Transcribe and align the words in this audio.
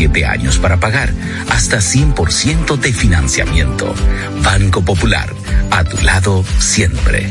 siete 0.00 0.24
años 0.24 0.56
para 0.56 0.80
pagar, 0.80 1.12
hasta 1.50 1.76
100% 1.76 2.78
de 2.78 2.90
financiamiento. 2.90 3.94
Banco 4.42 4.80
Popular, 4.82 5.28
a 5.70 5.84
tu 5.84 5.98
lado 5.98 6.42
siempre. 6.58 7.30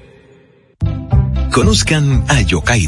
Conozcan 1.51 2.23
a 2.29 2.39
Yokairi. 2.47 2.87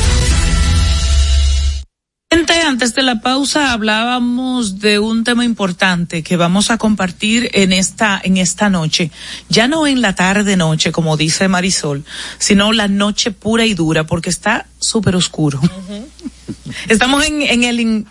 antes 2.71 2.95
de 2.95 3.03
la 3.03 3.19
pausa 3.19 3.73
hablábamos 3.73 4.79
de 4.79 4.97
un 4.97 5.23
tema 5.23 5.43
importante 5.43 6.23
que 6.23 6.37
vamos 6.37 6.71
a 6.71 6.77
compartir 6.77 7.49
en 7.53 7.73
esta, 7.73 8.19
en 8.23 8.37
esta 8.37 8.69
noche. 8.69 9.11
Ya 9.49 9.67
no 9.67 9.87
en 9.87 10.01
la 10.01 10.15
tarde 10.15 10.55
noche, 10.55 10.93
como 10.93 11.17
dice 11.17 11.47
Marisol, 11.47 12.05
sino 12.37 12.71
la 12.71 12.87
noche 12.87 13.31
pura 13.31 13.65
y 13.65 13.73
dura, 13.73 14.05
porque 14.05 14.29
está 14.29 14.67
súper 14.79 15.15
oscuro. 15.15 15.59
Estamos 16.87 17.25
en, 17.25 17.41
en 17.41 17.63
el, 17.65 18.05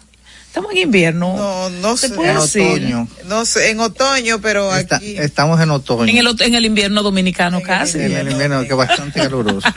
Estamos 0.51 0.73
en 0.73 0.79
invierno. 0.79 1.37
No, 1.37 1.71
no 1.71 1.97
sé. 1.97 2.09
en 2.09 2.37
otoño. 2.37 3.09
No 3.27 3.45
sé, 3.45 3.71
en 3.71 3.79
otoño, 3.79 4.41
pero 4.41 4.73
aquí. 4.73 5.17
Estamos 5.17 5.61
en 5.61 5.71
otoño. 5.71 6.11
En 6.11 6.17
el, 6.19 6.27
en 6.41 6.55
el 6.57 6.65
invierno 6.65 7.05
dominicano 7.05 7.63
casi. 7.63 8.01
En 8.01 8.17
el 8.17 8.33
invierno, 8.33 8.63
que 8.63 8.71
es 8.71 8.77
bastante 8.77 9.21
caluroso. 9.23 9.69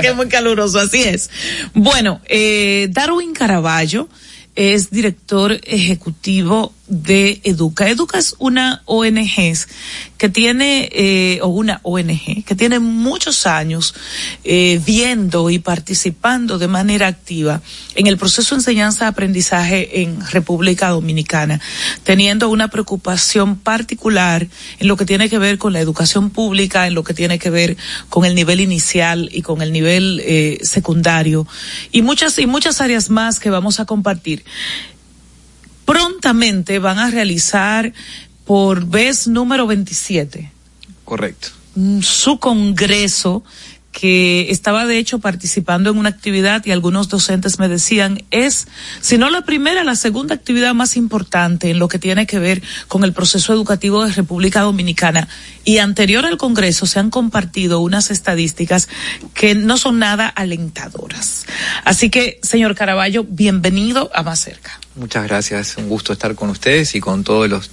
que 0.00 0.06
es 0.06 0.16
muy 0.16 0.28
caluroso, 0.28 0.78
así 0.78 1.02
es. 1.02 1.28
Bueno, 1.74 2.22
eh, 2.30 2.88
Darwin 2.92 3.34
Caraballo 3.34 4.08
es 4.54 4.90
director 4.90 5.60
ejecutivo 5.64 6.72
de 6.88 7.40
Educa. 7.44 7.88
Educa 7.88 8.18
es 8.18 8.34
una 8.38 8.82
ONG 8.86 9.56
que 10.18 10.28
tiene, 10.28 10.88
eh, 10.92 11.38
o 11.42 11.48
una 11.48 11.80
ONG, 11.82 12.44
que 12.44 12.54
tiene 12.54 12.80
muchos 12.80 13.46
años 13.46 13.94
eh, 14.44 14.80
viendo 14.84 15.50
y 15.50 15.58
participando 15.58 16.58
de 16.58 16.68
manera 16.68 17.06
activa 17.06 17.62
en 17.94 18.06
el 18.06 18.18
proceso 18.18 18.54
de 18.54 18.60
enseñanza-aprendizaje 18.60 20.02
en 20.02 20.20
República 20.30 20.88
Dominicana, 20.90 21.60
teniendo 22.04 22.48
una 22.48 22.68
preocupación 22.68 23.56
particular 23.56 24.48
en 24.78 24.88
lo 24.88 24.96
que 24.96 25.06
tiene 25.06 25.30
que 25.30 25.38
ver 25.38 25.58
con 25.58 25.72
la 25.72 25.80
educación 25.80 26.30
pública, 26.30 26.86
en 26.86 26.94
lo 26.94 27.04
que 27.04 27.14
tiene 27.14 27.38
que 27.38 27.50
ver 27.50 27.76
con 28.08 28.24
el 28.24 28.34
nivel 28.34 28.60
inicial 28.60 29.28
y 29.32 29.42
con 29.42 29.62
el 29.62 29.72
nivel 29.72 30.20
eh, 30.24 30.58
secundario, 30.62 31.46
y 31.90 32.02
muchas, 32.02 32.38
y 32.38 32.46
muchas 32.46 32.80
áreas 32.80 33.08
más 33.08 33.40
que 33.40 33.50
vamos 33.50 33.80
a 33.80 33.86
compartir 33.86 34.44
prontamente 35.84 36.78
van 36.78 36.98
a 36.98 37.10
realizar 37.10 37.92
por 38.44 38.86
vez 38.86 39.26
número 39.26 39.66
27. 39.66 40.50
Correcto. 41.04 41.48
Su 42.02 42.38
congreso 42.38 43.44
que 43.92 44.50
estaba 44.50 44.86
de 44.86 44.98
hecho 44.98 45.18
participando 45.20 45.90
en 45.90 45.98
una 45.98 46.08
actividad 46.08 46.64
y 46.64 46.72
algunos 46.72 47.08
docentes 47.08 47.58
me 47.58 47.68
decían 47.68 48.24
es, 48.30 48.66
si 49.00 49.18
no 49.18 49.30
la 49.30 49.42
primera, 49.42 49.84
la 49.84 49.96
segunda 49.96 50.34
actividad 50.34 50.74
más 50.74 50.96
importante 50.96 51.70
en 51.70 51.78
lo 51.78 51.88
que 51.88 51.98
tiene 51.98 52.26
que 52.26 52.38
ver 52.38 52.62
con 52.88 53.04
el 53.04 53.12
proceso 53.12 53.52
educativo 53.52 54.04
de 54.04 54.12
República 54.12 54.62
Dominicana. 54.62 55.28
Y 55.64 55.78
anterior 55.78 56.26
al 56.26 56.38
Congreso 56.38 56.86
se 56.86 56.98
han 56.98 57.10
compartido 57.10 57.80
unas 57.80 58.10
estadísticas 58.10 58.88
que 59.34 59.54
no 59.54 59.76
son 59.76 59.98
nada 59.98 60.26
alentadoras. 60.26 61.44
Así 61.84 62.10
que, 62.10 62.40
señor 62.42 62.74
Caraballo, 62.74 63.24
bienvenido 63.28 64.10
a 64.14 64.22
Más 64.22 64.40
Cerca. 64.40 64.80
Muchas 64.96 65.24
gracias, 65.24 65.76
un 65.76 65.88
gusto 65.88 66.12
estar 66.12 66.34
con 66.34 66.50
ustedes 66.50 66.94
y 66.94 67.00
con 67.00 67.24
todos 67.24 67.48
los 67.48 67.70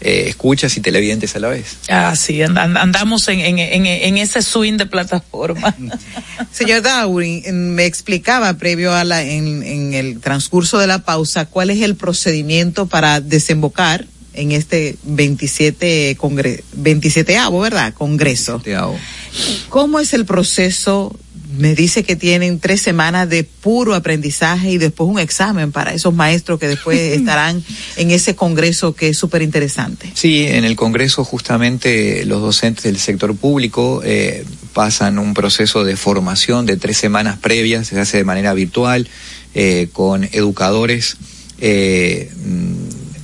eh, 0.00 0.24
escuchas 0.28 0.76
y 0.76 0.80
televidentes 0.80 1.34
a 1.36 1.40
la 1.40 1.48
vez. 1.48 1.76
Ah, 1.88 2.14
sí, 2.16 2.42
andamos 2.42 3.28
en, 3.28 3.40
en, 3.40 3.58
en, 3.58 4.18
ese 4.18 4.42
swing 4.42 4.76
de 4.76 4.86
plataforma. 4.86 5.74
Señor 6.52 6.82
Darwin, 6.82 7.74
me 7.74 7.86
explicaba 7.86 8.54
previo 8.54 8.92
a 8.92 9.04
la, 9.04 9.22
en, 9.22 9.62
en 9.62 9.94
el 9.94 10.20
transcurso 10.20 10.78
de 10.78 10.86
la 10.86 11.00
pausa 11.00 11.46
cuál 11.46 11.70
es 11.70 11.80
el 11.82 11.96
procedimiento 11.96 12.86
para 12.86 13.20
desembocar 13.20 14.06
en 14.34 14.52
este 14.52 14.96
27 15.04 16.16
congre 16.18 16.64
27 16.74 17.38
¿verdad? 17.60 17.94
Congreso. 17.94 18.58
27 18.58 19.64
¿Cómo 19.68 20.00
es 20.00 20.12
el 20.12 20.24
proceso 20.26 21.16
me 21.58 21.74
dice 21.74 22.02
que 22.02 22.16
tienen 22.16 22.60
tres 22.60 22.80
semanas 22.80 23.28
de 23.28 23.44
puro 23.44 23.94
aprendizaje 23.94 24.72
y 24.72 24.78
después 24.78 25.08
un 25.08 25.18
examen 25.18 25.72
para 25.72 25.92
esos 25.92 26.14
maestros 26.14 26.58
que 26.58 26.68
después 26.68 26.98
estarán 27.18 27.62
en 27.96 28.10
ese 28.10 28.34
congreso 28.34 28.94
que 28.94 29.08
es 29.08 29.18
súper 29.18 29.42
interesante. 29.42 30.10
Sí, 30.14 30.46
en 30.46 30.64
el 30.64 30.76
congreso 30.76 31.24
justamente 31.24 32.24
los 32.26 32.40
docentes 32.40 32.84
del 32.84 32.98
sector 32.98 33.34
público 33.36 34.02
eh, 34.04 34.44
pasan 34.72 35.18
un 35.18 35.34
proceso 35.34 35.84
de 35.84 35.96
formación 35.96 36.66
de 36.66 36.76
tres 36.76 36.96
semanas 36.96 37.38
previas, 37.38 37.86
se 37.86 37.98
hace 37.98 38.18
de 38.18 38.24
manera 38.24 38.54
virtual, 38.54 39.08
eh, 39.54 39.88
con 39.92 40.24
educadores 40.32 41.16
eh, 41.60 42.30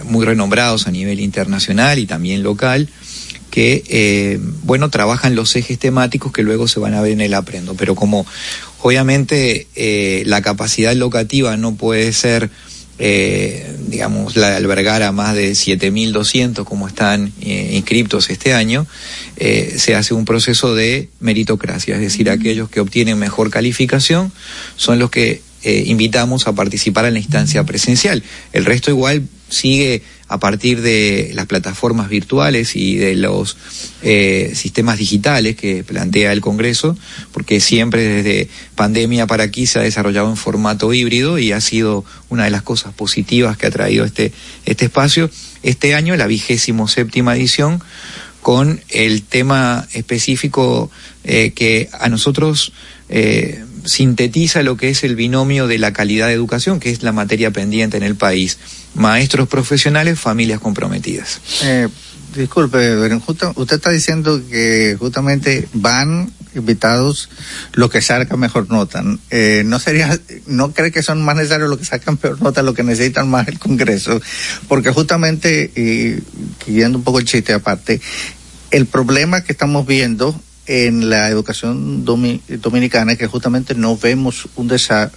muy 0.05 0.25
renombrados 0.25 0.87
a 0.87 0.91
nivel 0.91 1.21
internacional 1.21 1.99
y 1.99 2.07
también 2.07 2.43
local 2.43 2.89
que, 3.51 3.83
eh, 3.89 4.39
bueno, 4.63 4.91
trabajan 4.91 5.35
los 5.35 5.55
ejes 5.57 5.79
temáticos 5.79 6.33
que 6.33 6.43
luego 6.43 6.69
se 6.69 6.81
van 6.81 6.95
a 6.95 7.03
ver 7.03 7.13
en 7.13 7.21
el 7.21 7.35
aprendo. 7.35 7.75
Pero 7.75 7.95
como 7.95 8.27
obviamente 8.83 9.67
eh, 9.75 10.23
la 10.27 10.43
capacidad 10.43 10.95
locativa 10.95 11.57
no 11.57 11.75
puede 11.75 12.13
ser 12.13 12.51
eh, 13.03 13.77
digamos, 13.89 14.37
la 14.37 14.55
albergar 14.57 15.03
a 15.03 15.11
más 15.11 15.35
de 15.35 15.53
7.200 15.53 16.65
como 16.65 16.87
están 16.87 17.33
eh, 17.41 17.71
inscriptos 17.73 18.29
este 18.29 18.53
año, 18.53 18.87
eh, 19.39 19.77
se 19.79 19.95
hace 19.95 20.13
un 20.13 20.27
proceso 20.27 20.75
de 20.75 21.09
meritocracia, 21.19 21.95
es 21.95 22.03
decir, 22.03 22.29
aquellos 22.29 22.69
que 22.69 22.79
obtienen 22.79 23.19
mejor 23.19 23.49
calificación 23.49 24.31
son 24.77 24.99
los 24.99 25.11
que 25.11 25.41
invitamos 25.63 26.47
a 26.47 26.55
participar 26.55 27.07
en 27.07 27.15
la 27.15 27.21
instancia 27.21 27.65
presencial. 27.65 28.23
El 28.53 28.67
resto 28.67 28.91
igual 28.91 29.29
sigue 29.49 30.03
a 30.31 30.39
partir 30.39 30.81
de 30.81 31.33
las 31.35 31.47
plataformas 31.47 32.09
virtuales 32.09 32.77
y 32.77 32.95
de 32.95 33.17
los 33.17 33.57
eh, 34.03 34.53
sistemas 34.55 34.97
digitales 34.97 35.57
que 35.57 35.83
plantea 35.83 36.33
el 36.33 36.41
Congreso, 36.41 36.97
porque 37.33 37.59
siempre 37.59 38.05
desde 38.05 38.49
pandemia 38.77 39.27
para 39.27 39.43
aquí 39.43 39.67
se 39.67 39.81
ha 39.81 39.83
desarrollado 39.83 40.31
en 40.31 40.37
formato 40.37 40.95
híbrido 40.95 41.37
y 41.41 41.51
ha 41.51 41.61
sido 41.61 42.05
una 42.29 42.45
de 42.45 42.51
las 42.51 42.63
cosas 42.63 42.95
positivas 42.95 43.57
que 43.57 43.67
ha 43.67 43.73
traído 43.73 44.05
este, 44.05 44.33
este 44.67 44.85
espacio. 44.85 45.29
Este 45.65 45.97
año, 45.97 46.15
la 46.15 46.29
vigésimo 46.29 46.87
séptima 46.87 47.35
edición, 47.35 47.83
con 48.41 48.81
el 48.89 49.25
tema 49.25 49.89
específico 49.95 50.93
eh, 51.25 51.51
que 51.57 51.89
a 51.93 52.09
nosotros 52.09 52.73
eh, 53.09 53.65
sintetiza 53.85 54.63
lo 54.63 54.77
que 54.77 54.91
es 54.91 55.05
el 55.05 55.17
binomio 55.17 55.67
de 55.67 55.79
la 55.79 55.93
calidad 55.93 56.29
de 56.29 56.35
educación, 56.35 56.81
que 56.81 56.91
es 56.91 57.03
la 57.03 57.13
materia 57.13 57.51
pendiente 57.51 57.97
en 57.97 58.03
el 58.03 58.17
país. 58.17 58.59
Maestros 58.95 59.49
profesionales, 59.49 60.19
familias 60.19 60.61
comprometidas. 60.61 61.41
Eh, 61.63 61.89
disculpe, 62.35 62.97
usted 63.57 63.77
está 63.77 63.91
diciendo 63.91 64.41
que 64.51 64.97
justamente 64.99 65.69
van 65.73 66.33
invitados 66.55 67.29
los 67.73 67.91
que 67.91 68.03
sacan 68.03 68.39
mejor 68.39 68.71
nota. 68.71 69.03
Eh, 69.31 69.63
no 69.65 69.79
sería, 69.79 70.19
no 70.47 70.73
cree 70.73 70.91
que 70.91 71.03
son 71.03 71.23
más 71.23 71.37
necesarios 71.37 71.69
los 71.69 71.79
que 71.79 71.85
sacan 71.85 72.17
peor 72.17 72.41
nota, 72.43 72.63
los 72.63 72.75
que 72.75 72.83
necesitan 72.83 73.29
más 73.29 73.49
el 73.49 73.59
Congreso, 73.59 74.21
porque 74.69 74.91
justamente, 74.91 75.71
y 75.77 76.23
siguiendo 76.65 76.99
un 76.99 77.05
poco 77.05 77.19
el 77.19 77.25
chiste 77.25 77.53
aparte, 77.53 78.01
el 78.71 78.87
problema 78.87 79.43
que 79.43 79.53
estamos 79.53 79.87
viendo 79.87 80.41
en 80.73 81.11
la 81.11 81.29
educación 81.29 82.05
dominicana 82.05 83.17
que 83.17 83.27
justamente 83.27 83.75
no 83.75 83.97
vemos 83.97 84.47
un, 84.55 84.73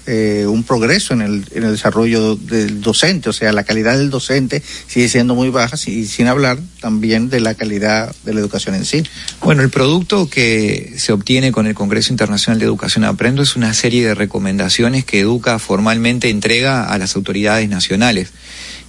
eh, 0.08 0.48
un 0.48 0.64
progreso 0.64 1.14
en 1.14 1.22
el, 1.22 1.46
en 1.52 1.64
el 1.66 1.74
desarrollo 1.74 2.36
del 2.36 2.82
docente, 2.82 3.30
o 3.30 3.34
sea, 3.34 3.54
la 3.54 3.64
calidad 3.64 3.96
del 3.96 4.10
docente 4.10 4.64
sigue 4.88 5.08
siendo 5.10 5.36
muy 5.36 5.50
baja 5.50 5.76
y 5.86 6.06
sin 6.06 6.26
hablar 6.26 6.58
también 6.82 7.30
de 7.30 7.40
la 7.40 7.54
calidad 7.54 8.16
de 8.26 8.34
la 8.34 8.40
educación 8.40 8.74
en 8.74 8.84
sí. 8.84 9.04
Bueno, 9.44 9.62
el 9.62 9.70
producto 9.70 10.28
que 10.28 10.96
se 10.98 11.14
obtiene 11.14 11.52
con 11.52 11.68
el 11.68 11.76
Congreso 11.76 12.12
Internacional 12.12 12.58
de 12.58 12.66
Educación 12.66 13.04
Aprendo 13.04 13.44
es 13.44 13.56
una 13.56 13.76
serie 13.76 14.08
de 14.08 14.16
recomendaciones 14.16 15.06
que 15.06 15.20
Educa 15.20 15.60
formalmente 15.60 16.32
entrega 16.32 16.86
a 16.86 16.98
las 16.98 17.16
autoridades 17.16 17.70
nacionales. 17.70 18.32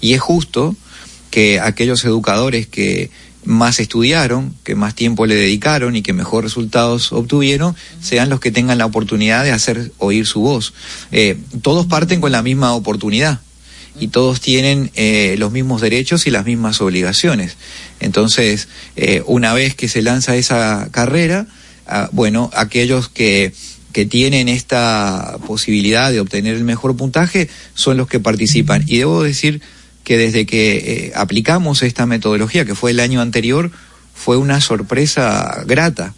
Y 0.00 0.14
es 0.14 0.20
justo 0.22 0.75
que 1.31 1.61
aquellos 1.61 2.02
educadores 2.06 2.69
que 2.69 3.11
más 3.44 3.81
estudiaron, 3.81 4.55
que 4.64 4.75
más 4.75 4.94
tiempo 4.94 5.26
le 5.26 5.35
dedicaron 5.35 5.96
y 5.96 6.02
que 6.02 6.12
mejor 6.12 6.44
resultados 6.44 7.12
obtuvieron, 7.12 7.75
sean 8.00 8.29
los 8.29 8.41
que 8.41 8.50
tengan 8.50 8.79
la 8.79 8.87
oportunidad 8.87 9.44
de 9.44 9.52
hacer 9.52 9.93
oír 9.99 10.26
su 10.26 10.41
voz. 10.41 10.75
Eh, 11.12 11.38
todos 11.62 11.87
parten 11.87 12.20
con 12.20 12.32
la 12.32 12.43
misma 12.43 12.73
oportunidad 12.75 13.41
y 13.99 14.08
todos 14.08 14.41
tienen 14.41 14.91
eh, 14.94 15.37
los 15.38 15.52
mismos 15.52 15.81
derechos 15.81 16.26
y 16.26 16.31
las 16.31 16.46
mismas 16.46 16.81
obligaciones. 16.81 17.56
Entonces, 18.00 18.69
eh, 18.96 19.23
una 19.26 19.55
vez 19.55 19.75
que 19.75 19.88
se 19.88 20.02
lanza 20.02 20.37
esa 20.37 20.88
carrera, 20.90 21.47
ah, 21.87 22.08
bueno, 22.12 22.50
aquellos 22.55 23.08
que 23.08 23.52
que 23.94 24.05
tienen 24.05 24.49
esta 24.49 25.38
posibilidad 25.47 26.11
de 26.11 26.19
obtener 26.19 26.56
el 26.56 26.64
mejor 26.64 26.97
puntaje 26.97 27.49
son 27.75 27.97
los 27.97 28.08
que 28.08 28.19
participan. 28.19 28.82
Y 28.88 28.99
debo 28.99 29.23
decir 29.23 29.62
que 30.05 30.19
desde 30.19 30.47
que 30.47 30.77
eh, 30.77 31.12
aplicamos 31.17 31.83
esta 31.83 32.06
metodología, 32.06 32.65
que 32.65 32.75
fue 32.75 32.93
el 32.93 33.01
año 33.01 33.21
anterior, 33.21 33.71
fue 34.15 34.37
una 34.37 34.61
sorpresa 34.61 35.65
grata, 35.67 36.15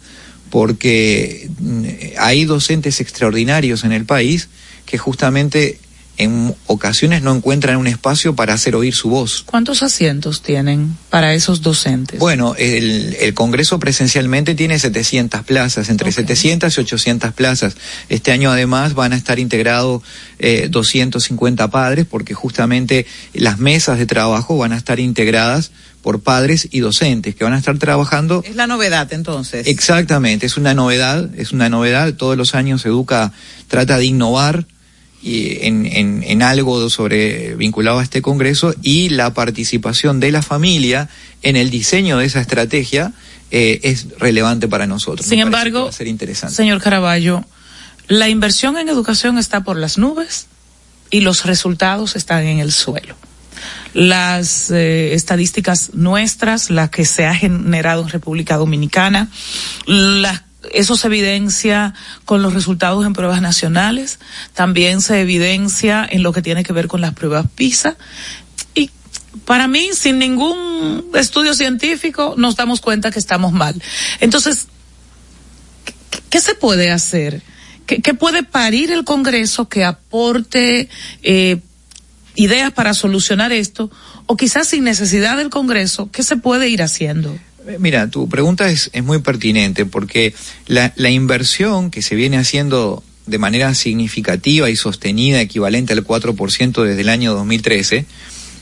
porque 0.49 1.49
mm, 1.59 1.85
hay 2.19 2.45
docentes 2.45 3.01
extraordinarios 3.01 3.83
en 3.83 3.91
el 3.91 4.05
país 4.05 4.49
que 4.85 4.97
justamente 4.97 5.79
en 6.17 6.55
ocasiones 6.65 7.21
no 7.21 7.35
encuentran 7.35 7.77
un 7.77 7.87
espacio 7.87 8.35
para 8.35 8.53
hacer 8.53 8.75
oír 8.75 8.93
su 8.93 9.09
voz. 9.09 9.43
¿Cuántos 9.45 9.83
asientos 9.83 10.41
tienen 10.41 10.97
para 11.09 11.33
esos 11.33 11.61
docentes? 11.61 12.19
Bueno, 12.19 12.55
el, 12.57 13.15
el 13.19 13.33
Congreso 13.33 13.79
presencialmente 13.79 14.55
tiene 14.55 14.79
700 14.79 15.43
plazas, 15.43 15.89
entre 15.89 16.11
700 16.11 16.75
y 16.75 16.81
800 16.81 17.33
plazas. 17.33 17.77
Este 18.09 18.31
año 18.31 18.51
además 18.51 18.95
van 18.95 19.13
a 19.13 19.15
estar 19.15 19.37
integrados 19.37 20.01
eh, 20.39 20.67
250 20.69 21.69
padres 21.69 22.05
porque 22.09 22.33
justamente 22.33 23.05
las 23.33 23.59
mesas 23.59 23.99
de 23.99 24.05
trabajo 24.05 24.57
van 24.57 24.73
a 24.73 24.77
estar 24.77 24.99
integradas 24.99 25.71
por 26.01 26.21
padres 26.21 26.69
y 26.71 26.79
docentes 26.79 27.35
que 27.35 27.43
van 27.43 27.53
a 27.53 27.57
estar 27.57 27.77
trabajando. 27.77 28.43
Es 28.45 28.55
la 28.55 28.65
novedad 28.65 29.11
entonces. 29.13 29.67
Exactamente, 29.67 30.45
es 30.45 30.57
una 30.57 30.73
novedad, 30.73 31.29
es 31.35 31.51
una 31.51 31.69
novedad. 31.69 32.13
Todos 32.13 32.37
los 32.37 32.55
años 32.55 32.85
Educa 32.85 33.33
trata 33.67 33.97
de 33.97 34.05
innovar 34.05 34.65
en, 35.23 35.85
en, 35.85 36.23
en, 36.23 36.41
algo 36.41 36.89
sobre 36.89 37.55
vinculado 37.55 37.99
a 37.99 38.03
este 38.03 38.21
congreso 38.21 38.73
y 38.81 39.09
la 39.09 39.33
participación 39.33 40.19
de 40.19 40.31
la 40.31 40.41
familia 40.41 41.09
en 41.41 41.55
el 41.55 41.69
diseño 41.69 42.17
de 42.17 42.25
esa 42.25 42.39
estrategia 42.39 43.13
eh, 43.51 43.79
es 43.83 44.07
relevante 44.19 44.67
para 44.67 44.85
nosotros. 44.87 45.25
Sin 45.25 45.39
embargo, 45.39 45.91
ser 45.91 46.07
interesante. 46.07 46.55
señor 46.55 46.81
Caraballo, 46.81 47.43
la 48.07 48.29
inversión 48.29 48.77
en 48.77 48.89
educación 48.89 49.37
está 49.37 49.63
por 49.63 49.77
las 49.77 49.97
nubes 49.97 50.47
y 51.09 51.21
los 51.21 51.45
resultados 51.45 52.15
están 52.15 52.45
en 52.45 52.59
el 52.59 52.71
suelo. 52.71 53.15
Las 53.93 54.69
eh, 54.69 55.13
estadísticas 55.13 55.91
nuestras, 55.93 56.69
las 56.69 56.89
que 56.89 57.05
se 57.05 57.25
ha 57.25 57.33
generado 57.33 58.03
en 58.03 58.09
República 58.09 58.57
Dominicana, 58.57 59.29
las 59.87 60.43
eso 60.73 60.95
se 60.95 61.07
evidencia 61.07 61.93
con 62.25 62.41
los 62.41 62.53
resultados 62.53 63.05
en 63.05 63.13
pruebas 63.13 63.41
nacionales, 63.41 64.19
también 64.53 65.01
se 65.01 65.21
evidencia 65.21 66.07
en 66.09 66.23
lo 66.23 66.33
que 66.33 66.41
tiene 66.41 66.63
que 66.63 66.73
ver 66.73 66.87
con 66.87 67.01
las 67.01 67.13
pruebas 67.13 67.45
PISA. 67.55 67.95
Y 68.73 68.89
para 69.45 69.67
mí, 69.67 69.89
sin 69.93 70.19
ningún 70.19 71.05
estudio 71.13 71.53
científico, 71.53 72.35
nos 72.37 72.55
damos 72.55 72.81
cuenta 72.81 73.11
que 73.11 73.19
estamos 73.19 73.53
mal. 73.53 73.81
Entonces, 74.19 74.67
¿qué, 76.29 76.41
se 76.41 76.55
puede 76.55 76.91
hacer? 76.91 77.41
¿Qué, 77.85 78.13
puede 78.13 78.43
parir 78.43 78.91
el 78.91 79.05
Congreso 79.05 79.69
que 79.69 79.85
aporte 79.85 80.89
eh, 81.23 81.59
ideas 82.35 82.71
para 82.73 82.93
solucionar 82.93 83.51
esto? 83.51 83.91
O 84.25 84.35
quizás 84.35 84.67
sin 84.67 84.83
necesidad 84.83 85.37
del 85.37 85.49
Congreso, 85.49 86.09
¿qué 86.11 86.23
se 86.23 86.35
puede 86.35 86.67
ir 86.67 86.81
haciendo? 86.81 87.37
Mira, 87.79 88.09
tu 88.09 88.29
pregunta 88.29 88.69
es, 88.69 88.89
es 88.93 89.03
muy 89.03 89.19
pertinente 89.19 89.85
porque 89.85 90.33
la, 90.67 90.93
la 90.95 91.09
inversión 91.09 91.91
que 91.91 92.01
se 92.01 92.15
viene 92.15 92.37
haciendo 92.37 93.03
de 93.25 93.37
manera 93.37 93.73
significativa 93.75 94.69
y 94.69 94.75
sostenida, 94.75 95.41
equivalente 95.41 95.93
al 95.93 96.03
4% 96.03 96.83
desde 96.83 97.01
el 97.01 97.09
año 97.09 97.33
2013, 97.33 98.05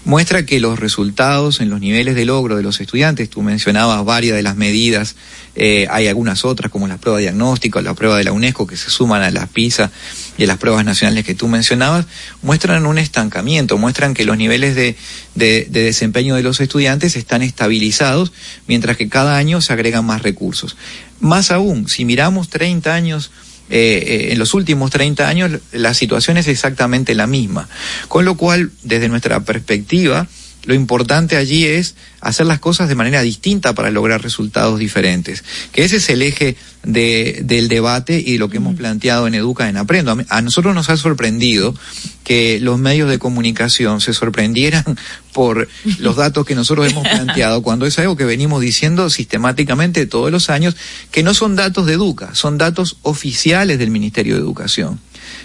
muestra 0.06 0.46
que 0.46 0.60
los 0.60 0.80
resultados 0.80 1.60
en 1.60 1.70
los 1.70 1.82
niveles 1.82 2.16
de 2.16 2.26
logro 2.26 2.56
de 2.56 2.64
los 2.64 2.80
estudiantes, 2.80 3.30
tú 3.30 3.42
mencionabas 3.42 4.06
varias 4.06 4.38
de 4.38 4.44
las 4.44 4.56
medidas, 4.56 5.16
eh, 5.56 5.88
hay 5.90 6.08
algunas 6.08 6.46
otras 6.46 6.72
como 6.72 6.88
las 6.88 7.00
pruebas 7.00 7.22
diagnósticas, 7.22 7.84
la 7.84 7.96
prueba 7.96 8.18
de 8.18 8.24
la 8.24 8.32
UNESCO 8.32 8.68
que 8.68 8.78
se 8.78 8.90
suman 8.90 9.24
a 9.24 9.32
las 9.32 9.50
PISA 9.50 9.92
y 10.38 10.44
a 10.44 10.48
las 10.48 10.58
pruebas 10.58 10.86
nacionales 10.86 11.26
que 11.26 11.34
tú 11.34 11.48
mencionabas, 11.48 12.06
muestran 12.44 12.86
un 12.86 13.00
estancamiento, 13.00 13.78
muestran 13.78 14.14
que 14.14 14.26
los 14.26 14.38
niveles 14.38 14.76
de, 14.76 14.96
de, 15.34 15.68
de 15.70 15.84
desempeño 15.84 16.36
de 16.36 16.44
los 16.44 16.60
estudiantes 16.62 17.16
están 17.16 17.42
estabilizados, 17.42 18.32
mientras 18.68 18.98
que 18.98 19.10
cada 19.10 19.38
año 19.38 19.60
se 19.60 19.74
agregan 19.74 20.06
más 20.06 20.22
recursos. 20.22 20.78
Más 21.20 21.50
aún, 21.50 21.90
si 21.90 22.06
miramos 22.06 22.50
30 22.50 22.94
años 22.94 23.32
eh, 23.70 24.04
eh, 24.06 24.28
en 24.32 24.40
los 24.40 24.54
últimos 24.54 24.92
30 24.92 25.28
años 25.28 25.52
la 25.72 25.94
situación 25.94 26.38
es 26.38 26.48
exactamente 26.48 27.16
la 27.16 27.28
misma. 27.28 27.68
Con 28.08 28.26
lo 28.26 28.36
cual, 28.36 28.72
desde 28.84 29.10
nuestra 29.10 29.40
perspectiva, 29.42 30.28
lo 30.66 30.74
importante 30.74 31.38
allí 31.38 31.66
es 31.66 31.96
hacer 32.22 32.46
las 32.46 32.60
cosas 32.60 32.90
de 32.90 32.96
manera 32.96 33.22
distinta 33.22 33.74
para 33.74 33.92
lograr 33.92 34.22
resultados 34.22 34.80
diferentes. 34.80 35.44
Que 35.72 35.84
ese 35.84 35.98
es 35.98 36.10
el 36.10 36.22
eje 36.22 36.56
de, 36.84 37.42
del 37.44 37.68
debate 37.68 38.22
y 38.26 38.38
lo 38.38 38.50
que 38.50 38.58
hemos 38.58 38.76
planteado 38.76 39.28
en 39.28 39.36
Educa 39.36 39.70
en 39.70 39.78
Aprendo. 39.78 40.18
A, 40.30 40.42
nosotros 40.42 40.74
nos 40.74 40.90
ha 40.90 40.98
sorprendido 40.98 41.76
que 42.24 42.60
los 42.60 42.80
medios 42.80 43.10
de 43.10 43.20
comunicación 43.20 44.02
se 44.02 44.14
sorprendieran 44.14 44.84
por 45.34 45.68
los 46.00 46.16
datos 46.16 46.46
que 46.46 46.56
nosotros 46.56 46.90
hemos 46.92 47.08
planteado, 47.08 47.62
cuando 47.62 47.86
es 47.86 48.00
algo 48.00 48.16
que 48.16 48.26
venimos 48.26 48.62
diciendo 48.62 49.10
sistemáticamente 49.10 50.08
todos 50.08 50.32
los 50.32 50.50
años, 50.50 50.76
que 51.12 51.24
no 51.24 51.34
son 51.34 51.56
datos 51.56 51.86
de 51.86 51.94
Educa, 51.94 52.34
son 52.34 52.58
datos 52.58 52.98
oficiales 53.04 53.78
del 53.78 53.92
Ministerio 53.92 54.36
de 54.36 54.42
Educación. 54.42 55.00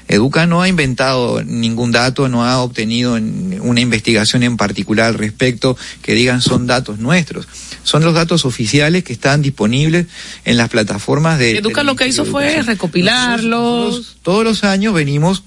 Educa 0.09 0.47
no 0.47 0.63
ha 0.63 0.69
inventado 0.69 1.43
ningún 1.45 1.93
dato, 1.93 2.29
no 2.29 2.45
ha 2.45 2.61
obtenido 2.63 3.15
una 3.15 3.81
investigación 3.81 4.43
en 4.43 4.57
particular 4.57 5.07
al 5.07 5.15
respecto 5.15 5.77
que 6.03 6.15
digan 6.15 6.43
son 6.43 6.67
datos 6.67 6.99
nuestros. 6.99 7.47
Son 7.83 8.05
los 8.05 8.15
datos 8.15 8.45
oficiales 8.45 9.05
que 9.05 9.13
están 9.13 9.43
disponibles 9.43 10.07
en 10.45 10.57
las 10.57 10.69
plataformas 10.69 11.39
de... 11.39 11.59
Educa 11.59 11.83
lo 11.83 11.97
que 11.97 12.09
hizo 12.09 12.25
fue 12.25 12.63
recopilarlos. 12.63 14.19
todos 14.23 14.45
los 14.45 14.65
años 14.65 14.95
venimos 14.95 15.45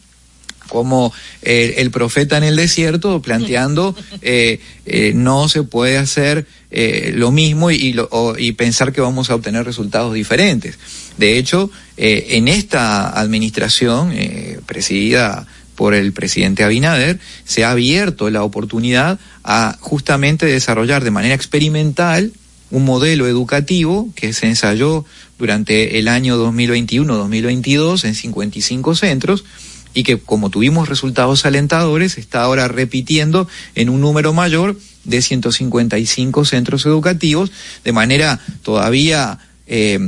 como 0.70 1.13
eh, 1.41 1.75
el 1.77 1.91
profeta 1.91 2.38
en 2.38 2.43
el 2.43 2.55
desierto 2.55 3.22
planteando 3.22 3.96
eh, 4.22 4.60
eh, 4.86 5.12
no 5.15 5.48
se 5.50 5.63
puede 5.63 5.98
hacer 5.98 6.46
eh, 6.72 7.12
lo 7.15 7.32
mismo 7.32 7.70
y, 7.72 7.93
lo- 7.93 8.08
o- 8.12 8.38
y 8.38 8.51
pensar 8.53 8.91
que 8.93 9.01
vamos 9.01 9.29
a 9.29 9.36
obtener 9.36 9.65
resultados 9.65 10.13
diferentes. 10.13 10.77
De 11.17 11.38
hecho, 11.38 11.70
en 11.98 12.48
esta 12.48 13.10
administración 13.20 14.12
eh, 14.13 14.60
presidida 14.65 15.46
por 15.75 15.93
el 15.93 16.12
presidente 16.13 16.63
Abinader, 16.63 17.20
se 17.46 17.63
ha 17.63 17.72
abierto 17.72 18.29
la 18.32 18.43
oportunidad 18.43 19.20
a 19.43 19.77
justamente 19.79 20.46
desarrollar 20.46 21.03
de 21.03 21.12
manera 21.12 21.36
experimental 21.36 22.32
un 22.72 22.86
modelo 22.86 23.27
educativo 23.27 24.10
que 24.15 24.34
se 24.34 24.48
ensayó 24.48 25.05
durante 25.38 26.00
el 26.00 26.08
año 26.08 26.38
2021-2022 26.43 28.05
en 28.05 28.15
55 28.15 28.96
centros 28.96 29.43
y 29.93 30.03
que 30.03 30.19
como 30.19 30.50
tuvimos 30.50 30.89
resultados 30.89 31.45
alentadores 31.45 32.17
está 32.17 32.43
ahora 32.43 32.67
repitiendo 32.67 33.47
en 33.75 33.89
un 33.89 34.01
número 34.01 34.33
mayor 34.33 34.77
de 35.03 35.21
155 35.21 36.45
centros 36.45 36.85
educativos 36.85 37.51
de 37.83 37.91
manera 37.91 38.39
todavía 38.62 39.39
eh, 39.67 40.00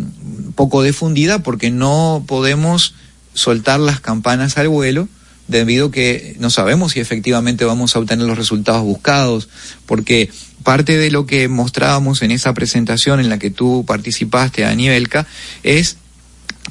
poco 0.55 0.83
difundida 0.83 1.43
porque 1.43 1.71
no 1.71 2.23
podemos 2.27 2.95
soltar 3.33 3.79
las 3.79 3.99
campanas 3.99 4.57
al 4.57 4.69
vuelo 4.69 5.07
debido 5.47 5.91
que 5.91 6.35
no 6.39 6.49
sabemos 6.49 6.93
si 6.93 6.99
efectivamente 6.99 7.65
vamos 7.65 7.95
a 7.95 7.99
obtener 7.99 8.25
los 8.25 8.37
resultados 8.37 8.81
buscados, 8.81 9.49
porque 9.85 10.29
parte 10.63 10.97
de 10.97 11.11
lo 11.11 11.25
que 11.25 11.47
mostrábamos 11.47 12.21
en 12.21 12.31
esa 12.31 12.53
presentación 12.53 13.19
en 13.19 13.29
la 13.29 13.37
que 13.37 13.51
tú 13.51 13.85
participaste, 13.85 14.65
Anielka, 14.65 15.27
es 15.63 15.97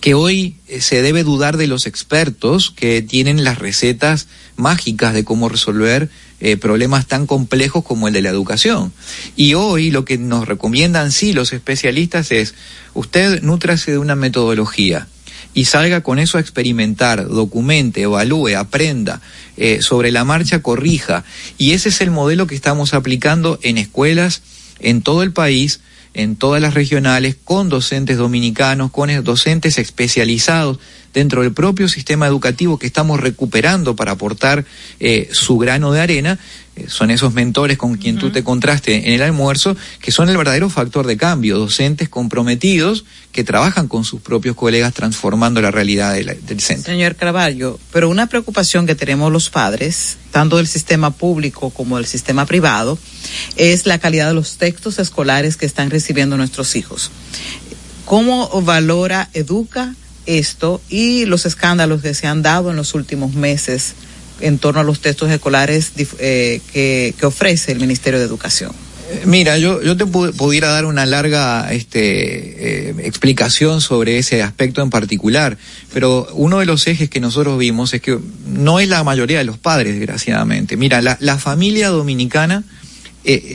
que 0.01 0.15
hoy 0.15 0.57
eh, 0.69 0.81
se 0.81 1.03
debe 1.03 1.25
dudar 1.25 1.57
de 1.57 1.67
los 1.67 1.87
expertos 1.87 2.71
que 2.71 3.03
tienen 3.03 3.45
las 3.45 3.59
recetas 3.59 4.27
mágicas 4.57 5.15
de 5.15 5.25
cómo 5.25 5.49
resolver 5.49 6.11
eh, 6.41 6.57
problemas 6.57 7.07
tan 7.07 7.27
complejos 7.27 7.85
como 7.85 8.09
el 8.09 8.15
de 8.15 8.23
la 8.23 8.31
educación. 8.31 8.93
Y 9.37 9.55
hoy 9.55 9.91
lo 9.91 10.05
que 10.05 10.19
nos 10.19 10.47
recomiendan 10.47 11.13
sí 11.13 11.33
los 11.33 11.53
especialistas 11.53 12.33
es, 12.33 12.55
usted 12.93 13.43
nútrase 13.43 13.93
de 13.93 13.99
una 13.99 14.15
metodología 14.17 15.09
y 15.55 15.67
salga 15.67 16.03
con 16.03 16.19
eso 16.19 16.37
a 16.37 16.41
experimentar, 16.41 17.29
documente, 17.29 18.03
evalúe, 18.03 18.57
aprenda, 18.59 19.21
eh, 19.57 19.79
sobre 19.81 20.11
la 20.11 20.25
marcha 20.25 20.61
corrija. 20.61 21.25
Y 21.57 21.73
ese 21.73 21.91
es 21.91 22.01
el 22.01 22.11
modelo 22.11 22.47
que 22.49 22.57
estamos 22.57 22.93
aplicando 22.93 23.59
en 23.63 23.79
escuelas 23.79 24.43
en 24.81 25.01
todo 25.01 25.23
el 25.23 25.33
país, 25.33 25.81
en 26.14 26.37
todas 26.37 26.62
las 26.62 26.75
regionales, 26.75 27.37
con 27.42 27.68
docentes 27.68 28.16
dominicanos, 28.16 28.90
con 28.90 29.11
docentes 29.25 29.78
especializados 29.78 30.78
dentro 31.12 31.42
del 31.42 31.52
propio 31.52 31.88
sistema 31.88 32.26
educativo 32.26 32.78
que 32.78 32.87
estamos 32.87 33.21
recuperando 33.21 33.94
para 33.97 34.12
aportar 34.12 34.64
eh, 35.00 35.28
su 35.33 35.59
grano 35.59 35.92
de 35.92 36.00
arena. 36.00 36.38
Eh, 36.76 36.87
son 36.88 37.11
esos 37.12 37.33
mentores 37.35 37.78
con 37.78 37.97
quien 37.97 38.19
tú 38.19 38.31
te 38.31 38.43
contraste 38.43 39.07
en 39.07 39.12
el 39.14 39.23
almuerzo, 39.23 39.76
que 40.00 40.11
son 40.11 40.28
el 40.28 40.37
verdadero 40.37 40.69
factor 40.69 41.07
de 41.07 41.16
cambio, 41.16 41.57
docentes 41.57 42.09
comprometidos 42.09 43.04
que 43.31 43.45
trabajan 43.45 43.87
con 43.87 44.04
sus 44.04 44.21
propios 44.21 44.57
colegas 44.57 44.93
transformando 44.93 45.61
la 45.62 45.71
realidad 45.71 46.12
de 46.14 46.25
la- 46.25 46.35
del 46.35 46.61
centro. 46.61 46.93
Señor 46.93 47.14
Carvalho, 47.14 47.78
pero 47.93 48.09
una 48.09 48.26
preocupación 48.26 48.87
que 48.87 48.97
tenemos 48.97 49.31
los 49.31 49.50
padres, 49.50 50.16
tanto 50.33 50.57
del 50.57 50.66
sistema 50.66 51.11
público 51.12 51.71
como 51.71 51.97
del 51.97 52.07
sistema 52.07 52.45
privado, 52.45 52.99
es 53.57 53.87
la 53.87 53.99
calidad 53.99 54.26
de 54.28 54.35
los 54.35 54.57
textos 54.57 54.99
escolares 54.99 55.57
que 55.57 55.66
están 55.66 55.90
recibiendo 55.90 56.37
nuestros 56.37 56.75
hijos. 56.75 57.12
¿Cómo 58.04 58.49
valora, 58.62 59.31
educa 59.33 59.95
esto 60.26 60.81
y 60.88 61.25
los 61.26 61.47
escándalos 61.47 62.02
que 62.02 62.14
se 62.14 62.26
han 62.26 62.43
dado 62.43 62.71
en 62.71 62.76
los 62.76 62.95
últimos 62.95 63.35
meses 63.35 63.95
en 64.41 64.59
torno 64.59 64.81
a 64.81 64.85
los 64.85 65.00
textos 65.00 65.31
escolares 65.31 65.93
eh, 66.19 66.61
que, 66.73 67.14
ofrece 67.26 67.73
el 67.73 67.81
Ministerio 67.81 68.19
de 68.19 68.26
Educación? 68.26 68.73
Eh, 69.11 69.23
Mira, 69.26 69.59
yo, 69.59 69.83
yo 69.83 69.97
te 69.97 70.05
pu- 70.07 70.33
pudiera 70.35 70.69
dar 70.69 70.85
una 70.87 71.07
larga 71.07 71.73
este, 71.73 72.91
eh, 72.91 72.95
explicación 73.05 73.81
sobre 73.81 74.19
ese 74.19 74.43
aspecto 74.43 74.83
en 74.83 74.91
particular, 74.91 75.59
pero 75.93 76.26
uno 76.33 76.59
de 76.59 76.67
los 76.67 76.87
ejes 76.87 77.11
que 77.11 77.21
nosotros 77.21 77.59
vimos 77.59 77.95
es 77.95 78.00
que 78.00 78.19
no 78.47 78.81
es 78.81 78.88
la 78.88 79.05
mayoría 79.05 79.38
de 79.38 79.45
los 79.45 79.59
padres, 79.59 79.95
desgraciadamente. 79.97 80.76
Mira, 80.76 81.00
la, 81.03 81.38
familia 81.38 81.88
dominicana 81.88 82.64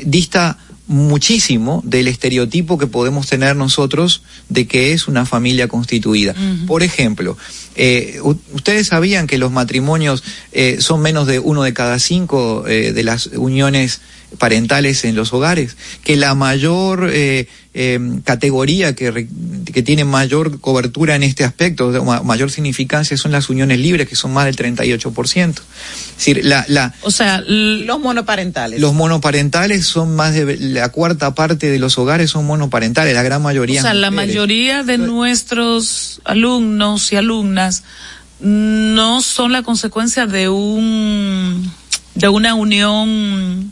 dista 0.05 0.57
muchísimo 0.89 1.84
del 1.86 2.08
estereotipo 2.08 2.79
que 2.79 2.88
podemos 2.88 3.27
tener 3.27 3.55
nosotros 3.55 4.24
de 4.50 4.65
que 4.65 4.91
es 4.91 5.08
una 5.08 5.24
familia 5.24 5.67
constituida. 5.67 6.34
Por 6.65 6.81
ejemplo, 6.81 7.38
eh, 7.75 8.19
ustedes 8.53 8.88
sabían 8.88 9.27
que 9.27 9.38
los 9.38 9.51
matrimonios 9.51 10.24
eh, 10.51 10.77
son 10.79 11.01
menos 11.01 11.27
de 11.27 11.38
uno 11.38 11.62
de 11.62 11.74
cada 11.74 12.00
cinco 12.00 12.67
eh, 12.67 12.91
de 12.91 13.03
las 13.03 13.27
uniones 13.27 14.01
parentales 14.38 15.03
en 15.05 15.15
los 15.15 15.33
hogares, 15.33 15.75
que 16.03 16.15
la 16.15 16.36
mayor 16.36 17.09
eh, 17.12 17.48
eh, 17.74 18.00
categoría 18.24 18.93
que, 18.95 19.09
re- 19.12 19.27
que 19.74 19.81
tiene 19.81 20.05
mayor 20.05 20.59
cobertura 20.59 21.15
en 21.15 21.24
este 21.24 21.43
aspecto, 21.43 21.91
de 21.91 22.00
ma- 22.01 22.21
mayor 22.24 22.51
significancia, 22.51 23.17
son 23.17 23.31
las 23.31 23.50
uniones 23.50 23.79
libres, 23.79 24.07
que 24.07 24.15
son 24.15 24.31
más 24.33 24.45
del 24.45 24.55
38%. 24.55 25.50
Es 25.50 26.15
decir, 26.17 26.45
la, 26.45 26.63
la, 26.67 26.93
O 27.01 27.12
sea, 27.12 27.41
Los 27.48 28.00
monoparentales. 28.00 28.79
los 28.79 28.93
monoparentales 28.93 29.86
son 29.86 30.15
más 30.15 30.33
de 30.36 30.57
la 30.57 30.89
cuarta 30.89 31.33
parte 31.33 31.69
de 31.69 31.79
los 31.79 31.98
hogares 31.98 32.29
son 32.29 32.45
monoparentales, 32.45 33.13
la 33.15 33.24
gran 33.24 33.41
mayoría. 33.41 33.79
o 33.81 33.83
sea, 33.83 33.93
la 33.93 34.12
mujeres. 34.12 34.29
mayoría 34.36 34.83
de 34.83 34.98
nuestros 35.00 36.21
alumnos 36.25 37.12
y 37.12 37.15
alumnas 37.15 37.83
no 38.41 39.21
son 39.21 39.51
la 39.51 39.63
consecuencia 39.63 40.25
de 40.27 40.50
un 40.50 41.71
de 42.15 42.27
una 42.29 42.53
unión 42.53 43.71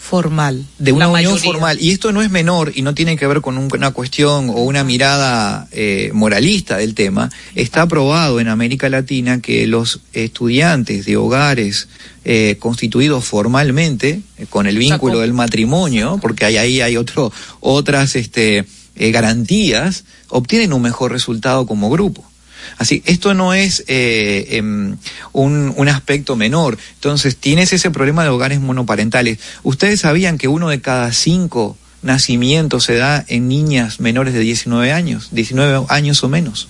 formal. 0.00 0.64
de 0.78 0.92
una 0.92 1.06
unión 1.20 1.34
formal. 1.52 1.78
Y 1.80 1.90
esto 1.90 2.10
no 2.10 2.22
es 2.22 2.30
menor 2.30 2.72
y 2.74 2.82
no 2.82 2.94
tiene 2.94 3.16
que 3.16 3.26
ver 3.26 3.40
con 3.42 3.58
un- 3.58 3.68
una 3.72 3.90
cuestión 3.92 4.48
o 4.48 4.54
una 4.62 4.82
mirada 4.82 5.68
eh, 5.72 6.10
moralista 6.14 6.78
del 6.78 6.94
tema. 6.94 7.30
Está 7.54 7.82
aprobado 7.82 8.40
en 8.40 8.48
América 8.48 8.88
Latina 8.88 9.40
que 9.40 9.66
los 9.66 10.00
estudiantes 10.12 11.04
de 11.04 11.16
hogares 11.16 11.86
eh, 12.24 12.56
constituidos 12.58 13.24
formalmente, 13.24 14.20
eh, 14.38 14.46
con 14.48 14.66
el 14.66 14.76
vínculo 14.78 15.20
del 15.20 15.32
matrimonio, 15.32 16.18
porque 16.20 16.44
hay, 16.46 16.56
ahí 16.56 16.80
hay 16.80 16.96
otro, 16.96 17.32
otras 17.60 18.16
este, 18.16 18.64
eh, 18.96 19.10
garantías, 19.10 20.04
obtienen 20.28 20.72
un 20.72 20.82
mejor 20.82 21.12
resultado 21.12 21.66
como 21.66 21.90
grupo. 21.90 22.24
Así, 22.78 23.02
esto 23.06 23.34
no 23.34 23.54
es 23.54 23.84
eh, 23.88 24.46
em, 24.50 24.96
un, 25.32 25.72
un 25.76 25.88
aspecto 25.88 26.36
menor. 26.36 26.78
Entonces, 26.94 27.36
tienes 27.36 27.72
ese 27.72 27.90
problema 27.90 28.22
de 28.22 28.30
hogares 28.30 28.60
monoparentales. 28.60 29.38
¿Ustedes 29.62 30.00
sabían 30.00 30.38
que 30.38 30.48
uno 30.48 30.68
de 30.68 30.80
cada 30.80 31.12
cinco 31.12 31.76
nacimientos 32.02 32.84
se 32.84 32.94
da 32.94 33.24
en 33.28 33.48
niñas 33.48 34.00
menores 34.00 34.34
de 34.34 34.40
19 34.40 34.92
años, 34.92 35.28
19 35.32 35.86
años 35.88 36.22
o 36.24 36.28
menos? 36.28 36.68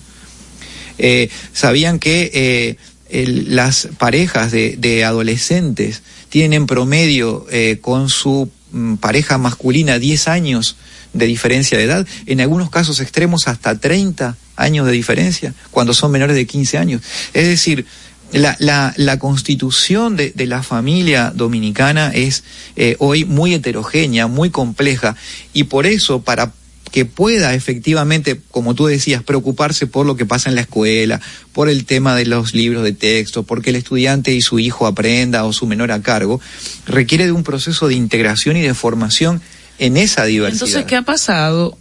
Eh, 0.97 1.29
¿Sabían 1.53 1.99
que 1.99 2.77
eh, 3.09 3.25
las 3.47 3.89
parejas 3.97 4.51
de, 4.51 5.03
adolescentes 5.05 6.01
tienen 6.29 6.53
en 6.53 6.67
promedio 6.67 7.45
con 7.81 8.09
su 8.09 8.49
mm, 8.71 8.95
pareja 8.95 9.37
masculina 9.37 9.99
10 9.99 10.27
años 10.27 10.75
de 11.13 11.25
diferencia 11.25 11.77
de 11.77 11.85
edad? 11.85 12.07
En 12.25 12.41
algunos 12.41 12.69
casos 12.69 12.99
extremos 12.99 13.47
hasta 13.47 13.77
30 13.77 14.37
años 14.55 14.85
de 14.85 14.91
diferencia, 14.91 15.53
cuando 15.71 15.93
son 15.93 16.11
menores 16.11 16.35
de 16.35 16.45
15 16.45 16.77
años. 16.77 17.01
Es 17.33 17.47
decir, 17.47 17.85
la, 18.31 18.55
la, 18.59 18.93
la 18.97 19.19
constitución 19.19 20.15
de, 20.15 20.31
de 20.31 20.45
la 20.45 20.63
familia 20.63 21.31
dominicana 21.35 22.11
es 22.13 22.43
eh, 22.75 22.95
hoy 22.99 23.25
muy 23.25 23.53
heterogénea, 23.53 24.27
muy 24.27 24.49
compleja, 24.49 25.15
y 25.53 25.65
por 25.65 25.85
eso, 25.85 26.21
para 26.21 26.53
que 26.91 27.05
pueda 27.05 27.53
efectivamente, 27.53 28.39
como 28.51 28.75
tú 28.75 28.85
decías, 28.85 29.23
preocuparse 29.23 29.87
por 29.87 30.05
lo 30.05 30.17
que 30.17 30.25
pasa 30.25 30.49
en 30.49 30.55
la 30.55 30.61
escuela, 30.61 31.21
por 31.53 31.69
el 31.69 31.85
tema 31.85 32.15
de 32.15 32.25
los 32.25 32.53
libros 32.53 32.83
de 32.83 32.91
texto, 32.91 33.43
porque 33.43 33.69
el 33.69 33.77
estudiante 33.77 34.33
y 34.33 34.41
su 34.41 34.59
hijo 34.59 34.85
aprenda 34.85 35.45
o 35.45 35.53
su 35.53 35.65
menor 35.65 35.91
a 35.91 36.01
cargo, 36.01 36.41
requiere 36.85 37.25
de 37.25 37.31
un 37.31 37.43
proceso 37.43 37.87
de 37.87 37.95
integración 37.95 38.57
y 38.57 38.61
de 38.61 38.73
formación 38.73 39.41
en 39.79 39.97
esa 39.97 40.25
diversidad. 40.25 40.67
Entonces, 40.67 40.85
¿qué 40.85 40.97
ha 40.97 41.01
pasado? 41.01 41.77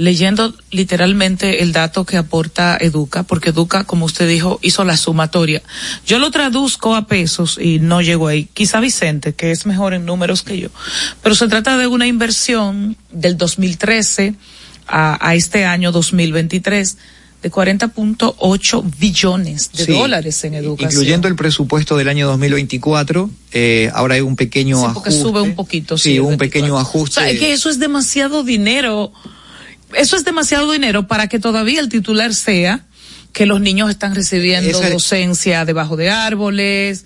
Leyendo 0.00 0.54
literalmente 0.70 1.62
el 1.62 1.72
dato 1.72 2.06
que 2.06 2.16
aporta 2.16 2.78
Educa, 2.80 3.22
porque 3.22 3.50
Educa, 3.50 3.84
como 3.84 4.06
usted 4.06 4.26
dijo, 4.26 4.58
hizo 4.62 4.82
la 4.84 4.96
sumatoria. 4.96 5.62
Yo 6.06 6.18
lo 6.18 6.30
traduzco 6.30 6.94
a 6.96 7.06
pesos 7.06 7.58
y 7.60 7.80
no 7.80 8.00
llego 8.00 8.26
ahí. 8.28 8.48
Quizá 8.54 8.80
Vicente, 8.80 9.34
que 9.34 9.50
es 9.50 9.66
mejor 9.66 9.92
en 9.92 10.06
números 10.06 10.42
que 10.42 10.58
yo. 10.58 10.68
Pero 11.22 11.34
se 11.34 11.48
trata 11.48 11.76
de 11.76 11.86
una 11.86 12.06
inversión 12.06 12.96
del 13.12 13.36
2013 13.36 14.34
a, 14.86 15.18
a 15.28 15.34
este 15.34 15.66
año 15.66 15.92
2023 15.92 16.96
de 17.42 17.50
40.8 17.50 18.90
billones 18.98 19.70
de 19.72 19.84
Sí, 19.84 19.92
dólares 19.92 20.44
en 20.44 20.54
educación. 20.54 20.90
Incluyendo 20.92 21.28
el 21.28 21.36
presupuesto 21.36 21.96
del 21.96 22.08
año 22.08 22.26
2024, 22.28 23.30
eh, 23.52 23.90
ahora 23.94 24.14
hay 24.14 24.20
un 24.20 24.36
pequeño 24.36 24.76
Sí, 24.78 24.84
ajuste. 24.84 24.94
porque 24.94 25.10
sube 25.10 25.40
un 25.40 25.54
poquito. 25.54 25.98
Sí, 25.98 26.18
un 26.18 26.36
24. 26.36 26.38
pequeño 26.48 26.78
ajuste. 26.78 27.20
O 27.20 27.22
sea, 27.22 27.30
es 27.30 27.38
que 27.38 27.52
eso 27.52 27.68
es 27.70 27.78
demasiado 27.78 28.44
dinero. 28.44 29.12
Eso 29.94 30.16
es 30.16 30.24
demasiado 30.24 30.70
dinero 30.72 31.06
para 31.06 31.28
que 31.28 31.38
todavía 31.38 31.80
el 31.80 31.88
titular 31.88 32.34
sea 32.34 32.86
que 33.32 33.46
los 33.46 33.60
niños 33.60 33.90
están 33.90 34.14
recibiendo 34.14 34.70
Esa- 34.78 34.90
docencia 34.90 35.64
debajo 35.64 35.96
de 35.96 36.10
árboles. 36.10 37.04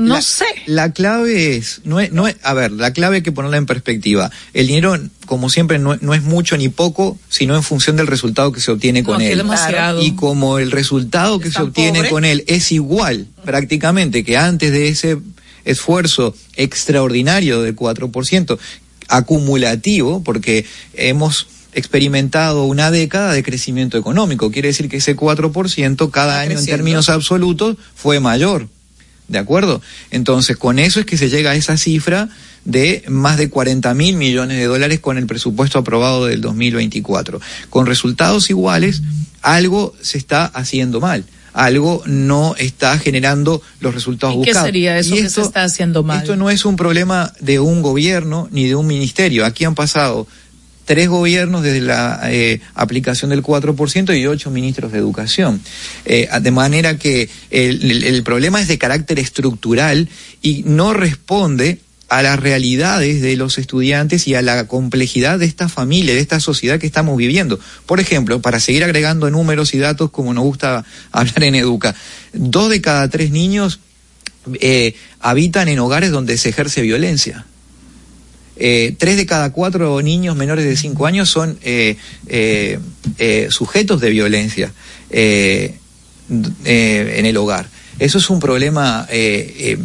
No 0.00 0.16
La- 0.16 0.22
sé. 0.22 0.44
La 0.66 0.92
clave 0.92 1.56
es, 1.56 1.80
no 1.84 1.98
es, 1.98 2.12
no 2.12 2.28
es, 2.28 2.36
a 2.42 2.52
ver, 2.52 2.72
la 2.72 2.92
clave 2.92 3.16
hay 3.16 3.22
que 3.22 3.32
ponerla 3.32 3.56
en 3.56 3.64
perspectiva. 3.64 4.30
El 4.52 4.66
dinero, 4.66 4.98
como 5.24 5.48
siempre, 5.48 5.78
no, 5.78 5.96
no 6.02 6.12
es 6.12 6.22
mucho 6.22 6.58
ni 6.58 6.68
poco, 6.68 7.18
sino 7.30 7.56
en 7.56 7.62
función 7.62 7.96
del 7.96 8.06
resultado 8.06 8.52
que 8.52 8.60
se 8.60 8.70
obtiene 8.70 9.02
con 9.02 9.22
él. 9.22 9.38
demasiado. 9.38 10.02
Y 10.02 10.14
como 10.14 10.58
el 10.58 10.70
resultado 10.72 11.38
que 11.40 11.50
se 11.50 11.62
obtiene 11.62 12.00
pobre. 12.00 12.10
con 12.10 12.24
él 12.26 12.44
es 12.48 12.70
igual 12.70 13.28
prácticamente 13.46 14.24
que 14.24 14.36
antes 14.36 14.72
de 14.72 14.88
ese 14.88 15.16
esfuerzo 15.64 16.34
extraordinario 16.56 17.62
del 17.62 17.74
4%, 17.74 18.58
acumulativo, 19.08 20.22
porque 20.22 20.66
hemos 20.94 21.46
experimentado 21.72 22.64
una 22.64 22.90
década 22.90 23.32
de 23.32 23.42
crecimiento 23.42 23.98
económico. 23.98 24.50
Quiere 24.50 24.68
decir 24.68 24.88
que 24.88 24.98
ese 24.98 25.16
4% 25.16 26.10
cada 26.10 26.40
año 26.40 26.58
en 26.58 26.66
términos 26.66 27.08
absolutos 27.08 27.76
fue 27.94 28.20
mayor. 28.20 28.68
¿De 29.28 29.38
acuerdo? 29.38 29.80
Entonces, 30.10 30.56
con 30.56 30.78
eso 30.78 31.00
es 31.00 31.06
que 31.06 31.16
se 31.16 31.30
llega 31.30 31.52
a 31.52 31.54
esa 31.54 31.76
cifra 31.76 32.28
de 32.64 33.02
más 33.08 33.38
de 33.38 33.48
40 33.48 33.94
mil 33.94 34.16
millones 34.16 34.58
de 34.58 34.66
dólares 34.66 35.00
con 35.00 35.16
el 35.16 35.26
presupuesto 35.26 35.78
aprobado 35.78 36.26
del 36.26 36.40
2024. 36.40 37.40
Con 37.70 37.86
resultados 37.86 38.50
iguales, 38.50 39.02
algo 39.40 39.94
se 40.02 40.18
está 40.18 40.44
haciendo 40.44 41.00
mal. 41.00 41.24
Algo 41.54 42.02
no 42.06 42.54
está 42.56 42.98
generando 42.98 43.60
los 43.80 43.94
resultados 43.94 44.36
¿Y 44.36 44.38
qué 44.38 44.50
buscados. 44.50 44.66
sería 44.66 44.98
eso 44.98 45.14
Y 45.14 45.22
que 45.22 45.28
se 45.28 45.42
está 45.42 45.64
haciendo 45.64 46.02
mal? 46.02 46.18
Esto 46.18 46.36
no 46.36 46.48
es 46.48 46.64
un 46.64 46.76
problema 46.76 47.32
de 47.40 47.60
un 47.60 47.82
gobierno 47.82 48.48
ni 48.50 48.66
de 48.66 48.74
un 48.74 48.86
ministerio. 48.86 49.44
Aquí 49.44 49.64
han 49.64 49.74
pasado 49.74 50.26
tres 50.84 51.08
gobiernos 51.08 51.62
desde 51.62 51.80
la 51.80 52.20
eh, 52.24 52.60
aplicación 52.74 53.30
del 53.30 53.42
4% 53.42 54.18
y 54.18 54.26
ocho 54.26 54.50
ministros 54.50 54.92
de 54.92 54.98
educación. 54.98 55.60
Eh, 56.04 56.28
de 56.40 56.50
manera 56.50 56.96
que 56.98 57.28
el, 57.50 58.04
el- 58.04 58.22
problema 58.22 58.60
es 58.60 58.68
de 58.68 58.78
carácter 58.78 59.18
estructural 59.18 60.08
y 60.42 60.62
no 60.66 60.92
responde 60.94 61.78
a 62.08 62.22
las 62.22 62.38
realidades 62.38 63.22
de 63.22 63.36
los 63.36 63.56
estudiantes 63.56 64.28
y 64.28 64.34
a 64.34 64.42
la 64.42 64.66
complejidad 64.66 65.38
de 65.38 65.46
esta 65.46 65.68
familia, 65.70 66.12
de 66.14 66.20
esta 66.20 66.40
sociedad 66.40 66.78
que 66.78 66.86
estamos 66.86 67.16
viviendo. 67.16 67.58
Por 67.86 68.00
ejemplo, 68.00 68.42
para 68.42 68.60
seguir 68.60 68.84
agregando 68.84 69.30
números 69.30 69.72
y 69.72 69.78
datos 69.78 70.10
como 70.10 70.34
nos 70.34 70.44
gusta 70.44 70.84
hablar 71.12 71.42
en 71.44 71.54
Educa, 71.54 71.94
dos 72.34 72.68
de 72.70 72.80
cada 72.82 73.08
tres 73.08 73.30
niños 73.30 73.80
eh, 74.60 74.94
habitan 75.20 75.68
en 75.68 75.78
hogares 75.78 76.10
donde 76.10 76.36
se 76.36 76.50
ejerce 76.50 76.82
violencia. 76.82 77.46
Eh, 78.64 78.94
tres 78.96 79.16
de 79.16 79.26
cada 79.26 79.50
cuatro 79.50 80.00
niños 80.02 80.36
menores 80.36 80.64
de 80.64 80.76
cinco 80.76 81.06
años 81.06 81.28
son 81.28 81.58
eh, 81.64 81.96
eh, 82.28 82.78
sujetos 83.50 84.00
de 84.00 84.10
violencia 84.10 84.72
en 85.10 85.74
el 87.26 87.36
hogar. 87.38 87.68
Eso 87.98 88.18
es 88.18 88.30
un 88.30 88.38
problema 88.38 89.08
que, 89.10 89.76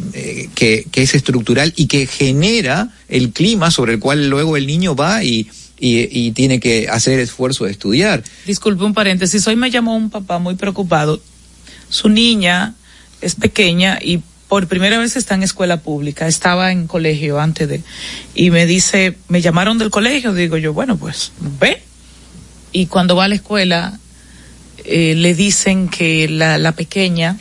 es 0.94 1.16
estructural 1.16 1.74
y 1.76 1.88
que 1.88 2.06
genera 2.06 2.94
el 3.10 3.32
clima 3.32 3.72
sobre 3.72 3.94
el 3.94 4.00
cual 4.00 4.30
luego 4.30 4.58
el 4.58 4.68
niño 4.68 4.96
va 4.96 5.24
y, 5.24 5.50
tiene 6.36 6.60
que 6.60 6.88
hacer 6.88 7.20
esfuerzo 7.20 7.66
de 7.66 7.72
estudiar. 7.72 8.24
Disculpe 8.46 8.84
un 8.84 8.94
paréntesis. 8.94 9.48
Hoy 9.48 9.56
me 9.56 9.72
llamó 9.72 9.96
un 9.96 10.12
papá 10.12 10.38
muy 10.38 10.54
preocupado. 10.54 11.20
Su 11.90 12.10
niña 12.10 12.76
es 13.22 13.34
pequeña 13.34 13.98
y 14.00 14.22
por 14.48 14.68
primera 14.68 14.98
vez 14.98 15.16
está 15.16 15.36
en 15.36 15.44
escuela 15.44 15.82
pública. 15.82 16.28
Estaba 16.28 16.72
en 16.72 16.88
colegio 16.88 17.40
antes 17.40 17.68
de. 17.68 17.82
Y 18.34 18.52
me 18.52 18.66
dice, 18.66 19.18
me 19.28 19.42
llamaron 19.42 19.78
del 19.78 19.90
colegio. 19.90 20.34
Digo 20.34 20.58
yo, 20.58 20.74
bueno, 20.74 20.98
pues 20.98 21.32
ve. 21.60 21.84
Y 22.72 22.88
cuando 22.88 23.16
va 23.16 23.26
a 23.26 23.28
la 23.28 23.36
escuela, 23.36 24.00
eh, 24.86 25.16
le 25.16 25.34
dicen 25.34 25.90
que 25.90 26.28
la, 26.30 26.58
la 26.58 26.74
pequeña 26.74 27.38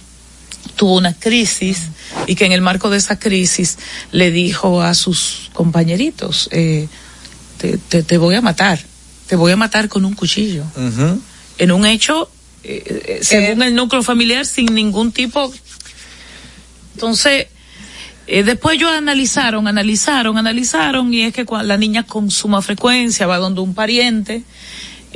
tuvo 0.77 0.97
una 0.97 1.15
crisis 1.15 1.89
y 2.27 2.35
que 2.35 2.45
en 2.45 2.53
el 2.53 2.61
marco 2.61 2.91
de 2.91 2.99
esa 2.99 3.19
crisis 3.19 3.79
le 4.13 4.31
dijo 4.31 4.83
a 4.83 4.95
sus 4.95 5.51
compañeritos, 5.53 6.49
eh, 6.53 6.89
te, 7.59 7.79
te, 7.79 8.03
te 8.03 8.19
voy 8.19 8.35
a 8.35 8.41
matar, 8.41 8.81
te 9.27 9.37
voy 9.37 9.53
a 9.53 9.57
matar 9.57 9.89
con 9.89 10.05
un 10.05 10.15
cuchillo 10.15 10.65
en 11.59 11.73
un 11.73 11.87
hecho, 11.87 12.31
eh, 12.65 12.83
eh, 13.07 13.19
según 13.23 13.63
el 13.63 13.75
núcleo 13.75 14.03
familiar, 14.03 14.45
sin 14.47 14.75
ningún 14.75 15.13
tipo. 15.13 15.53
Entonces, 16.97 17.49
eh, 18.27 18.43
después 18.43 18.77
ellos 18.77 18.91
analizaron, 18.91 19.69
analizaron, 19.69 20.39
analizaron, 20.39 21.13
y 21.13 21.25
es 21.25 21.35
que 21.35 21.45
cuando 21.45 21.69
la 21.69 21.77
niña 21.77 22.05
con 22.05 22.31
suma 22.31 22.63
frecuencia 22.63 23.27
va 23.27 23.37
donde 23.37 23.61
un 23.61 23.75
pariente, 23.75 24.45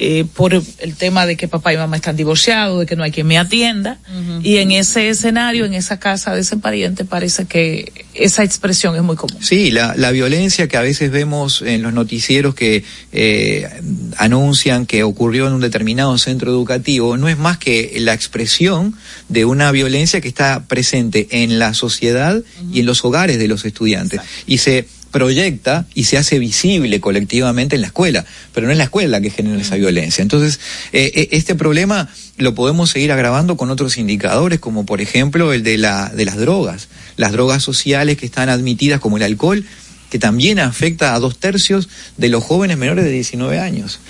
eh, 0.02 0.24
por 0.32 0.54
el 0.54 0.94
tema 0.96 1.26
de 1.26 1.36
que 1.36 1.46
papá 1.46 1.74
y 1.74 1.76
mamá 1.76 1.96
están 1.96 2.16
divorciados, 2.16 2.80
de 2.80 2.86
que 2.86 2.96
no 2.96 3.02
hay 3.02 3.10
quien 3.10 3.26
me 3.26 3.36
atienda, 3.36 3.98
y 4.42 4.56
en 4.56 4.72
ese 4.72 5.10
escenario, 5.10 5.66
en 5.66 5.74
esa 5.74 6.00
casa 6.00 6.34
de 6.34 6.40
ese 6.40 6.56
pariente, 6.56 7.04
parece 7.04 7.44
que 7.44 8.06
esa 8.14 8.42
expresión 8.42 8.96
es 8.96 9.02
muy 9.02 9.16
común. 9.16 9.36
Sí, 9.42 9.70
la, 9.70 9.94
la 9.96 10.10
violencia 10.10 10.68
que 10.68 10.78
a 10.78 10.80
veces 10.80 11.10
vemos 11.10 11.60
en 11.60 11.82
los 11.82 11.92
noticieros 11.92 12.54
que 12.54 12.82
eh, 13.12 13.68
anuncian 14.16 14.86
que 14.86 15.02
ocurrió 15.02 15.46
en 15.48 15.52
un 15.52 15.60
determinado 15.60 16.16
centro 16.16 16.50
educativo 16.50 17.18
no 17.18 17.28
es 17.28 17.36
más 17.36 17.58
que 17.58 17.92
la 17.98 18.14
expresión 18.14 18.94
de 19.28 19.44
una 19.44 19.70
violencia 19.70 20.22
que 20.22 20.28
está 20.28 20.64
presente 20.66 21.28
en 21.30 21.58
la 21.58 21.74
sociedad 21.74 22.42
y 22.72 22.80
en 22.80 22.86
los 22.86 23.04
hogares 23.04 23.38
de 23.38 23.48
los 23.48 23.66
estudiantes. 23.66 24.22
Y 24.46 24.58
se 24.58 24.86
proyecta 25.10 25.86
y 25.94 26.04
se 26.04 26.16
hace 26.18 26.38
visible 26.38 27.00
colectivamente 27.00 27.74
en 27.76 27.82
la 27.82 27.88
escuela, 27.88 28.24
pero 28.54 28.66
no 28.66 28.72
es 28.72 28.78
la 28.78 28.84
escuela 28.84 29.08
la 29.18 29.20
que 29.20 29.30
genera 29.30 29.60
esa 29.60 29.76
violencia. 29.76 30.22
Entonces, 30.22 30.60
eh, 30.92 31.10
eh, 31.14 31.28
este 31.32 31.54
problema 31.54 32.08
lo 32.36 32.54
podemos 32.54 32.90
seguir 32.90 33.12
agravando 33.12 33.56
con 33.56 33.70
otros 33.70 33.98
indicadores, 33.98 34.60
como 34.60 34.86
por 34.86 35.00
ejemplo 35.00 35.52
el 35.52 35.62
de, 35.62 35.78
la, 35.78 36.08
de 36.10 36.24
las 36.24 36.36
drogas, 36.36 36.88
las 37.16 37.32
drogas 37.32 37.62
sociales 37.62 38.16
que 38.16 38.26
están 38.26 38.48
admitidas 38.48 39.00
como 39.00 39.16
el 39.16 39.22
alcohol, 39.24 39.64
que 40.10 40.18
también 40.18 40.58
afecta 40.58 41.14
a 41.14 41.20
dos 41.20 41.38
tercios 41.38 41.88
de 42.16 42.28
los 42.28 42.42
jóvenes 42.42 42.78
menores 42.78 43.04
de 43.04 43.10
19 43.12 43.58
años. 43.60 44.00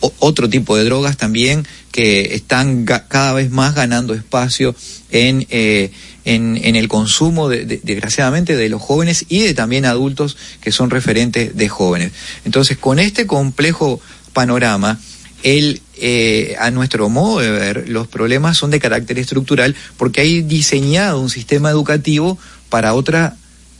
O- 0.00 0.12
otro 0.18 0.48
tipo 0.50 0.76
de 0.76 0.84
drogas 0.84 1.16
también 1.16 1.66
que 1.92 2.34
están 2.34 2.84
cada 2.84 3.32
vez 3.34 3.50
más 3.50 3.74
ganando 3.74 4.14
espacio 4.14 4.74
en, 5.10 5.46
eh, 5.50 5.90
en, 6.24 6.58
en 6.62 6.76
el 6.76 6.88
consumo, 6.88 7.48
de- 7.48 7.64
de- 7.64 7.80
desgraciadamente, 7.82 8.56
de 8.56 8.68
los 8.68 8.82
jóvenes 8.82 9.24
y 9.28 9.40
de 9.40 9.54
también 9.54 9.84
adultos 9.86 10.36
que 10.60 10.72
son 10.72 10.90
referentes 10.90 11.56
de 11.56 11.68
jóvenes. 11.68 12.12
Entonces, 12.44 12.76
con 12.78 12.98
este 12.98 13.26
complejo 13.26 14.00
panorama, 14.32 15.00
el, 15.42 15.80
eh, 15.96 16.54
a 16.60 16.70
nuestro 16.70 17.08
modo 17.08 17.40
de 17.40 17.50
ver, 17.50 17.88
los 17.88 18.06
problemas 18.08 18.58
son 18.58 18.70
de 18.70 18.78
carácter 18.78 19.18
estructural 19.18 19.74
porque 19.96 20.20
hay 20.20 20.42
diseñado 20.42 21.20
un 21.20 21.30
sistema 21.30 21.70
educativo 21.70 22.38
para 22.68 22.92
otra 22.92 23.36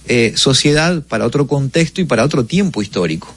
eh, 0.09 0.33
sociedad, 0.37 1.03
para 1.03 1.27
otro 1.27 1.47
contexto 1.47 2.01
y 2.01 2.05
para 2.05 2.25
otro 2.25 2.47
tiempo 2.47 2.81
histórico. 2.81 3.35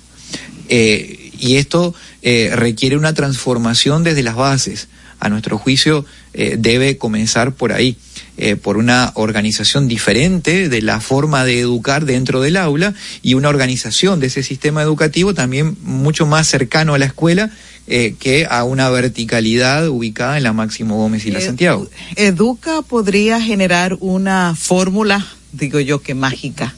Eh, 0.70 1.32
y 1.38 1.58
esto 1.58 1.94
eh, 2.22 2.52
requiere 2.56 2.96
una 2.96 3.14
transformación 3.14 4.04
desde 4.04 4.24
las 4.24 4.36
bases. 4.36 4.88
A 5.20 5.28
nuestro 5.30 5.58
juicio 5.58 6.06
debe 6.34 6.98
comenzar 6.98 7.54
por 7.54 7.72
ahí, 7.72 7.96
eh, 8.38 8.56
por 8.56 8.78
una 8.78 9.12
organización 9.16 9.88
diferente 9.88 10.70
de 10.70 10.82
la 10.82 11.00
forma 11.00 11.46
de 11.46 11.60
educar 11.60 12.06
dentro 12.06 12.42
del 12.42 12.58
aula 12.58 12.94
y 13.22 13.36
una 13.36 13.50
organización 13.50 14.20
de 14.20 14.28
ese 14.28 14.44
sistema 14.44 14.82
educativo 14.82 15.34
también 15.34 15.78
mucho 15.84 16.26
más 16.26 16.48
cercano 16.48 16.94
a 16.94 16.98
la 16.98 17.06
escuela 17.06 17.52
eh, 17.86 18.16
que 18.20 18.48
a 18.50 18.64
una 18.64 18.90
verticalidad 18.90 19.88
ubicada 19.90 20.38
en 20.38 20.44
la 20.44 20.54
Máximo 20.54 20.96
Gómez 20.96 21.26
y 21.26 21.32
la 21.32 21.42
Santiago. 21.42 21.90
Educa 22.16 22.82
podría 22.82 23.42
generar 23.42 23.98
una 24.00 24.56
fórmula, 24.56 25.26
digo 25.52 25.80
yo 25.80 26.02
que 26.02 26.16
mágica, 26.16 26.74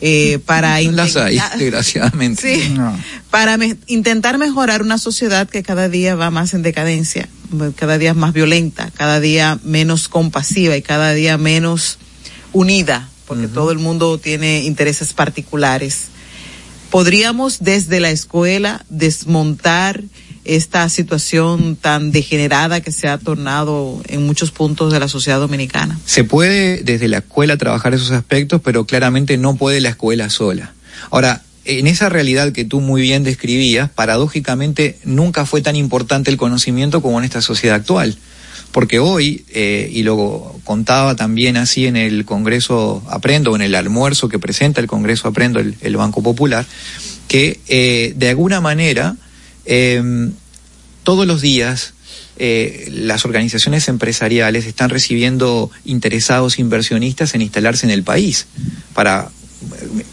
eh, 0.00 0.38
para 0.46 0.80
Las 0.80 1.16
hay, 1.16 1.36
intentar- 1.36 1.58
desgraciadamente. 1.58 2.42
Sí, 2.60 2.74
para 3.30 3.56
me- 3.56 3.76
intentar 3.86 4.38
mejorar 4.38 4.82
una 4.82 4.98
sociedad 4.98 5.48
que 5.48 5.62
cada 5.62 5.88
día 5.88 6.14
va 6.14 6.30
más 6.30 6.54
en 6.54 6.62
decadencia, 6.62 7.28
cada 7.76 7.98
día 7.98 8.14
más 8.14 8.32
violenta, 8.32 8.90
cada 8.96 9.20
día 9.20 9.58
menos 9.64 10.08
compasiva 10.08 10.76
y 10.76 10.82
cada 10.82 11.12
día 11.14 11.38
menos 11.38 11.98
unida, 12.52 13.08
porque 13.26 13.48
todo 13.48 13.70
el 13.72 13.78
mundo 13.78 14.18
tiene 14.18 14.64
intereses 14.64 15.12
particulares. 15.12 16.06
¿Podríamos 16.90 17.58
desde 17.60 18.00
la 18.00 18.10
escuela 18.10 18.84
desmontar 18.88 20.02
esta 20.48 20.88
situación 20.88 21.76
tan 21.76 22.10
degenerada 22.10 22.80
que 22.80 22.90
se 22.90 23.06
ha 23.06 23.18
tornado 23.18 24.02
en 24.08 24.26
muchos 24.26 24.50
puntos 24.50 24.92
de 24.92 24.98
la 24.98 25.06
sociedad 25.06 25.38
dominicana? 25.38 25.98
Se 26.06 26.24
puede 26.24 26.82
desde 26.82 27.06
la 27.06 27.18
escuela 27.18 27.56
trabajar 27.58 27.94
esos 27.94 28.10
aspectos, 28.10 28.60
pero 28.64 28.86
claramente 28.86 29.36
no 29.36 29.56
puede 29.56 29.80
la 29.80 29.90
escuela 29.90 30.30
sola. 30.30 30.72
Ahora, 31.10 31.42
en 31.66 31.86
esa 31.86 32.08
realidad 32.08 32.52
que 32.52 32.64
tú 32.64 32.80
muy 32.80 33.02
bien 33.02 33.24
describías, 33.24 33.90
paradójicamente 33.90 34.98
nunca 35.04 35.44
fue 35.44 35.60
tan 35.60 35.76
importante 35.76 36.30
el 36.30 36.38
conocimiento 36.38 37.02
como 37.02 37.18
en 37.18 37.26
esta 37.26 37.42
sociedad 37.42 37.76
actual. 37.76 38.16
Porque 38.72 38.98
hoy, 38.98 39.44
eh, 39.50 39.90
y 39.92 40.02
lo 40.02 40.54
contaba 40.64 41.14
también 41.14 41.56
así 41.58 41.86
en 41.86 41.96
el 41.96 42.24
Congreso 42.24 43.02
Aprendo, 43.08 43.54
en 43.54 43.62
el 43.62 43.74
almuerzo 43.74 44.28
que 44.28 44.38
presenta 44.38 44.80
el 44.80 44.86
Congreso 44.86 45.28
Aprendo, 45.28 45.60
el, 45.60 45.96
Banco 45.96 46.22
Popular, 46.22 46.64
que 47.28 47.60
eh, 47.68 48.14
de 48.16 48.28
alguna 48.30 48.60
manera 48.60 49.16
eh, 49.68 50.30
todos 51.04 51.26
los 51.26 51.40
días 51.40 51.94
eh, 52.40 52.88
las 52.92 53.24
organizaciones 53.24 53.88
empresariales 53.88 54.64
están 54.66 54.90
recibiendo 54.90 55.72
interesados 55.84 56.60
inversionistas 56.60 57.34
en 57.34 57.42
instalarse 57.42 57.84
en 57.84 57.90
el 57.90 58.04
país 58.04 58.46
para 58.94 59.30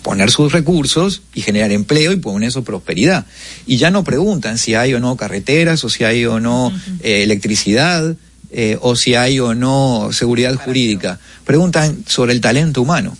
poner 0.01 0.31
sus 0.31 0.51
recursos 0.51 1.21
y 1.35 1.41
generar 1.41 1.71
empleo 1.71 2.11
y 2.11 2.15
poner 2.15 2.43
eso 2.43 2.63
prosperidad. 2.63 3.27
Y 3.67 3.77
ya 3.77 3.91
no 3.91 4.03
preguntan 4.03 4.57
si 4.57 4.73
hay 4.73 4.95
o 4.95 4.99
no 4.99 5.17
carreteras 5.17 5.83
o 5.83 5.89
si 5.89 6.03
hay 6.03 6.25
o 6.25 6.39
no 6.39 6.73
eh, 7.03 7.21
electricidad 7.21 8.15
eh, 8.49 8.77
o 8.81 8.95
si 8.95 9.13
hay 9.13 9.39
o 9.39 9.53
no 9.53 10.09
seguridad 10.11 10.55
jurídica. 10.55 11.19
Preguntan 11.45 12.05
sobre 12.07 12.33
el 12.33 12.41
talento 12.41 12.81
humano. 12.81 13.15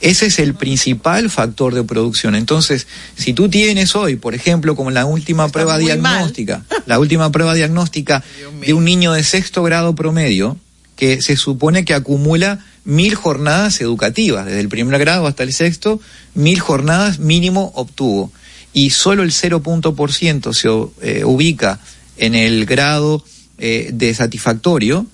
Ese 0.00 0.26
es 0.26 0.38
el 0.38 0.54
principal 0.54 1.30
factor 1.30 1.74
de 1.74 1.82
producción. 1.82 2.34
Entonces, 2.34 2.86
si 3.16 3.32
tú 3.32 3.48
tienes 3.48 3.96
hoy, 3.96 4.16
por 4.16 4.34
ejemplo, 4.34 4.76
como 4.76 4.90
la 4.90 5.06
última 5.06 5.48
prueba 5.48 5.78
diagnóstica, 5.78 6.64
la 6.86 6.98
última 6.98 7.32
prueba 7.32 7.54
diagnóstica 7.54 8.22
de 8.60 8.74
un 8.74 8.84
niño 8.84 9.12
de 9.12 9.24
sexto 9.24 9.62
grado 9.62 9.94
promedio, 9.94 10.58
que 10.96 11.20
se 11.22 11.36
supone 11.36 11.84
que 11.84 11.94
acumula 11.94 12.64
mil 12.84 13.14
jornadas 13.14 13.80
educativas, 13.80 14.46
desde 14.46 14.60
el 14.60 14.68
primer 14.68 14.98
grado 14.98 15.26
hasta 15.26 15.42
el 15.42 15.52
sexto, 15.52 16.00
mil 16.34 16.60
jornadas 16.60 17.18
mínimo 17.18 17.72
obtuvo. 17.74 18.32
Y 18.72 18.90
solo 18.90 19.22
el 19.22 19.30
0.% 19.30 20.52
se 20.52 20.68
eh, 21.08 21.24
ubica 21.24 21.80
en 22.18 22.34
el 22.34 22.66
grado 22.66 23.24
eh, 23.58 23.90
de 23.92 24.12
satisfactorio, 24.14 25.06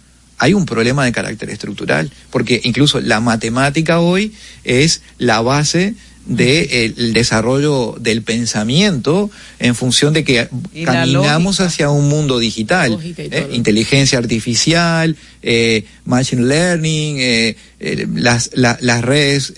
hay 0.43 0.55
un 0.55 0.67
problema 0.67 1.05
de 1.05 1.13
carácter 1.13 1.51
estructural, 1.51 2.11
porque 2.31 2.61
incluso 2.65 3.01
la 3.01 3.21
matemática 3.21 4.01
hoy 4.01 4.33
es 4.65 5.03
la 5.17 5.41
base 5.41 5.95
del 6.27 7.13
desarrollo 7.13 7.95
del 8.01 8.23
pensamiento 8.23 9.31
en 9.61 9.77
función 9.77 10.13
de 10.13 10.25
que 10.25 10.49
caminamos 10.85 11.61
hacia 11.61 11.91
un 11.91 12.09
mundo 12.09 12.41
digital, 12.41 12.99
eh, 13.17 13.51
inteligencia 13.53 14.19
artificial, 14.19 15.17
eh, 15.45 15.85
machine 16.07 16.43
learning, 16.43 17.19
eh, 17.21 17.57
eh 17.79 18.09
las, 18.13 18.51
la, 18.55 18.77
las 18.81 19.03
redes 19.03 19.53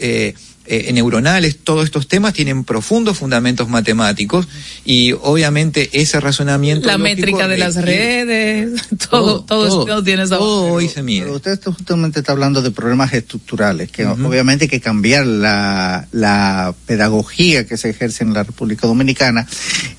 eh, 0.67 0.93
neuronales, 0.93 1.59
todos 1.59 1.85
estos 1.85 2.09
temas 2.09 2.33
tienen 2.33 2.65
profundos 2.65 3.19
fundamentos 3.19 3.69
matemáticos 3.69 4.49
y 4.85 5.13
obviamente 5.13 5.91
ese 5.93 6.21
razonamiento... 6.21 6.87
La 6.87 6.99
métrica 6.99 7.49
de 7.49 7.59
las 7.59 7.77
redes, 7.77 8.71
todo, 9.11 9.45
todo, 9.45 9.85
todo, 9.85 10.03
tiene 10.03 10.23
esa... 10.23 10.39
Todo 10.39 10.73
hoy 10.73 10.89
se 10.89 11.03
mide. 11.03 11.23
Pero 11.23 11.37
usted 11.37 11.61
justamente 11.65 12.21
está 12.21 12.33
hablando 12.33 12.63
de 12.63 12.71
problemas 12.71 13.13
estructurales, 13.13 13.91
que 13.91 14.07
obviamente 14.07 14.65
hay 14.65 14.69
que 14.71 14.81
cambiar 14.81 15.27
la, 15.27 16.09
la 16.13 16.75
pedagogía 16.87 17.67
que 17.67 17.77
se 17.77 17.91
ejerce 17.91 18.25
en 18.25 18.33
la 18.33 18.43
República 18.43 18.87
Dominicana 18.87 19.47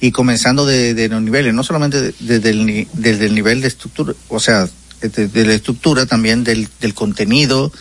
y 0.02 0.12
comenzando 0.12 0.66
de, 0.66 0.94
de 0.94 1.10
los 1.10 1.22
niveles, 1.22 1.54
no 1.54 1.64
solamente 1.64 2.14
desde 2.20 2.50
el, 2.50 2.88
desde 2.94 3.26
el 3.28 3.36
nivel 3.36 3.62
de 3.62 3.68
estructura, 3.68 4.14
o 4.30 4.40
sea, 4.40 4.68
de, 5.02 5.28
de 5.28 5.46
la 5.46 5.54
estructura, 5.54 6.06
también 6.06 6.44
del, 6.44 6.68
del 6.82 6.94
contenido, 6.94 7.72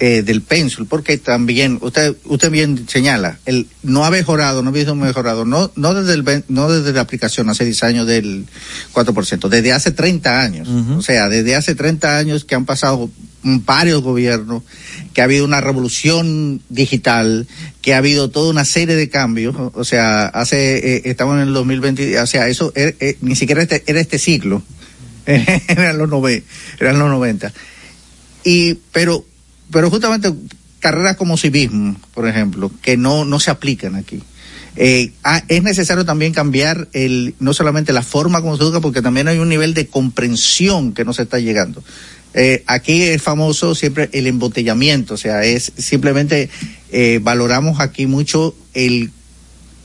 eh, 0.00 0.22
del 0.22 0.42
pénsul, 0.42 0.86
porque 0.86 1.18
también 1.18 1.78
usted 1.80 2.16
usted 2.24 2.50
bien 2.50 2.88
señala, 2.88 3.38
el 3.46 3.68
no 3.84 4.04
ha 4.04 4.10
mejorado, 4.10 4.62
no 4.62 4.70
ha 4.70 4.72
visto 4.72 4.94
mejorado, 4.96 5.44
no 5.44 5.70
no 5.76 5.94
desde 5.94 6.14
el 6.14 6.44
no 6.48 6.68
desde 6.68 6.92
la 6.92 7.02
aplicación 7.02 7.48
hace 7.48 7.64
10 7.64 7.82
años 7.84 8.06
del 8.06 8.46
4%, 8.92 9.48
desde 9.48 9.72
hace 9.72 9.92
30 9.92 10.40
años. 10.40 10.68
O 10.68 11.00
sea, 11.00 11.28
desde 11.28 11.54
hace 11.54 11.76
30 11.76 12.18
años 12.18 12.44
que 12.44 12.56
han 12.56 12.64
pasado 12.64 13.08
varios 13.44 14.02
gobiernos, 14.02 14.64
que 15.12 15.20
ha 15.20 15.24
habido 15.24 15.44
una 15.44 15.60
revolución 15.60 16.60
digital, 16.70 17.46
que 17.80 17.94
ha 17.94 17.98
habido 17.98 18.30
toda 18.30 18.50
una 18.50 18.64
serie 18.64 18.96
de 18.96 19.08
cambios, 19.08 19.54
o 19.56 19.84
sea, 19.84 20.26
hace 20.26 20.96
eh, 20.96 21.02
estamos 21.04 21.36
en 21.36 21.42
el 21.42 21.54
2020, 21.54 22.18
o 22.18 22.26
sea, 22.26 22.48
eso 22.48 22.72
er, 22.74 22.96
eh, 22.98 23.16
ni 23.20 23.36
siquiera 23.36 23.62
este, 23.62 23.84
era 23.86 24.00
este 24.00 24.18
siglo. 24.18 24.62
eran 25.26 25.98
los 25.98 26.08
90, 26.08 26.46
eran 26.80 26.98
los 26.98 27.08
90. 27.08 27.52
Y 28.44 28.74
pero 28.92 29.24
pero 29.74 29.90
justamente 29.90 30.32
carreras 30.78 31.16
como 31.16 31.36
civismo, 31.36 31.96
por 32.14 32.28
ejemplo, 32.28 32.70
que 32.80 32.96
no, 32.96 33.24
no 33.24 33.40
se 33.40 33.50
aplican 33.50 33.96
aquí. 33.96 34.22
Eh, 34.76 35.10
ah, 35.24 35.42
es 35.48 35.64
necesario 35.64 36.04
también 36.04 36.32
cambiar 36.32 36.86
el, 36.92 37.34
no 37.40 37.52
solamente 37.52 37.92
la 37.92 38.02
forma 38.02 38.40
como 38.40 38.56
se 38.56 38.62
educa, 38.62 38.80
porque 38.80 39.02
también 39.02 39.26
hay 39.26 39.38
un 39.38 39.48
nivel 39.48 39.74
de 39.74 39.88
comprensión 39.88 40.92
que 40.92 41.04
no 41.04 41.12
se 41.12 41.22
está 41.22 41.40
llegando. 41.40 41.82
Eh, 42.34 42.62
aquí 42.68 43.02
es 43.02 43.20
famoso 43.20 43.74
siempre 43.74 44.10
el 44.12 44.28
embotellamiento, 44.28 45.14
o 45.14 45.16
sea, 45.16 45.42
es 45.42 45.72
simplemente 45.76 46.50
eh, 46.92 47.18
valoramos 47.20 47.80
aquí 47.80 48.06
mucho 48.06 48.54
el 48.74 49.10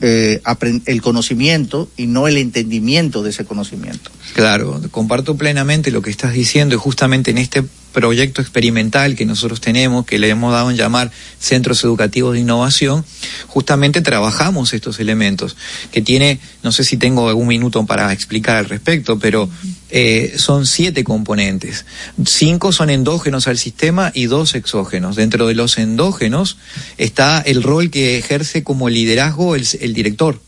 el 0.02 1.02
conocimiento 1.02 1.90
y 1.98 2.06
no 2.06 2.26
el 2.26 2.38
entendimiento 2.38 3.22
de 3.22 3.28
ese 3.28 3.44
conocimiento. 3.44 4.10
Claro, 4.32 4.80
comparto 4.90 5.36
plenamente 5.36 5.90
lo 5.90 6.00
que 6.00 6.08
estás 6.08 6.32
diciendo 6.32 6.74
y 6.74 6.78
justamente 6.78 7.30
en 7.32 7.36
este 7.36 7.62
proyecto 7.92 8.40
experimental 8.40 9.16
que 9.16 9.26
nosotros 9.26 9.60
tenemos, 9.60 10.06
que 10.06 10.18
le 10.18 10.28
hemos 10.28 10.52
dado 10.52 10.70
en 10.70 10.76
llamar 10.76 11.10
Centros 11.38 11.82
Educativos 11.84 12.34
de 12.34 12.40
Innovación, 12.40 13.04
justamente 13.46 14.00
trabajamos 14.00 14.72
estos 14.72 15.00
elementos, 15.00 15.56
que 15.92 16.02
tiene, 16.02 16.40
no 16.62 16.72
sé 16.72 16.84
si 16.84 16.96
tengo 16.96 17.28
algún 17.28 17.48
minuto 17.48 17.84
para 17.86 18.12
explicar 18.12 18.56
al 18.56 18.66
respecto, 18.66 19.18
pero 19.18 19.48
eh, 19.90 20.34
son 20.36 20.66
siete 20.66 21.04
componentes. 21.04 21.84
Cinco 22.24 22.72
son 22.72 22.90
endógenos 22.90 23.48
al 23.48 23.58
sistema 23.58 24.12
y 24.14 24.26
dos 24.26 24.54
exógenos. 24.54 25.16
Dentro 25.16 25.46
de 25.46 25.54
los 25.54 25.78
endógenos 25.78 26.56
está 26.98 27.40
el 27.40 27.62
rol 27.62 27.90
que 27.90 28.18
ejerce 28.18 28.62
como 28.62 28.88
liderazgo 28.88 29.56
el, 29.56 29.66
el 29.80 29.94
director 29.94 30.40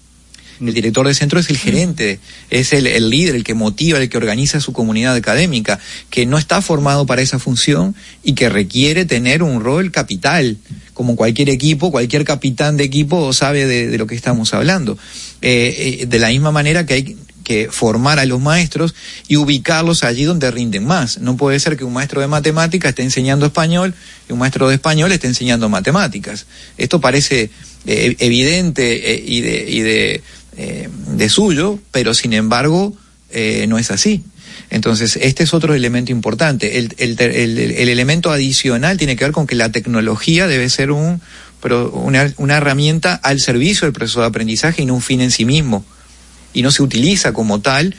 el 0.69 0.75
director 0.75 1.07
de 1.07 1.15
centro 1.15 1.41
es 1.41 1.51
el 1.51 1.59
gerente, 1.59 2.21
es 2.51 2.73
el, 2.73 2.87
el, 2.87 3.11
líder, 3.11 3.35
el 3.35 3.45
que 3.45 3.55
motiva, 3.55 3.99
el 3.99 4.09
que 4.09 4.17
organiza 4.17 4.61
su 4.61 4.73
comunidad 4.73 5.15
académica, 5.15 5.79
que 6.11 6.27
no 6.27 6.39
está 6.39 6.63
formado 6.63 7.07
para 7.07 7.23
esa 7.23 7.39
función 7.39 7.95
y 8.23 8.35
que 8.35 8.49
requiere 8.49 9.05
tener 9.05 9.43
un 9.43 9.63
rol 9.63 9.91
capital. 9.91 10.57
Como 10.95 11.17
cualquier 11.17 11.49
equipo, 11.49 11.91
cualquier 11.91 12.25
capitán 12.25 12.77
de 12.77 12.85
equipo 12.85 13.33
sabe 13.33 13.67
de, 13.67 13.89
de 13.89 13.99
lo 13.99 14.07
que 14.07 14.15
estamos 14.15 14.53
hablando. 14.55 14.99
Eh, 15.41 16.01
eh, 16.03 16.07
de 16.07 16.19
la 16.19 16.29
misma 16.29 16.53
manera 16.53 16.87
que 16.87 16.95
hay 16.95 17.17
que 17.43 17.69
formar 17.71 18.19
a 18.19 18.25
los 18.27 18.41
maestros 18.41 18.95
y 19.29 19.37
ubicarlos 19.37 20.05
allí 20.05 20.25
donde 20.25 20.51
rinden 20.51 20.85
más. 20.85 21.19
No 21.19 21.37
puede 21.37 21.59
ser 21.61 21.77
que 21.77 21.85
un 21.85 21.93
maestro 21.93 22.21
de 22.21 22.27
matemáticas 22.27 22.91
esté 22.91 23.03
enseñando 23.03 23.47
español 23.47 23.95
y 24.29 24.33
un 24.33 24.39
maestro 24.39 24.69
de 24.69 24.77
español 24.77 25.13
esté 25.13 25.27
enseñando 25.27 25.69
matemáticas. 25.69 26.47
Esto 26.79 27.01
parece 27.01 27.51
eh, 27.87 28.17
evidente 28.21 29.15
eh, 29.15 29.25
y 29.27 29.41
de, 29.41 29.71
y 29.71 29.81
de 29.81 30.23
eh, 30.57 30.89
de 31.09 31.29
suyo, 31.29 31.79
pero 31.91 32.15
sin 32.15 32.33
embargo 32.33 32.95
eh, 33.31 33.67
no 33.69 33.79
es 33.79 33.91
así. 33.91 34.23
Entonces, 34.71 35.19
este 35.21 35.45
es 35.45 35.55
otro 35.55 35.75
elemento 35.75 36.13
importante. 36.13 36.79
El, 36.79 36.95
el, 36.97 37.21
el, 37.21 37.59
el, 37.59 37.89
elemento 37.89 38.31
adicional 38.31 38.97
tiene 38.97 39.17
que 39.17 39.25
ver 39.25 39.33
con 39.33 39.47
que 39.47 39.55
la 39.55 39.71
tecnología 39.71 40.47
debe 40.47 40.69
ser 40.71 40.91
un, 40.91 41.21
una, 41.93 42.33
una 42.39 42.57
herramienta 42.57 43.15
al 43.15 43.41
servicio 43.41 43.87
del 43.87 43.93
proceso 43.93 44.21
de 44.21 44.27
aprendizaje 44.27 44.83
y 44.83 44.87
no 44.87 44.95
un 44.95 45.03
fin 45.03 45.21
en 45.21 45.31
sí 45.31 45.45
mismo. 45.45 45.85
Y 46.55 46.63
no 46.63 46.71
se 46.71 46.83
utiliza 46.83 47.33
como 47.33 47.61
tal 47.61 47.95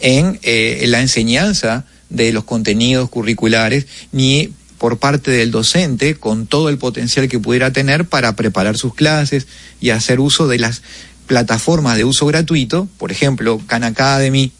en, 0.00 0.38
eh, 0.42 0.80
en 0.82 0.90
la 0.90 1.00
enseñanza 1.00 1.84
de 2.10 2.32
los 2.32 2.44
contenidos 2.44 3.08
curriculares 3.10 3.86
ni 4.12 4.52
por 4.78 4.98
parte 4.98 5.30
del 5.30 5.50
docente 5.50 6.16
con 6.16 6.46
todo 6.46 6.68
el 6.68 6.78
potencial 6.78 7.28
que 7.28 7.38
pudiera 7.38 7.72
tener 7.72 8.04
para 8.04 8.36
preparar 8.36 8.76
sus 8.76 8.94
clases 8.94 9.46
y 9.80 9.90
hacer 9.90 10.20
uso 10.20 10.46
de 10.46 10.58
las 10.58 10.82
plataformas 11.26 11.96
de 11.96 12.04
uso 12.04 12.26
gratuito, 12.26 12.88
por 12.98 13.10
ejemplo, 13.12 13.60
Khan 13.66 13.84
Academy 13.84 14.52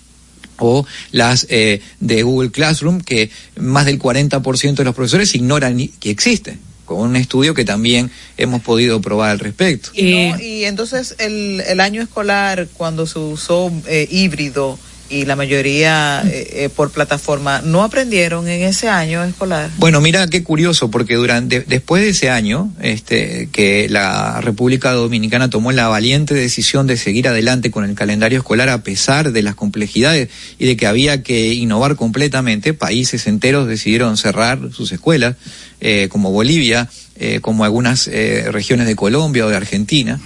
o 0.59 0.87
las 1.11 1.47
eh, 1.51 1.81
de 2.01 2.23
Google 2.23 2.51
Classroom, 2.51 3.01
que 3.01 3.31
más 3.57 3.87
del 3.87 3.99
40% 3.99 4.75
de 4.75 4.85
los 4.85 4.95
profesores 4.95 5.35
ignoran 5.35 5.77
que 6.01 6.11
existen 6.11 6.59
con 6.85 7.01
un 7.01 7.17
estudio 7.17 7.55
que 7.55 7.65
también 7.65 8.11
hemos 8.37 8.63
podido 8.63 9.01
probar 9.01 9.31
al 9.31 9.39
respecto. 9.39 9.91
Y, 9.95 10.29
no, 10.29 10.41
y 10.41 10.65
entonces 10.65 11.17
el, 11.19 11.63
el, 11.67 11.81
año 11.81 12.03
escolar, 12.03 12.69
cuando 12.75 13.07
se 13.07 13.19
usó 13.19 13.73
eh, 13.87 14.07
híbrido, 14.11 14.79
y 15.15 15.25
la 15.25 15.37
mayoría 15.37 16.23
eh, 16.27 16.65
eh, 16.65 16.69
por 16.69 16.91
plataforma 16.91 17.63
no 17.63 17.85
aprendieron 17.85 18.49
en 18.49 18.63
ese 18.63 18.89
año 18.89 19.23
escolar. 19.23 19.71
Bueno, 19.79 20.01
mira 20.01 20.27
qué 20.27 20.43
curioso 20.43 20.91
porque 20.91 21.15
durante 21.15 21.61
después 21.61 22.03
de 22.03 22.09
ese 22.09 22.31
año, 22.31 22.73
este 22.81 23.49
que 23.53 23.89
la 23.89 24.41
República 24.41 24.93
Dominicana 24.93 25.51
tomó 25.51 25.71
la 25.71 25.87
valiente 25.89 26.35
decisión 26.35 26.87
de 26.87 26.97
seguir 26.97 27.29
adelante 27.29 27.71
con 27.71 27.85
el 27.85 27.95
calendario 27.95 28.39
escolar 28.39 28.69
a 28.69 28.83
pesar 28.83 29.31
de 29.31 29.43
las 29.43 29.55
complejidades 29.55 30.31
y 30.59 30.67
de 30.67 30.77
que 30.77 30.87
había 30.87 31.23
que 31.23 31.55
innovar 31.55 31.95
completamente, 31.95 32.75
países 32.75 33.27
enteros 33.27 33.69
decidieron 33.69 34.17
cerrar 34.17 34.59
sus 34.73 34.91
escuelas, 34.91 35.37
eh, 35.81 36.09
como 36.11 36.33
Bolivia, 36.33 36.89
eh, 37.17 37.39
como 37.41 37.65
algunas 37.65 38.09
eh, 38.09 38.47
regiones 38.51 38.87
de 38.87 38.97
Colombia 38.97 39.47
o 39.47 39.49
de 39.49 39.57
Argentina 39.57 40.21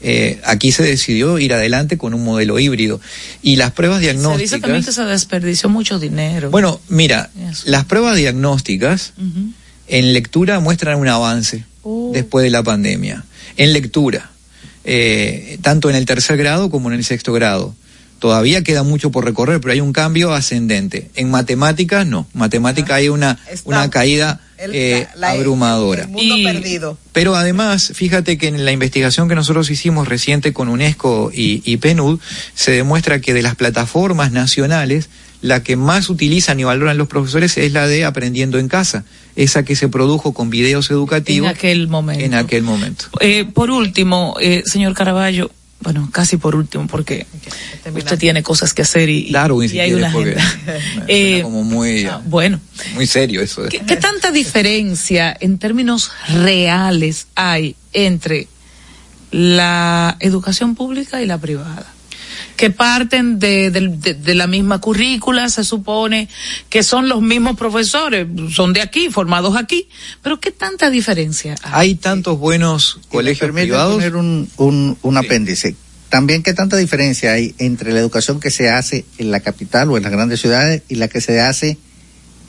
eh, 0.00 0.40
aquí 0.44 0.72
se 0.72 0.82
decidió 0.82 1.38
ir 1.38 1.52
adelante 1.52 1.98
con 1.98 2.14
un 2.14 2.24
modelo 2.24 2.58
híbrido. 2.58 3.00
Y 3.42 3.56
las 3.56 3.72
pruebas 3.72 4.00
diagnósticas. 4.00 4.50
Se 4.50 4.56
dice 4.56 4.60
también 4.60 4.84
que 4.84 4.92
se 4.92 5.04
desperdició 5.04 5.68
mucho 5.68 5.98
dinero. 5.98 6.50
Bueno, 6.50 6.80
mira, 6.88 7.30
las 7.64 7.84
pruebas 7.84 8.16
diagnósticas 8.16 9.12
uh 9.18 9.22
-huh. 9.22 9.52
en 9.88 10.12
lectura 10.12 10.60
muestran 10.60 10.98
un 10.98 11.08
avance 11.08 11.64
uh. 11.82 12.12
después 12.12 12.44
de 12.44 12.50
la 12.50 12.62
pandemia. 12.62 13.24
En 13.56 13.72
lectura, 13.72 14.30
eh, 14.84 15.58
tanto 15.62 15.90
en 15.90 15.96
el 15.96 16.06
tercer 16.06 16.36
grado 16.36 16.70
como 16.70 16.90
en 16.90 16.98
el 16.98 17.04
sexto 17.04 17.32
grado. 17.32 17.74
Todavía 18.18 18.64
queda 18.64 18.82
mucho 18.82 19.10
por 19.10 19.24
recorrer, 19.24 19.60
pero 19.60 19.72
hay 19.72 19.80
un 19.80 19.92
cambio 19.92 20.32
ascendente. 20.32 21.10
En 21.14 21.30
matemáticas 21.30 22.06
no, 22.06 22.26
matemática 22.34 22.96
hay 22.96 23.08
una, 23.08 23.38
una 23.64 23.90
caída 23.90 24.40
eh, 24.58 25.06
abrumadora. 25.22 26.02
El 26.02 26.08
mundo 26.08 26.34
perdido. 26.44 26.98
Pero 27.12 27.36
además, 27.36 27.92
fíjate 27.94 28.36
que 28.36 28.48
en 28.48 28.64
la 28.64 28.72
investigación 28.72 29.28
que 29.28 29.34
nosotros 29.34 29.70
hicimos 29.70 30.08
reciente 30.08 30.52
con 30.52 30.68
UNESCO 30.68 31.30
y, 31.32 31.62
y 31.64 31.76
PNUD, 31.76 32.18
se 32.54 32.72
demuestra 32.72 33.20
que 33.20 33.34
de 33.34 33.42
las 33.42 33.54
plataformas 33.54 34.32
nacionales, 34.32 35.08
la 35.40 35.62
que 35.62 35.76
más 35.76 36.10
utilizan 36.10 36.58
y 36.58 36.64
valoran 36.64 36.98
los 36.98 37.08
profesores 37.08 37.56
es 37.58 37.72
la 37.72 37.86
de 37.86 38.04
aprendiendo 38.04 38.58
en 38.58 38.68
casa, 38.68 39.04
esa 39.36 39.64
que 39.64 39.76
se 39.76 39.88
produjo 39.88 40.34
con 40.34 40.50
videos 40.50 40.90
educativos 40.90 41.48
En 41.48 41.56
aquel 41.56 41.88
momento. 41.88 42.24
en 42.24 42.34
aquel 42.34 42.62
momento. 42.64 43.04
Eh, 43.20 43.44
por 43.44 43.70
último, 43.70 44.36
eh, 44.40 44.62
señor 44.66 44.94
Caraballo, 44.94 45.50
bueno, 45.80 46.08
casi 46.12 46.36
por 46.36 46.56
último, 46.56 46.86
porque 46.88 47.26
usted 47.94 48.18
tiene 48.18 48.42
cosas 48.42 48.74
que 48.74 48.82
hacer 48.82 49.08
y, 49.08 49.30
Darwin, 49.30 49.66
y 49.66 49.68
si 49.68 49.80
hay 49.80 49.90
quieres, 49.92 50.12
una 50.14 50.20
agenda. 50.20 50.42
Eh, 51.08 51.40
como 51.42 51.62
muy, 51.62 52.04
ah, 52.06 52.20
bueno, 52.26 52.60
muy 52.94 53.06
serio 53.06 53.40
eso. 53.40 53.62
de- 53.62 53.68
¿qué, 53.68 53.80
qué 53.86 53.96
tanta 53.96 54.30
diferencia 54.32 55.36
en 55.38 55.58
términos 55.58 56.10
reales 56.34 57.28
hay 57.36 57.76
entre 57.92 58.48
la 59.30 60.16
educación 60.20 60.74
pública 60.74 61.22
y 61.22 61.26
la 61.26 61.38
privada? 61.38 61.86
Que 62.58 62.70
parten 62.70 63.38
de, 63.38 63.70
del- 63.70 64.00
de- 64.00 64.14
de 64.14 64.34
la 64.34 64.46
misma 64.46 64.80
currícula, 64.80 65.48
se 65.48 65.64
supone 65.64 66.28
que 66.68 66.82
son 66.82 67.08
los 67.08 67.22
mismos 67.22 67.56
profesores, 67.56 68.26
son 68.52 68.72
de 68.74 68.82
aquí, 68.82 69.08
formados 69.10 69.56
aquí, 69.56 69.88
pero 70.22 70.40
¿qué 70.40 70.50
tanta 70.50 70.90
diferencia 70.90 71.54
hay? 71.62 71.90
Hay 71.90 71.94
tantos 71.94 72.38
buenos 72.38 72.98
Si 73.02 73.08
colegios 73.08 73.50
privados. 73.52 73.94
poner 73.94 74.16
un, 74.16 74.48
un, 74.58 74.98
un 75.00 75.16
apéndice. 75.16 75.76
También, 76.10 76.42
¿qué 76.42 76.52
tanta 76.52 76.76
diferencia 76.76 77.32
hay 77.32 77.54
entre 77.58 77.92
la 77.92 78.00
educación 78.00 78.40
que 78.40 78.50
se 78.50 78.68
hace 78.70 79.04
en 79.18 79.30
la 79.30 79.40
capital 79.40 79.90
o 79.90 79.96
en 79.96 80.02
las 80.02 80.10
grandes 80.12 80.40
ciudades 80.40 80.82
y 80.88 80.96
la 80.96 81.06
que 81.08 81.20
se 81.20 81.40
hace 81.40 81.78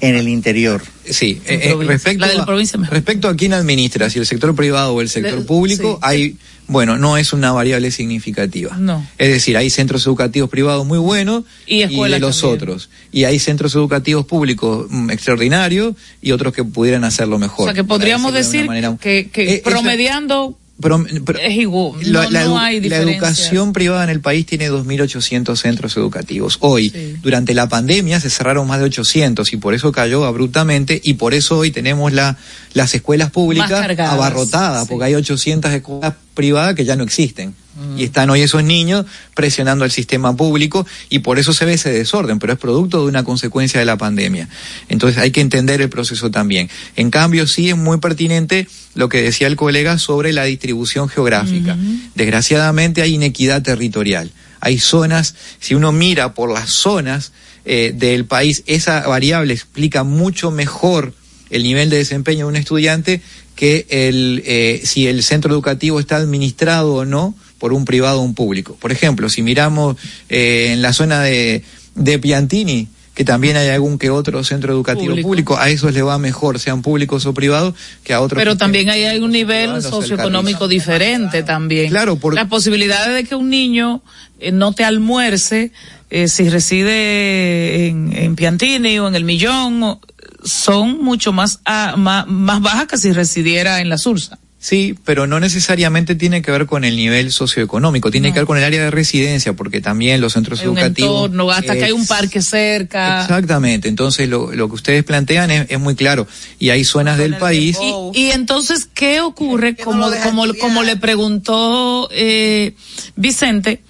en 0.02 0.15
el 0.15 0.28
interior? 0.28 0.82
Sí, 1.06 1.41
eh, 1.45 1.60
eh, 1.72 1.76
respecto, 1.86 2.22
La 2.26 2.28
de 2.32 2.38
la 2.38 2.43
a, 2.43 2.89
respecto 2.89 3.28
a 3.28 3.36
quién 3.36 3.54
administra, 3.54 4.10
si 4.10 4.17
el 4.17 4.26
sector 4.26 4.56
privado 4.56 4.93
o 4.93 5.02
el 5.02 5.10
sector 5.10 5.45
público, 5.45 6.00
sí. 6.02 6.08
hay, 6.10 6.38
bueno, 6.69 6.97
no 6.97 7.17
es 7.17 7.34
una 7.34 7.51
variable 7.51 7.91
significativa. 7.91 8.77
No. 8.77 9.05
Es 9.17 9.27
decir, 9.29 9.58
hay 9.58 9.69
centros 9.69 10.05
educativos 10.05 10.49
privados 10.49 10.86
muy 10.86 10.99
buenos 10.99 11.43
Y 11.67 11.79
de 11.79 12.19
los 12.19 12.39
también. 12.39 12.55
otros. 12.55 12.89
Y 13.12 13.25
hay 13.25 13.39
centros 13.39 13.75
educativos 13.75 14.25
públicos 14.25 14.86
mm, 14.89 15.10
extraordinarios 15.10 15.95
y 16.21 16.32
otros 16.32 16.53
que 16.53 16.63
pudieran 16.63 17.03
hacerlo 17.03 17.38
mejor. 17.39 17.63
O 17.63 17.65
sea, 17.65 17.73
que 17.73 17.84
podríamos 17.84 18.32
de 18.32 18.38
decir 18.39 18.65
manera- 18.67 18.95
que, 19.01 19.29
que 19.32 19.55
Eh, 19.55 19.62
promediando 19.63 20.55
Pero- 20.82 21.05
pero- 21.25 21.39
es 21.39 21.58
igual, 21.58 21.99
la, 22.03 22.23
no, 22.23 22.29
la 22.29 22.43
no 22.45 22.55
edu- 22.55 22.60
hay 22.62 22.79
la 22.88 22.97
educación 22.97 23.73
privada 23.73 24.05
en 24.05 24.10
el 24.12 24.21
país 24.21 24.45
tiene 24.45 24.69
2.800 24.69 25.58
centros 25.60 25.97
educativos. 25.97 26.55
Hoy, 26.62 26.89
Sí. 26.89 27.15
durante 27.21 27.53
la 27.53 27.67
pandemia, 27.67 28.21
se 28.21 28.29
cerraron 28.29 28.65
más 28.65 28.79
de 28.79 28.86
800 28.86 29.51
y 29.51 29.58
por 29.58 29.73
eso 29.73 29.91
cayó 29.91 30.23
abruptamente 30.23 31.01
y 31.03 31.15
por 31.15 31.34
eso 31.34 31.58
hoy 31.58 31.71
tenemos 31.71 32.13
la, 32.13 32.38
las 32.73 32.95
escuelas 32.95 33.29
públicas 33.29 33.71
abarrotadas, 33.99 34.84
sí. 34.84 34.88
porque 34.89 35.05
hay 35.05 35.15
800 35.15 35.73
escuelas 35.73 36.13
privadas 36.39 36.73
que 36.73 36.86
ya 36.86 36.95
no 36.95 37.04
existen. 37.04 37.49
Mm. 37.75 37.99
Y 37.99 38.06
están 38.06 38.30
hoy 38.30 38.41
esos 38.41 38.63
niños 38.63 39.06
presionando 39.36 39.84
al 39.84 39.91
sistema 39.91 40.34
público 40.38 40.88
y 41.10 41.19
por 41.19 41.38
eso 41.38 41.52
se 41.52 41.65
ve 41.65 41.73
ese 41.73 41.91
desorden, 41.91 42.39
pero 42.39 42.54
es 42.54 42.60
producto 42.60 43.02
de 43.02 43.10
una 43.10 43.25
consecuencia 43.25 43.78
de 43.78 43.86
la 43.86 43.97
pandemia. 43.97 44.47
Entonces 44.88 45.21
hay 45.21 45.32
que 45.32 45.41
entender 45.41 45.82
el 45.82 45.89
proceso 45.89 46.32
también. 46.32 46.69
En 46.95 47.12
cambio, 47.12 47.45
sí 47.45 47.67
es 47.67 47.75
muy 47.75 47.97
pertinente 47.97 48.69
lo 48.95 49.10
que 49.10 49.21
decía 49.21 49.47
el 49.47 49.58
colega 49.58 49.97
sobre 49.97 50.32
la 50.32 50.45
distribución 50.45 51.10
geográfica. 51.10 51.78
Desgraciadamente 52.15 53.02
hay 53.02 53.15
inequidad 53.15 53.62
territorial. 53.62 54.32
Hay 54.62 54.80
zonas, 54.80 55.36
si 55.60 55.75
uno 55.75 55.91
mira 55.91 56.34
por 56.34 56.54
las 56.54 56.69
zonas 56.69 57.34
eh, 57.65 57.91
del 57.93 58.23
país, 58.23 58.63
esa 58.65 59.06
variable 59.10 59.54
explica 59.54 60.06
mucho 60.06 60.52
mejor 60.52 61.13
el 61.49 61.63
nivel 61.63 61.89
de 61.89 61.97
desempeño 61.97 62.45
de 62.45 62.52
un 62.52 62.56
estudiante 62.56 63.21
que 63.60 63.86
el, 63.89 64.41
eh, 64.45 64.80
si 64.86 65.08
el 65.08 65.22
centro 65.22 65.52
educativo 65.52 66.00
está 66.00 66.15
administrado 66.15 66.93
o 66.93 67.04
no 67.04 67.36
por 67.58 67.74
un 67.74 67.84
privado 67.84 68.22
o 68.22 68.24
un 68.24 68.34
público. 68.34 68.78
Por 68.80 68.93
ejemplo, 68.93 69.28
si 69.28 69.41
miramos 69.41 69.98
eh, 70.30 70.69
en 70.72 70.82
la 70.82 70.93
zona 70.93 71.24
de, 71.24 71.62
de 71.93 72.19
Piantini, 72.19 72.88
que 73.19 73.25
también 73.25 73.58
hay 73.58 73.67
algún 73.67 73.99
que 73.99 74.10
otro 74.10 74.41
centro 74.45 74.71
educativo 74.71 75.08
Público. 75.08 75.27
público, 75.27 75.58
a 75.58 75.67
esos 75.69 75.93
les 75.93 76.05
va 76.05 76.17
mejor, 76.17 76.58
sean 76.58 76.82
públicos 76.82 77.25
o 77.25 77.34
privados, 77.34 77.73
que 78.01 78.13
a 78.13 78.21
otros. 78.21 78.38
Pero 78.39 78.55
también 78.55 78.89
hay 78.89 79.19
un 79.19 79.32
nivel 79.32 79.82
socioeconómico 79.82 80.69
diferente 80.69 81.43
también. 81.43 81.89
Claro, 81.89 82.15
por- 82.15 82.34
Las 82.34 82.47
posibilidades 82.47 83.13
de 83.13 83.25
que 83.25 83.36
un 83.36 83.49
niño 83.49 84.01
eh, 84.39 84.53
no 84.53 84.71
te 84.71 84.86
almuerce 84.86 85.73
eh, 86.10 86.29
si 86.29 86.47
reside 86.49 87.88
en, 87.88 88.13
en 88.15 88.38
Piantini 88.38 88.97
o 88.99 89.10
en 89.10 89.15
El 89.15 89.25
Millón 89.25 89.84
o- 89.84 89.99
son 90.45 91.03
mucho 91.03 91.34
más, 91.34 91.60
ah, 91.65 91.95
más, 91.97 92.25
más 92.25 92.62
bajas 92.62 92.88
que 92.88 92.97
si 92.97 93.12
residiera 93.12 93.82
en 93.82 93.89
la 93.89 93.97
Sursa. 93.97 94.39
Sí, 94.62 94.93
pero 95.06 95.26
no 95.26 95.39
necesariamente 95.39 96.15
tiene 96.15 96.41
que 96.41 96.52
ver 96.52 96.65
con 96.65 96.84
el 96.84 96.98
nivel 96.98 97.32
socioeconómico, 97.32 98.12
tiene 98.12 98.34
que 98.34 98.39
ver 98.39 98.45
con 98.45 98.58
el 98.58 98.63
área 98.65 98.84
de 98.84 98.91
residencia, 98.91 99.54
porque 99.54 99.80
también 99.80 100.19
los 100.19 100.34
centros 100.34 100.60
Hay 100.60 100.67
un 100.67 100.78
educativos. 100.78 101.26
entorno, 101.28 101.50
hasta 101.50 101.76
que 101.78 101.86
hay 101.86 101.91
un 101.93 102.06
parque 102.06 102.41
cerca. 102.41 103.22
Exactamente, 103.22 103.88
entonces 103.88 104.28
lo, 104.28 104.54
lo 104.54 104.67
que 104.67 104.76
ustedes 104.76 105.06
plantean 105.06 105.50
es, 105.50 105.67
es 105.69 105.80
muy 105.80 105.95
claro. 105.95 106.28
Y 106.60 106.72
hay 106.72 106.84
zonas 106.84 107.17
del 107.17 107.38
país. 107.38 107.78
Y, 108.13 108.19
y 108.19 108.32
entonces, 108.32 108.86
¿qué 108.93 109.22
ocurre? 109.22 109.78
Como, 109.78 110.12
como, 110.24 110.43
estudiar. 110.45 110.58
como 110.67 110.84
le 110.84 110.98
preguntó 110.98 112.10
eh, 112.12 112.74
Vicente, 113.15 113.82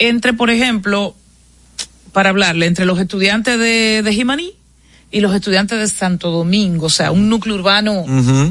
entre, 0.00 0.32
por 0.32 0.50
ejemplo, 0.50 1.14
para 2.12 2.30
hablarle, 2.30 2.66
entre 2.66 2.86
los 2.86 2.98
estudiantes 2.98 3.56
de, 3.56 4.02
de 4.02 4.12
Jimaní 4.12 4.52
y 5.10 5.20
los 5.20 5.34
estudiantes 5.34 5.78
de 5.78 5.88
Santo 5.88 6.30
Domingo, 6.30 6.86
o 6.86 6.90
sea, 6.90 7.12
un 7.12 7.28
núcleo 7.28 7.54
urbano 7.54 8.04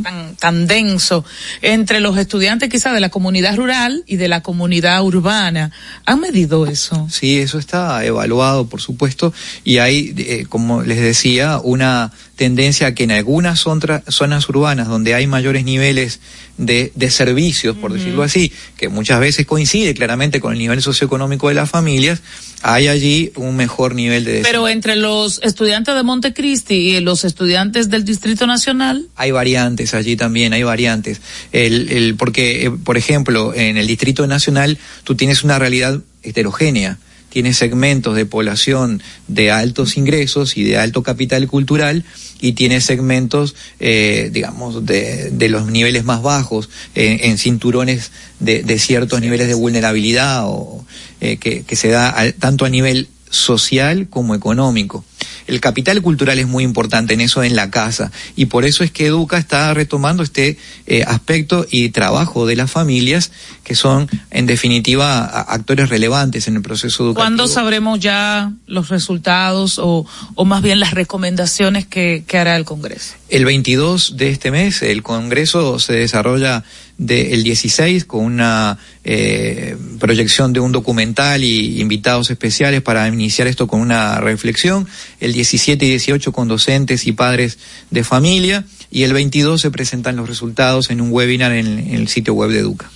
tan, 0.03 0.35
tan 0.35 0.67
denso, 0.67 1.23
entre 1.61 1.99
los 1.99 2.17
estudiantes 2.17 2.69
quizá 2.69 2.91
de 2.93 2.99
la 2.99 3.09
comunidad 3.09 3.55
rural 3.55 4.03
y 4.07 4.15
de 4.15 4.27
la 4.27 4.41
comunidad 4.41 5.03
urbana. 5.03 5.71
¿Han 6.05 6.19
medido 6.19 6.65
eso? 6.65 7.07
Sí, 7.11 7.37
eso 7.37 7.59
está 7.59 8.03
evaluado, 8.03 8.67
por 8.67 8.81
supuesto, 8.81 9.33
y 9.63 9.77
hay, 9.77 10.15
eh, 10.17 10.45
como 10.49 10.81
les 10.81 10.99
decía, 10.99 11.59
una 11.63 12.11
tendencia 12.37 12.87
a 12.87 12.95
que 12.95 13.03
en 13.03 13.11
algunas 13.11 13.59
zonas 13.59 14.49
urbanas 14.49 14.87
donde 14.87 15.15
hay 15.15 15.27
mayores 15.27 15.65
niveles 15.65 16.21
de, 16.57 16.91
de 16.95 17.09
servicios, 17.09 17.75
por 17.75 17.91
decirlo 17.91 18.23
así, 18.23 18.53
que 18.77 18.89
muchas 18.89 19.19
veces 19.19 19.45
coincide 19.45 19.93
claramente 19.95 20.39
con 20.39 20.53
el 20.53 20.59
nivel 20.59 20.81
socioeconómico 20.81 21.49
de 21.49 21.55
las 21.55 21.69
familias, 21.69 22.21
hay 22.61 22.87
allí 22.87 23.31
un 23.35 23.55
mejor 23.55 23.95
nivel 23.95 24.23
de 24.23 24.41
Pero 24.43 24.67
entre 24.67 24.95
los 24.95 25.41
estudiantes 25.43 25.95
de 25.95 26.03
Montecristi 26.03 26.75
y 26.75 26.99
los 27.01 27.25
estudiantes 27.25 27.89
del 27.89 28.05
Distrito 28.05 28.45
Nacional, 28.45 29.07
Hay 29.15 29.31
variantes 29.31 29.95
allí 29.95 30.15
también, 30.15 30.53
hay 30.53 30.63
variantes. 30.63 31.21
El, 31.51 31.89
el, 31.89 32.15
porque, 32.15 32.67
eh, 32.67 32.71
por 32.71 32.97
ejemplo, 32.97 33.53
en 33.55 33.77
el 33.77 33.87
Distrito 33.87 34.25
Nacional 34.27 34.77
tú 35.03 35.15
tienes 35.15 35.43
una 35.43 35.57
realidad 35.57 36.01
heterogénea. 36.21 36.99
Tienes 37.29 37.57
segmentos 37.57 38.15
de 38.15 38.25
población 38.25 39.01
de 39.27 39.51
altos 39.51 39.97
ingresos 39.97 40.57
y 40.57 40.63
de 40.63 40.77
alto 40.77 41.03
capital 41.03 41.45
cultural 41.47 42.03
y 42.39 42.53
tienes 42.53 42.83
segmentos, 42.85 43.55
eh, 43.79 44.29
digamos, 44.31 44.85
de, 44.85 45.29
de 45.31 45.49
los 45.49 45.69
niveles 45.69 46.03
más 46.03 46.21
bajos, 46.21 46.69
en 46.95 47.37
cinturones 47.37 48.11
de, 48.39 48.63
de 48.63 48.79
ciertos 48.79 49.21
niveles 49.21 49.47
de 49.47 49.53
vulnerabilidad 49.55 50.43
o 50.45 50.85
eh, 51.21 51.37
que, 51.37 51.63
que 51.63 51.75
se 51.75 51.89
da 51.89 52.09
al- 52.09 52.33
tanto 52.33 52.65
a 52.65 52.69
nivel 52.69 53.07
social 53.29 54.07
como 54.09 54.33
económico. 54.33 55.03
El 55.47 55.59
capital 55.59 56.01
cultural 56.01 56.39
es 56.39 56.47
muy 56.47 56.63
importante 56.63 57.13
en 57.13 57.21
eso 57.21 57.43
en 57.43 57.55
la 57.55 57.71
casa 57.71 58.11
y 58.35 58.45
por 58.45 58.65
eso 58.65 58.83
es 58.83 58.91
que 58.91 59.07
Educa 59.07 59.37
está 59.37 59.73
retomando 59.73 60.23
este 60.23 60.57
eh, 60.85 61.03
aspecto 61.07 61.65
y 61.69 61.89
trabajo 61.89 62.45
de 62.45 62.55
las 62.55 62.69
familias 62.69 63.31
que 63.63 63.75
son 63.75 64.09
en 64.29 64.45
definitiva 64.45 65.25
actores 65.25 65.89
relevantes 65.89 66.47
en 66.47 66.55
el 66.55 66.61
proceso 66.61 67.03
educativo. 67.03 67.23
¿cuándo 67.23 67.47
sabremos 67.47 67.99
ya 67.99 68.51
los 68.65 68.89
resultados 68.89 69.79
o, 69.79 70.05
o 70.35 70.45
más 70.45 70.61
bien 70.61 70.79
las 70.79 70.93
recomendaciones 70.93 71.85
que, 71.85 72.23
que 72.27 72.37
hará 72.37 72.55
el 72.55 72.65
Congreso? 72.65 73.15
El 73.29 73.45
22 73.45 74.17
de 74.17 74.29
este 74.29 74.51
mes 74.51 74.81
el 74.81 75.03
Congreso 75.03 75.79
se 75.79 75.93
desarrolla 75.93 76.63
del 76.97 77.43
16 77.43 78.05
con 78.05 78.25
una 78.25 78.77
eh, 79.03 79.77
proyección 79.99 80.53
de 80.53 80.59
un 80.59 80.71
documental 80.71 81.43
y 81.43 81.79
invitados 81.79 82.31
especiales 82.31 82.81
para 82.81 83.07
iniciar 83.07 83.47
esto 83.47 83.67
con 83.67 83.81
una 83.81 84.19
reflexión. 84.19 84.87
El 85.19 85.33
17 85.33 85.85
y 85.85 85.89
18 85.89 86.31
con 86.31 86.47
docentes 86.47 87.05
y 87.07 87.11
padres 87.11 87.59
de 87.91 88.03
familia 88.03 88.65
y 88.89 89.03
el 89.03 89.13
22 89.13 89.61
se 89.61 89.71
presentan 89.71 90.15
los 90.15 90.27
resultados 90.27 90.89
en 90.89 91.01
un 91.01 91.11
webinar 91.11 91.51
en, 91.51 91.67
en 91.67 91.95
el 91.95 92.07
sitio 92.07 92.33
web 92.33 92.49
de 92.49 92.59
Educa. 92.59 92.89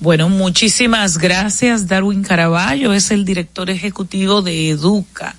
Bueno, 0.00 0.28
muchísimas 0.28 1.18
gracias. 1.18 1.86
Darwin 1.86 2.24
Caraballo 2.24 2.92
es 2.92 3.10
el 3.10 3.24
director 3.24 3.70
ejecutivo 3.70 4.42
de 4.42 4.70
Educa. 4.70 5.36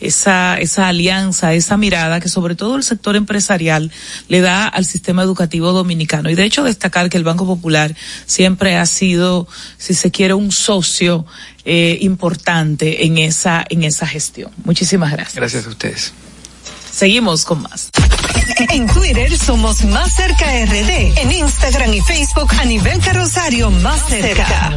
Esa, 0.00 0.56
esa 0.58 0.88
alianza, 0.88 1.52
esa 1.54 1.76
mirada 1.76 2.20
que 2.20 2.28
sobre 2.28 2.54
todo 2.54 2.76
el 2.76 2.82
sector 2.82 3.16
empresarial 3.16 3.90
le 4.28 4.40
da 4.40 4.66
al 4.66 4.84
sistema 4.84 5.22
educativo 5.22 5.72
dominicano. 5.72 6.30
Y 6.30 6.34
de 6.34 6.44
hecho 6.44 6.64
destacar 6.64 7.10
que 7.10 7.18
el 7.18 7.24
Banco 7.24 7.46
Popular 7.46 7.94
siempre 8.26 8.76
ha 8.76 8.86
sido, 8.86 9.46
si 9.78 9.94
se 9.94 10.10
quiere, 10.10 10.34
un 10.34 10.52
socio 10.52 11.26
eh, 11.64 11.98
importante 12.00 13.04
en 13.04 13.18
esa, 13.18 13.64
en 13.68 13.84
esa 13.84 14.06
gestión. 14.06 14.50
Muchísimas 14.64 15.12
gracias. 15.12 15.36
Gracias 15.36 15.66
a 15.66 15.68
ustedes. 15.68 16.12
Seguimos 16.90 17.44
con 17.44 17.62
más. 17.62 17.90
En 18.70 18.86
Twitter 18.88 19.38
somos 19.38 19.84
Más 19.84 20.14
Cerca 20.14 20.46
RD. 20.64 21.18
En 21.18 21.32
Instagram 21.32 21.94
y 21.94 22.00
Facebook 22.00 22.50
a 22.58 22.64
nivel 22.64 23.00
carrosario 23.00 23.70
Más 23.70 24.06
Cerca. 24.08 24.76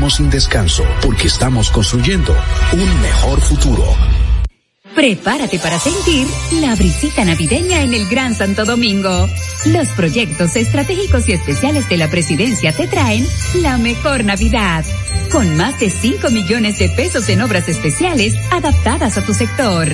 sin 0.09 0.29
descanso 0.29 0.83
porque 1.01 1.27
estamos 1.27 1.69
construyendo 1.69 2.35
un 2.73 3.01
mejor 3.01 3.39
futuro. 3.41 3.83
Prepárate 4.95 5.57
para 5.59 5.79
sentir 5.79 6.27
la 6.59 6.75
brisita 6.75 7.23
navideña 7.23 7.81
en 7.81 7.93
el 7.93 8.07
Gran 8.07 8.35
Santo 8.35 8.65
Domingo. 8.65 9.29
Los 9.67 9.87
proyectos 9.89 10.55
estratégicos 10.57 11.29
y 11.29 11.33
especiales 11.33 11.87
de 11.87 11.97
la 11.97 12.09
presidencia 12.09 12.73
te 12.73 12.87
traen 12.87 13.25
la 13.61 13.77
mejor 13.77 14.25
Navidad, 14.25 14.83
con 15.31 15.55
más 15.55 15.79
de 15.79 15.89
5 15.89 16.29
millones 16.31 16.77
de 16.77 16.89
pesos 16.89 17.29
en 17.29 17.41
obras 17.41 17.69
especiales 17.69 18.35
adaptadas 18.51 19.17
a 19.17 19.23
tu 19.23 19.33
sector. 19.33 19.87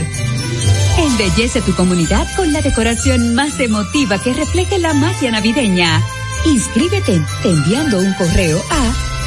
Embellece 0.98 1.62
tu 1.62 1.76
comunidad 1.76 2.28
con 2.36 2.52
la 2.52 2.62
decoración 2.62 3.36
más 3.36 3.60
emotiva 3.60 4.20
que 4.22 4.34
refleje 4.34 4.80
la 4.80 4.96
magia 4.96 5.30
navideña. 5.30 6.02
Inscríbete 6.46 7.22
enviando 7.44 8.00
un 8.00 8.14
correo 8.16 8.60
a 8.72 9.17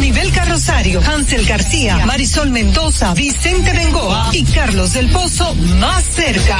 A 0.00 0.02
nivel 0.02 0.32
carrosario, 0.32 1.02
Hansel 1.02 1.44
García, 1.44 2.06
Marisol 2.06 2.48
Mendoza, 2.48 3.12
Vicente 3.12 3.70
Bengoa 3.74 4.30
y 4.32 4.44
Carlos 4.44 4.94
del 4.94 5.10
Pozo 5.10 5.54
más 5.78 6.02
cerca. 6.02 6.58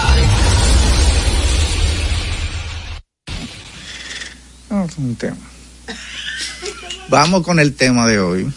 Vamos 7.09 7.43
con 7.43 7.59
el 7.59 7.73
tema 7.73 8.07
de 8.07 8.21
hoy. 8.21 8.53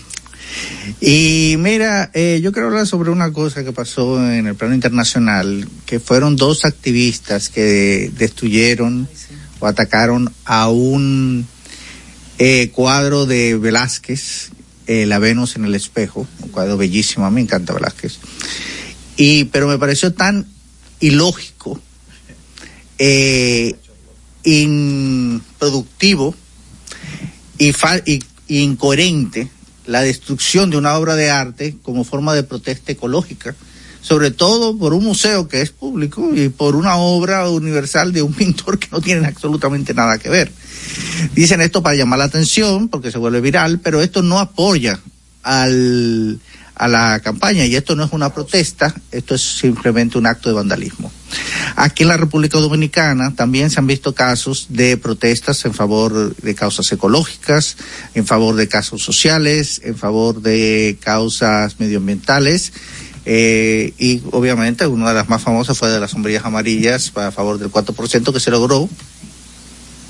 Y 0.99 1.55
mira, 1.59 2.11
eh, 2.13 2.41
yo 2.43 2.51
quiero 2.51 2.67
hablar 2.67 2.85
sobre 2.85 3.09
una 3.09 3.31
cosa 3.31 3.63
que 3.63 3.71
pasó 3.71 4.29
en 4.29 4.47
el 4.47 4.55
plano 4.55 4.75
internacional, 4.75 5.65
que 5.85 6.01
fueron 6.01 6.35
dos 6.35 6.65
activistas 6.65 7.47
que 7.47 8.11
destruyeron 8.17 9.07
o 9.61 9.65
atacaron 9.65 10.33
a 10.43 10.67
un 10.67 11.47
eh, 12.37 12.69
cuadro 12.73 13.25
de 13.25 13.55
Velázquez, 13.57 14.51
eh, 14.87 15.05
La 15.05 15.19
Venus 15.19 15.55
en 15.55 15.65
el 15.65 15.75
espejo, 15.75 16.27
un 16.41 16.49
cuadro 16.49 16.77
bellísimo, 16.77 17.25
a 17.25 17.29
mí 17.29 17.35
me 17.35 17.41
encanta 17.41 17.73
Velázquez. 17.73 18.17
Y, 19.17 19.45
pero 19.45 19.67
me 19.67 19.77
pareció 19.77 20.13
tan 20.13 20.47
ilógico, 20.99 21.79
eh, 22.97 23.75
improductivo 24.43 26.35
y, 27.57 27.71
fa- 27.73 28.01
y- 28.05 28.23
y 28.47 28.59
incoherente 28.61 29.49
la 29.85 30.01
destrucción 30.01 30.69
de 30.69 30.77
una 30.77 30.95
obra 30.97 31.15
de 31.15 31.29
arte 31.29 31.75
como 31.83 32.03
forma 32.03 32.33
de 32.33 32.43
protesta 32.43 32.91
ecológica, 32.91 33.55
sobre 34.03 34.31
todo 34.31 34.77
por 34.77 34.93
un 34.93 35.03
museo 35.03 35.47
que 35.47 35.61
es 35.61 35.71
público 35.71 36.29
y 36.35 36.49
por 36.49 36.75
una 36.75 36.97
obra 36.97 37.49
universal 37.49 38.11
de 38.11 38.21
un 38.21 38.33
pintor 38.35 38.77
que 38.77 38.89
no 38.91 39.01
tiene 39.01 39.25
absolutamente 39.25 39.93
nada 39.93 40.19
que 40.19 40.29
ver. 40.29 40.51
Dicen 41.33 41.61
esto 41.61 41.81
para 41.81 41.95
llamar 41.95 42.19
la 42.19 42.25
atención 42.25 42.89
porque 42.89 43.11
se 43.11 43.17
vuelve 43.17 43.41
viral, 43.41 43.79
pero 43.79 44.01
esto 44.01 44.21
no 44.21 44.39
apoya 44.39 44.99
al, 45.41 46.39
a 46.75 46.87
la 46.87 47.19
campaña 47.21 47.65
y 47.65 47.75
esto 47.75 47.95
no 47.95 48.03
es 48.03 48.11
una 48.11 48.33
protesta, 48.33 48.93
esto 49.11 49.35
es 49.35 49.41
simplemente 49.41 50.17
un 50.17 50.25
acto 50.25 50.49
de 50.49 50.55
vandalismo. 50.55 51.11
Aquí 51.75 52.03
en 52.03 52.09
la 52.09 52.17
República 52.17 52.59
Dominicana 52.59 53.33
también 53.33 53.69
se 53.69 53.79
han 53.79 53.87
visto 53.87 54.13
casos 54.13 54.67
de 54.69 54.97
protestas 54.97 55.63
en 55.65 55.73
favor 55.73 56.35
de 56.35 56.55
causas 56.55 56.91
ecológicas, 56.91 57.77
en 58.13 58.25
favor 58.25 58.55
de 58.55 58.67
casos 58.67 59.01
sociales, 59.01 59.81
en 59.83 59.95
favor 59.95 60.41
de 60.41 60.97
causas 61.01 61.79
medioambientales. 61.79 62.73
Eh, 63.25 63.93
y 63.97 64.21
obviamente 64.31 64.85
una 64.87 65.09
de 65.09 65.15
las 65.15 65.29
más 65.29 65.41
famosas 65.41 65.77
fue 65.77 65.89
de 65.89 65.99
las 65.99 66.11
sombrillas 66.11 66.45
amarillas 66.45 67.11
a 67.15 67.31
favor 67.31 67.57
del 67.57 67.71
4% 67.71 68.33
que 68.33 68.39
se 68.39 68.51
logró, 68.51 68.89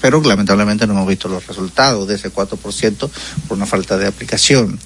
pero 0.01 0.21
lamentablemente 0.21 0.87
no 0.87 0.93
hemos 0.93 1.07
visto 1.07 1.27
los 1.27 1.45
resultados 1.45 2.07
de 2.07 2.15
ese 2.15 2.31
4% 2.31 3.09
por 3.47 3.57
una 3.57 3.65
falta 3.65 3.97
de 3.97 4.07
aplicación. 4.07 4.79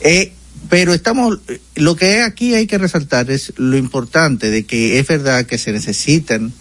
Eh, 0.00 0.32
pero 0.68 0.94
estamos, 0.94 1.38
lo 1.74 1.96
que 1.96 2.22
aquí 2.22 2.54
hay 2.54 2.66
que 2.66 2.78
resaltar 2.78 3.30
es 3.30 3.52
lo 3.56 3.76
importante 3.76 4.50
de 4.50 4.64
que 4.64 4.98
es 4.98 5.06
verdad 5.06 5.46
que 5.46 5.58
se 5.58 5.72
necesitan 5.72 6.52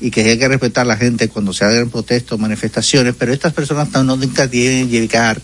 y 0.00 0.10
que 0.10 0.22
hay 0.22 0.38
que 0.38 0.48
respetar 0.48 0.82
a 0.82 0.88
la 0.88 0.96
gente 0.96 1.28
cuando 1.28 1.52
se 1.52 1.64
hagan 1.64 1.88
protestas 1.88 2.32
o 2.32 2.38
manifestaciones, 2.38 3.14
pero 3.18 3.32
estas 3.32 3.54
personas 3.54 3.90
no 3.92 4.16
nunca 4.16 4.46
deben 4.46 4.90
llegar 4.90 5.40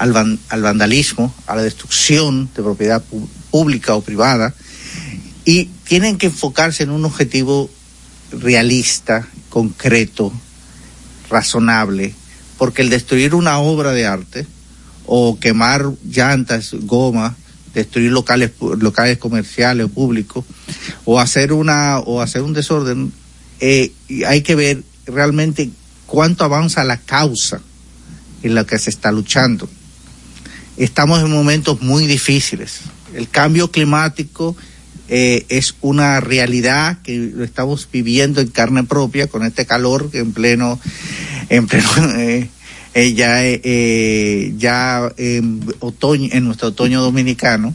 al, 0.00 0.12
van- 0.14 0.38
al 0.48 0.62
vandalismo, 0.62 1.32
a 1.46 1.54
la 1.56 1.62
destrucción 1.62 2.48
de 2.56 2.62
propiedad 2.62 3.02
pública 3.50 3.94
o 3.94 4.00
privada, 4.00 4.54
y 5.44 5.66
tienen 5.84 6.16
que 6.16 6.26
enfocarse 6.26 6.84
en 6.84 6.90
un 6.90 7.04
objetivo 7.04 7.70
realista, 8.32 9.28
concreto, 9.50 10.32
razonable, 11.28 12.14
porque 12.56 12.80
el 12.80 12.88
destruir 12.88 13.34
una 13.34 13.58
obra 13.58 13.92
de 13.92 14.06
arte 14.06 14.46
o 15.04 15.38
quemar 15.38 15.90
llantas, 16.08 16.70
goma, 16.72 17.36
destruir 17.74 18.10
locales 18.10 18.52
locales 18.60 19.18
comerciales 19.18 19.86
o 19.86 19.88
públicos 19.90 20.44
o 21.04 21.20
hacer 21.20 21.52
una 21.52 21.98
o 21.98 22.22
hacer 22.22 22.42
un 22.42 22.52
desorden, 22.54 23.12
eh, 23.60 23.92
hay 24.26 24.40
que 24.42 24.54
ver 24.54 24.82
realmente 25.06 25.70
cuánto 26.06 26.44
avanza 26.44 26.84
la 26.84 26.96
causa 26.96 27.60
en 28.42 28.54
la 28.54 28.64
que 28.64 28.78
se 28.78 28.88
está 28.90 29.12
luchando. 29.12 29.68
Estamos 30.76 31.20
en 31.20 31.30
momentos 31.30 31.82
muy 31.82 32.06
difíciles. 32.06 32.80
El 33.14 33.28
cambio 33.28 33.70
climático 33.70 34.56
eh, 35.12 35.44
es 35.48 35.74
una 35.80 36.20
realidad 36.20 36.98
que 37.02 37.18
lo 37.18 37.42
estamos 37.42 37.88
viviendo 37.92 38.40
en 38.40 38.46
carne 38.46 38.84
propia 38.84 39.26
con 39.26 39.44
este 39.44 39.66
calor 39.66 40.08
en 40.12 40.32
pleno 40.32 40.78
en 41.48 41.66
pleno 41.66 41.90
eh, 42.16 42.48
eh, 42.94 43.14
ya 43.14 43.42
ya 44.56 45.12
otoño 45.80 46.28
en 46.30 46.44
nuestro 46.44 46.68
otoño 46.68 47.02
dominicano 47.02 47.74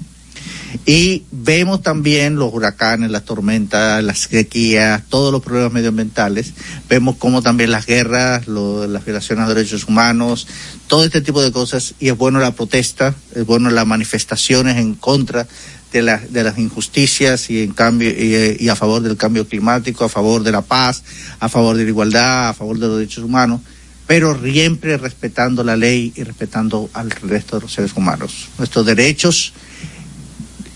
y 0.88 1.24
vemos 1.32 1.82
también 1.82 2.36
los 2.36 2.54
huracanes, 2.54 3.10
las 3.10 3.26
tormentas, 3.26 4.04
las 4.04 4.20
sequías, 4.20 5.02
todos 5.10 5.32
los 5.32 5.42
problemas 5.42 5.74
medioambientales. 5.74 6.54
Vemos 6.88 7.16
como 7.18 7.42
también 7.42 7.72
las 7.72 7.88
guerras, 7.88 8.48
lo- 8.48 8.86
las 8.86 9.04
violaciones 9.04 9.46
a 9.46 9.54
derechos 9.54 9.86
humanos, 9.88 10.48
todo 10.88 11.04
este 11.04 11.22
tipo 11.22 11.42
de 11.42 11.52
cosas. 11.52 11.96
Y 12.00 12.10
es 12.10 12.18
bueno 12.18 12.40
la 12.40 12.52
protesta, 12.52 13.16
es 13.34 13.46
bueno 13.48 13.72
las 13.72 13.88
manifestaciones 13.88 14.78
en 14.78 14.94
contra 14.94 15.48
de, 15.92 16.04
la- 16.04 16.20
de 16.20 16.44
las 16.44 16.60
injusticias 16.60 17.50
y 17.50 17.64
en 17.64 17.74
cambio 17.74 18.10
y, 18.12 18.58
y 18.60 18.70
a 18.70 18.76
favor 18.76 19.02
del 19.02 19.18
cambio 19.18 19.48
climático, 19.48 20.04
a 20.06 20.10
favor 20.10 20.44
de 20.44 20.52
la 20.52 20.62
paz, 20.62 21.04
a 21.40 21.50
favor 21.50 21.78
de 21.78 21.84
la 21.84 21.90
igualdad, 21.90 22.50
a 22.50 22.54
favor 22.54 22.78
de 22.78 22.86
los 22.88 22.98
derechos 23.00 23.24
humanos, 23.24 23.62
pero 24.06 24.40
siempre 24.40 24.98
respetando 24.98 25.64
la 25.64 25.76
ley 25.76 26.14
y 26.16 26.22
respetando 26.22 26.92
al 26.94 27.10
resto 27.10 27.56
de 27.56 27.64
los 27.64 27.74
seres 27.74 27.94
humanos. 27.96 28.50
Nuestros 28.60 28.86
derechos 28.86 29.54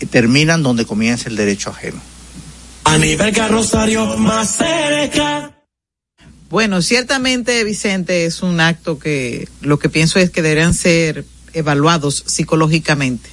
terminan 0.06 0.62
donde 0.62 0.86
comienza 0.86 1.28
el 1.28 1.36
derecho 1.36 1.70
ajeno. 1.70 2.00
A 2.84 2.98
nivel 2.98 3.32
carrosario 3.32 4.16
más 4.16 4.56
cerca. 4.56 5.54
Bueno, 6.48 6.82
ciertamente, 6.82 7.62
Vicente, 7.62 8.24
es 8.24 8.42
un 8.42 8.60
acto 8.60 8.98
que 8.98 9.48
lo 9.60 9.78
que 9.78 9.88
pienso 9.88 10.18
es 10.18 10.30
que 10.30 10.42
deberían 10.42 10.74
ser 10.74 11.24
evaluados 11.52 12.24
psicológicamente. 12.26 13.28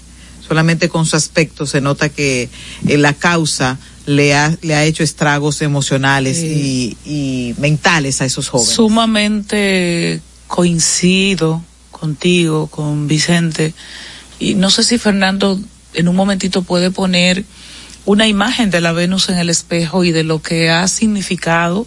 Solamente 0.47 0.87
con 0.87 1.05
su 1.05 1.15
aspecto 1.15 1.65
se 1.65 1.81
nota 1.81 2.09
que 2.09 2.49
eh, 2.87 2.97
la 2.97 3.13
causa 3.13 3.79
le 4.05 4.35
ha, 4.35 4.55
le 4.61 4.75
ha 4.75 4.85
hecho 4.85 5.03
estragos 5.03 5.61
emocionales 5.61 6.37
y, 6.37 6.95
y 7.05 7.55
mentales 7.57 8.21
a 8.21 8.25
esos 8.25 8.47
jóvenes. 8.49 8.73
Sumamente 8.73 10.21
coincido 10.47 11.63
contigo, 11.91 12.67
con 12.67 13.07
Vicente. 13.07 13.73
Y 14.39 14.53
no 14.53 14.69
sé 14.69 14.83
si 14.83 14.97
Fernando 14.97 15.59
en 15.97 16.07
un 16.07 16.15
momentito 16.15 16.61
puede 16.61 16.91
poner 16.91 17.43
una 18.05 18.27
imagen 18.27 18.69
de 18.71 18.79
la 18.81 18.93
Venus 18.93 19.27
en 19.29 19.37
el 19.37 19.49
espejo 19.49 20.03
y 20.05 20.11
de 20.11 20.23
lo 20.23 20.41
que 20.41 20.69
ha 20.69 20.87
significado. 20.87 21.85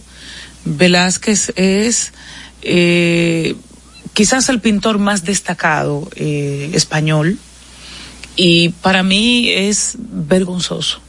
Velázquez 0.65 1.51
es 1.55 2.13
eh, 2.61 3.55
quizás 4.13 4.49
el 4.49 4.59
pintor 4.61 4.99
más 4.99 5.23
destacado 5.23 6.09
eh, 6.15 6.69
español 6.73 7.39
y 8.35 8.69
para 8.69 9.01
mí 9.03 9.49
es 9.49 9.95
vergonzoso. 9.97 10.99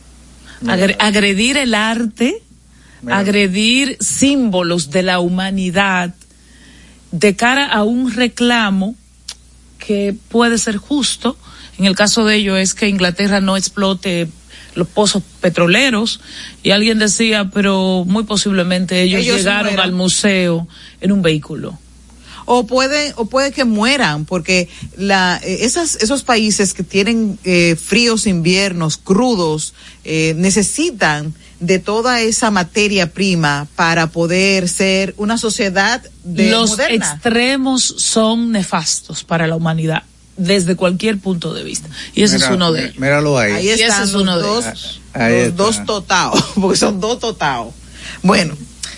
Agre- 0.67 0.97
agredir 0.99 1.57
el 1.59 1.75
arte, 1.75 2.41
Mira. 3.03 3.19
agredir 3.19 3.97
símbolos 4.01 4.91
de 4.91 5.03
la 5.03 5.21
humanidad 5.21 6.15
de 7.11 7.37
cara 7.37 7.67
a 7.67 7.83
un 7.83 8.13
reclamo 8.15 8.95
que 9.79 10.15
puede 10.29 10.57
ser 10.57 10.77
justo. 10.77 11.37
En 11.79 11.87
el 11.87 11.95
caso 11.95 12.25
de 12.25 12.37
ello 12.37 12.57
es 12.57 12.75
que 12.75 12.89
Inglaterra 12.89 13.41
no 13.41 13.57
explote 13.57 14.29
los 14.75 14.89
pozos 14.89 15.23
petroleros 15.41 16.21
y 16.63 16.71
alguien 16.71 16.99
decía, 16.99 17.51
pero 17.53 18.05
muy 18.07 18.25
posiblemente 18.25 19.03
ellos, 19.03 19.21
Ellos 19.23 19.39
llegaron 19.39 19.79
al 19.79 19.93
museo 19.93 20.67
en 21.01 21.13
un 21.13 21.23
vehículo. 21.23 21.79
o 22.45 22.67
puede 22.67 23.13
o 23.17 23.27
puede 23.27 23.53
que 23.53 23.65
mueran 23.65 24.25
porque 24.25 24.69
la 24.97 25.41
eh, 25.45 25.59
esas 25.61 25.97
esos 25.97 26.25
países 26.25 26.75
que 26.75 26.83
tienen 26.83 27.39
eh, 27.45 27.77
fríos 27.77 28.27
inviernos 28.27 28.97
crudos 28.97 29.75
eh, 30.05 30.35
necesitan 30.37 31.35
de 31.61 31.79
toda 31.79 32.21
esa 32.21 32.51
materia 32.51 33.13
prima 33.13 33.69
para 33.77 34.09
poder 34.09 34.69
ser 34.69 35.15
una 35.19 35.39
sociedad 35.39 36.03
de 36.25 36.51
Los 36.51 36.71
moderna. 36.71 37.13
extremos 37.13 37.95
son 37.99 38.51
nefastos 38.51 39.23
para 39.23 39.47
la 39.47 39.55
humanidad 39.55 40.03
desde 40.37 40.77
cualquier 40.77 41.19
punto 41.19 41.53
de 41.53 41.63
vista 41.63 41.89
y 42.15 42.23
ese 42.23 42.37
Mira, 42.37 42.49
es 42.49 42.55
uno 42.55 42.73
de 42.73 42.85
ellos. 42.85 42.99
Míralo 42.99 43.39
ahí. 43.39 43.53
Ahí 43.53 43.67
Y 43.67 43.71
ese 43.71 43.85
están 43.85 44.05
es 44.05 44.13
los 44.13 44.25
de 44.25 44.43
dos. 44.43 45.01
Ahí 45.13 45.45
los 45.47 45.57
dos 45.57 45.85
totaos, 45.85 46.45
porque 46.61 46.79
son 46.79 47.01
dos 47.01 47.19
totaos. 47.19 47.75
Bueno, 48.23 48.57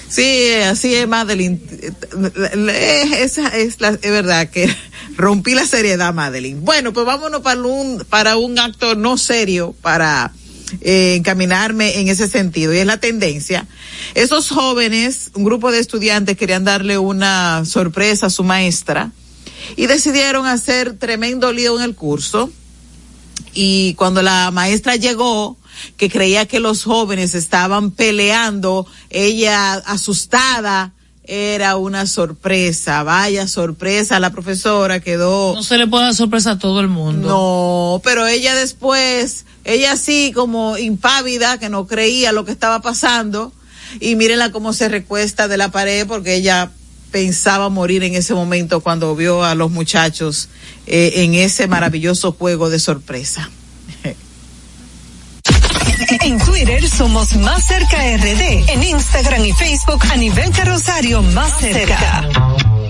sí, 0.09 0.53
así 0.64 0.95
es 0.95 1.09
Madeline. 1.09 1.61
Eh, 1.70 3.11
Esa 3.18 3.49
es 3.49 3.80
la, 3.80 3.91
es 3.91 4.01
verdad 4.01 4.49
que 4.49 4.74
rompí 5.16 5.55
la 5.55 5.66
seriedad, 5.66 6.14
Madeline. 6.14 6.61
Bueno, 6.61 6.93
pues 6.93 7.07
vámonos 7.07 7.41
para 7.41 7.61
un, 7.61 8.05
para 8.09 8.37
un 8.37 8.59
acto 8.59 8.95
no 8.95 9.18
serio, 9.18 9.74
para 9.82 10.32
eh, 10.80 11.16
encaminarme 11.16 12.01
en 12.01 12.09
ese 12.09 12.28
sentido. 12.28 12.72
Y 12.72 12.78
es 12.78 12.87
la 12.87 12.99
tendencia. 12.99 13.66
Esos 14.14 14.51
jóvenes, 14.51 15.30
un 15.35 15.45
grupo 15.45 15.72
de 15.72 15.80
estudiantes 15.80 16.37
querían 16.37 16.64
darle 16.64 16.99
una 16.99 17.64
sorpresa 17.64 18.26
a 18.26 18.30
su 18.30 18.45
maestra 18.45 19.11
y 19.77 19.87
decidieron 19.87 20.47
hacer 20.47 20.99
tremendo 20.99 21.53
lío 21.53 21.77
en 21.79 21.85
el 21.85 21.95
curso 21.95 22.51
y 23.55 23.95
cuando 23.95 24.23
la 24.23 24.51
maestra 24.51 24.97
llegó, 24.97 25.57
que 25.97 26.11
creía 26.11 26.47
que 26.47 26.61
los 26.61 26.85
jóvenes 26.85 27.35
estaban 27.35 27.93
peleando, 27.93 28.87
ella 29.11 29.75
asustada 29.75 30.93
era 31.27 31.77
una 31.77 32.07
sorpresa, 32.07 33.03
vaya 33.03 33.49
sorpresa, 33.49 34.21
la 34.21 34.31
profesora 34.31 35.01
quedó... 35.01 35.55
No 35.55 35.62
se 35.62 35.79
le 35.79 35.87
puede 35.87 36.05
dar 36.05 36.15
sorpresa 36.15 36.53
a 36.53 36.59
todo 36.59 36.81
el 36.81 36.89
mundo. 36.89 37.29
No, 37.29 38.01
pero 38.05 38.27
ella 38.27 38.55
después, 38.55 39.47
ella 39.65 39.93
así 39.93 40.33
como 40.35 40.77
impávida, 40.77 41.59
que 41.59 41.71
no 41.71 41.87
creía 41.87 42.33
lo 42.33 42.45
que 42.45 42.53
estaba 42.53 42.83
pasando, 42.83 43.53
y 44.01 44.17
mírenla 44.17 44.53
cómo 44.53 44.73
se 44.73 44.89
recuesta 44.89 45.49
de 45.49 45.57
la 45.57 45.71
pared 45.71 46.07
porque 46.07 46.35
ella 46.35 46.71
pensaba 47.15 47.69
morir 47.69 48.03
en 48.03 48.17
ese 48.17 48.35
momento 48.35 48.81
cuando 48.81 49.15
vio 49.15 49.45
a 49.45 49.55
los 49.55 49.71
muchachos 49.71 50.49
eh, 50.85 51.12
en 51.19 51.35
ese 51.35 51.69
maravilloso 51.69 52.33
juego 52.33 52.71
de 52.71 52.81
sorpresa. 52.81 53.49
En 56.23 56.39
Twitter 56.39 56.89
somos 56.89 57.37
Más 57.37 57.69
Cerca 57.69 57.99
RD. 58.17 58.69
En 58.69 58.83
Instagram 58.83 59.45
y 59.45 59.53
Facebook 59.53 60.03
a 60.11 60.17
nivel 60.17 60.51
carrosario 60.51 61.23
Más 61.23 61.57
Cerca. 61.61 62.74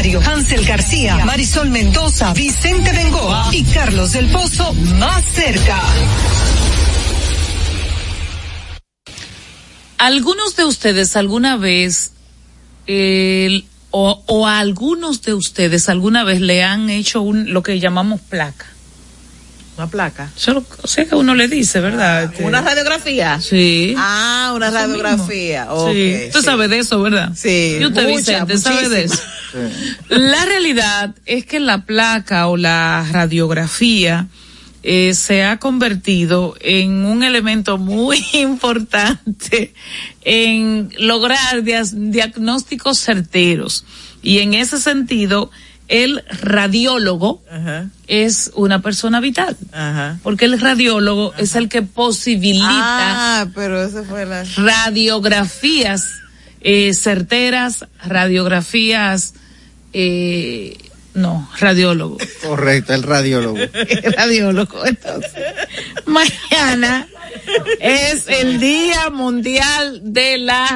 Hansel 0.00 0.64
García, 0.64 1.26
Marisol 1.26 1.68
Mendoza, 1.68 2.32
Vicente 2.32 2.90
Bengoa 2.90 3.50
y 3.52 3.64
Carlos 3.64 4.12
del 4.12 4.30
Pozo 4.30 4.72
más 4.98 5.22
cerca. 5.26 5.78
¿Algunos 9.98 10.56
de 10.56 10.64
ustedes 10.64 11.16
alguna 11.16 11.58
vez, 11.58 12.12
o, 13.90 14.22
o 14.26 14.46
a 14.46 14.58
algunos 14.58 15.20
de 15.20 15.34
ustedes 15.34 15.90
alguna 15.90 16.24
vez 16.24 16.40
le 16.40 16.62
han 16.64 16.88
hecho 16.88 17.20
un, 17.20 17.52
lo 17.52 17.62
que 17.62 17.78
llamamos 17.78 18.22
placa? 18.22 18.64
Una 19.80 19.88
placa. 19.90 20.30
Solo, 20.36 20.62
o 20.82 20.86
sea 20.86 21.06
que 21.06 21.14
uno 21.14 21.34
le 21.34 21.48
dice, 21.48 21.80
¿verdad? 21.80 22.24
Este- 22.24 22.44
¿Una 22.44 22.60
radiografía? 22.60 23.40
Sí. 23.40 23.94
Ah, 23.96 24.52
una 24.54 24.68
Eso 24.68 24.74
radiografía. 24.76 25.64
mismo. 25.64 25.76
ok, 25.86 25.92
sí. 25.94 26.16
Tú 26.32 26.38
sí. 26.40 26.44
sabes 26.44 26.68
de 26.68 26.78
eso, 26.80 27.00
¿verdad? 27.00 27.32
Sí. 27.34 27.78
Y 27.80 27.86
usted, 27.86 28.02
Mucha, 28.02 28.44
Vicente, 28.44 28.58
sabe 28.58 28.90
de 28.90 29.04
eso. 29.04 29.22
La 30.10 30.44
realidad 30.44 31.14
es 31.24 31.46
que 31.46 31.60
la 31.60 31.86
placa 31.86 32.48
o 32.48 32.58
la 32.58 33.06
radiografía 33.10 34.26
eh, 34.82 35.14
se 35.14 35.44
ha 35.44 35.56
convertido 35.58 36.54
en 36.60 37.06
un 37.06 37.22
elemento 37.22 37.78
muy 37.78 38.22
importante 38.34 39.72
en 40.20 40.90
lograr 40.98 41.62
diagnósticos 41.62 42.98
certeros. 43.00 43.86
Y 44.22 44.40
en 44.40 44.52
ese 44.52 44.78
sentido, 44.78 45.50
el 45.90 46.22
radiólogo 46.40 47.42
Ajá, 47.50 47.88
es 48.06 48.50
una 48.54 48.80
persona 48.80 49.20
vital. 49.20 49.56
ajá. 49.72 50.18
Porque 50.22 50.44
el 50.46 50.58
radiólogo 50.60 51.34
es 51.36 51.56
el 51.56 51.68
que 51.68 51.82
posibilita 51.82 52.68
Ah, 53.42 53.46
pero 53.54 53.82
esa 53.82 54.04
fue 54.04 54.24
la... 54.24 54.44
radiografías 54.56 56.06
eh, 56.62 56.94
certeras, 56.94 57.86
radiografías, 58.04 59.34
eh, 59.92 60.76
no, 61.14 61.48
radiólogo. 61.58 62.18
Correcto, 62.46 62.94
el 62.94 63.02
radiólogo. 63.02 63.58
radiólogo, 64.16 64.84
entonces. 64.86 65.32
Mañana 66.06 67.06
es 67.80 68.24
el 68.28 68.60
Día 68.60 69.10
Mundial 69.10 70.00
de 70.04 70.38
la 70.38 70.66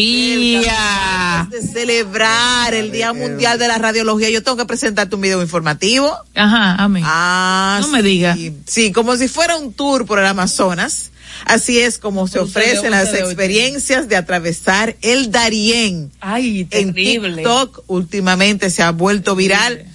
Radiología. 0.00 1.48
de 1.50 1.60
celebrar 1.62 2.74
el 2.74 2.92
Día 2.92 3.12
Mundial 3.12 3.58
de 3.58 3.68
la 3.68 3.78
Radiología, 3.78 4.30
yo 4.30 4.42
tengo 4.42 4.56
que 4.56 4.64
presentarte 4.66 5.14
un 5.14 5.22
video 5.22 5.40
informativo. 5.42 6.16
Ajá, 6.34 6.74
amén. 6.82 7.02
Ah, 7.06 7.78
No 7.80 7.86
sí. 7.86 7.92
me 7.92 8.02
diga. 8.02 8.36
Sí, 8.66 8.92
como 8.92 9.16
si 9.16 9.28
fuera 9.28 9.56
un 9.56 9.72
tour 9.72 10.06
por 10.06 10.18
el 10.18 10.26
Amazonas. 10.26 11.09
Así 11.44 11.80
es 11.80 11.98
como 11.98 12.28
se 12.28 12.38
ofrecen 12.38 12.90
las 12.90 13.14
experiencias 13.14 14.08
de 14.08 14.16
atravesar 14.16 14.96
el 15.02 15.30
Darién. 15.30 16.12
Ay, 16.20 16.66
En 16.70 16.92
terrible. 16.92 17.36
TikTok 17.36 17.84
últimamente 17.86 18.70
se 18.70 18.82
ha 18.82 18.92
vuelto 18.92 19.34
viral. 19.36 19.86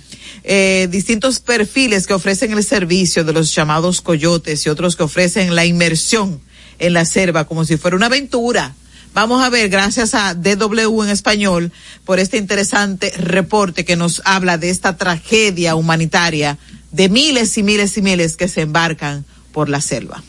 Eh, 0.44 0.88
distintos 0.92 1.40
perfiles 1.40 2.06
que 2.06 2.14
ofrecen 2.14 2.54
el 2.54 2.64
servicio 2.64 3.24
de 3.24 3.34
los 3.34 3.54
llamados 3.56 4.02
coyotes 4.02 4.66
y 4.66 4.70
otros 4.70 4.96
que 4.96 5.04
ofrecen 5.04 5.56
la 5.56 5.66
inmersión 5.66 6.40
en 6.78 6.94
la 6.94 7.06
selva 7.06 7.46
como 7.46 7.66
si 7.66 7.78
fuera 7.78 7.98
una 7.98 8.06
aventura. 8.08 8.76
Vamos 9.16 9.42
a 9.42 9.50
ver, 9.50 9.70
gracias 9.70 10.14
a 10.14 10.34
DW 10.36 11.04
en 11.04 11.10
español, 11.10 11.72
por 12.04 12.20
este 12.20 12.38
interesante 12.38 13.12
reporte 13.18 13.86
que 13.86 13.96
nos 13.96 14.22
habla 14.26 14.58
de 14.58 14.70
esta 14.70 14.98
tragedia 14.98 15.76
humanitaria 15.76 16.58
de 16.92 17.10
miles 17.10 17.58
y 17.58 17.64
miles 17.64 17.98
y 17.98 18.02
miles 18.02 18.36
que 18.36 18.48
se 18.48 18.62
embarcan 18.62 19.26
por 19.52 19.70
la 19.70 19.80
selva. 19.82 20.22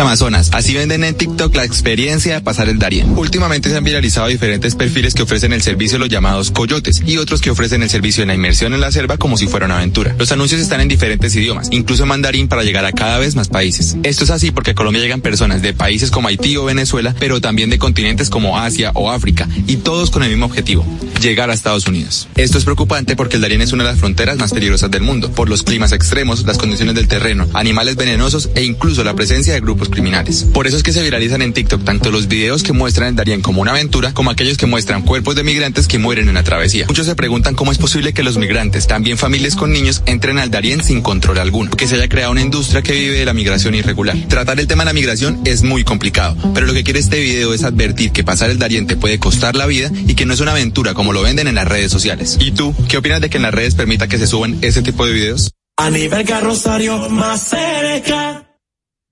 Amazonas. 0.00 0.50
Así 0.52 0.74
venden 0.74 1.04
en 1.04 1.14
TikTok 1.14 1.54
la 1.54 1.64
experiencia 1.64 2.34
de 2.34 2.40
pasar 2.40 2.68
el 2.68 2.78
Darién. 2.78 3.16
Últimamente 3.16 3.70
se 3.70 3.76
han 3.76 3.84
viralizado 3.84 4.28
diferentes 4.28 4.74
perfiles 4.74 5.14
que 5.14 5.22
ofrecen 5.22 5.52
el 5.52 5.62
servicio 5.62 5.98
los 5.98 6.08
llamados 6.08 6.50
coyotes 6.50 7.02
y 7.06 7.18
otros 7.18 7.40
que 7.40 7.50
ofrecen 7.50 7.82
el 7.82 7.90
servicio 7.90 8.22
de 8.22 8.26
la 8.26 8.34
inmersión 8.34 8.74
en 8.74 8.80
la 8.80 8.92
selva 8.92 9.18
como 9.18 9.36
si 9.36 9.46
fuera 9.46 9.66
una 9.66 9.78
aventura. 9.78 10.14
Los 10.18 10.32
anuncios 10.32 10.60
están 10.60 10.80
en 10.80 10.88
diferentes 10.88 11.34
idiomas, 11.36 11.68
incluso 11.70 12.06
mandarín 12.06 12.48
para 12.48 12.62
llegar 12.62 12.84
a 12.84 12.92
cada 12.92 13.18
vez 13.18 13.36
más 13.36 13.48
países. 13.48 13.96
Esto 14.02 14.24
es 14.24 14.30
así 14.30 14.50
porque 14.50 14.72
a 14.72 14.74
Colombia 14.74 15.02
llegan 15.02 15.20
personas 15.20 15.62
de 15.62 15.74
países 15.74 16.10
como 16.10 16.28
Haití 16.28 16.56
o 16.56 16.64
Venezuela, 16.64 17.14
pero 17.18 17.40
también 17.40 17.70
de 17.70 17.78
continentes 17.78 18.30
como 18.30 18.58
Asia 18.58 18.92
o 18.94 19.10
África, 19.10 19.48
y 19.66 19.76
todos 19.76 20.10
con 20.10 20.22
el 20.22 20.30
mismo 20.30 20.46
objetivo, 20.46 20.86
llegar 21.20 21.50
a 21.50 21.54
Estados 21.54 21.86
Unidos. 21.86 22.28
Esto 22.36 22.58
es 22.58 22.64
preocupante 22.64 23.16
porque 23.16 23.36
el 23.36 23.42
Darién 23.42 23.60
es 23.60 23.72
una 23.72 23.84
de 23.84 23.90
las 23.90 23.98
fronteras 23.98 24.38
más 24.38 24.52
peligrosas 24.52 24.90
del 24.90 25.02
mundo, 25.02 25.30
por 25.30 25.48
los 25.48 25.62
climas 25.62 25.92
extremos, 25.92 26.44
las 26.46 26.58
condiciones 26.58 26.94
del 26.94 27.08
terreno, 27.08 27.46
animales 27.52 27.96
venenosos 27.96 28.50
e 28.54 28.64
incluso 28.64 29.04
la 29.04 29.14
presencia 29.14 29.52
de 29.52 29.60
grupos 29.60 29.89
criminales. 29.90 30.44
Por 30.52 30.66
eso 30.66 30.76
es 30.76 30.82
que 30.82 30.92
se 30.92 31.02
viralizan 31.02 31.42
en 31.42 31.52
TikTok 31.52 31.84
tanto 31.84 32.10
los 32.10 32.28
videos 32.28 32.62
que 32.62 32.72
muestran 32.72 33.08
el 33.08 33.16
Darién 33.16 33.42
como 33.42 33.60
una 33.60 33.72
aventura, 33.72 34.12
como 34.12 34.30
aquellos 34.30 34.56
que 34.56 34.66
muestran 34.66 35.02
cuerpos 35.02 35.34
de 35.34 35.42
migrantes 35.42 35.88
que 35.88 35.98
mueren 35.98 36.28
en 36.28 36.34
la 36.34 36.42
travesía. 36.42 36.86
Muchos 36.88 37.06
se 37.06 37.14
preguntan 37.14 37.54
cómo 37.54 37.72
es 37.72 37.78
posible 37.78 38.12
que 38.12 38.22
los 38.22 38.38
migrantes, 38.38 38.86
también 38.86 39.18
familias 39.18 39.56
con 39.56 39.72
niños, 39.72 40.02
entren 40.06 40.38
al 40.38 40.50
Darién 40.50 40.82
sin 40.82 41.02
control 41.02 41.38
alguno, 41.38 41.70
que 41.72 41.86
se 41.86 41.96
haya 41.96 42.08
creado 42.08 42.32
una 42.32 42.42
industria 42.42 42.82
que 42.82 42.92
vive 42.92 43.18
de 43.18 43.24
la 43.24 43.34
migración 43.34 43.74
irregular. 43.74 44.16
Tratar 44.28 44.60
el 44.60 44.66
tema 44.66 44.84
de 44.84 44.86
la 44.86 44.92
migración 44.92 45.40
es 45.44 45.62
muy 45.62 45.84
complicado, 45.84 46.36
pero 46.54 46.66
lo 46.66 46.72
que 46.72 46.84
quiere 46.84 47.00
este 47.00 47.20
video 47.20 47.54
es 47.54 47.64
advertir 47.64 48.12
que 48.12 48.24
pasar 48.24 48.50
el 48.50 48.58
Darién 48.58 48.86
te 48.86 48.96
puede 48.96 49.18
costar 49.18 49.56
la 49.56 49.66
vida 49.66 49.90
y 50.06 50.14
que 50.14 50.26
no 50.26 50.34
es 50.34 50.40
una 50.40 50.52
aventura 50.52 50.94
como 50.94 51.12
lo 51.12 51.22
venden 51.22 51.48
en 51.48 51.54
las 51.54 51.68
redes 51.68 51.90
sociales. 51.90 52.36
¿Y 52.40 52.52
tú, 52.52 52.74
qué 52.88 52.98
opinas 52.98 53.20
de 53.20 53.30
que 53.30 53.36
en 53.36 53.42
las 53.42 53.54
redes 53.54 53.74
permita 53.74 54.08
que 54.08 54.18
se 54.18 54.26
suban 54.26 54.58
ese 54.62 54.82
tipo 54.82 55.06
de 55.06 55.12
videos? 55.12 55.50
A 55.76 55.90
nivel 55.90 56.26
carrosario 56.26 57.08
más. 57.08 57.54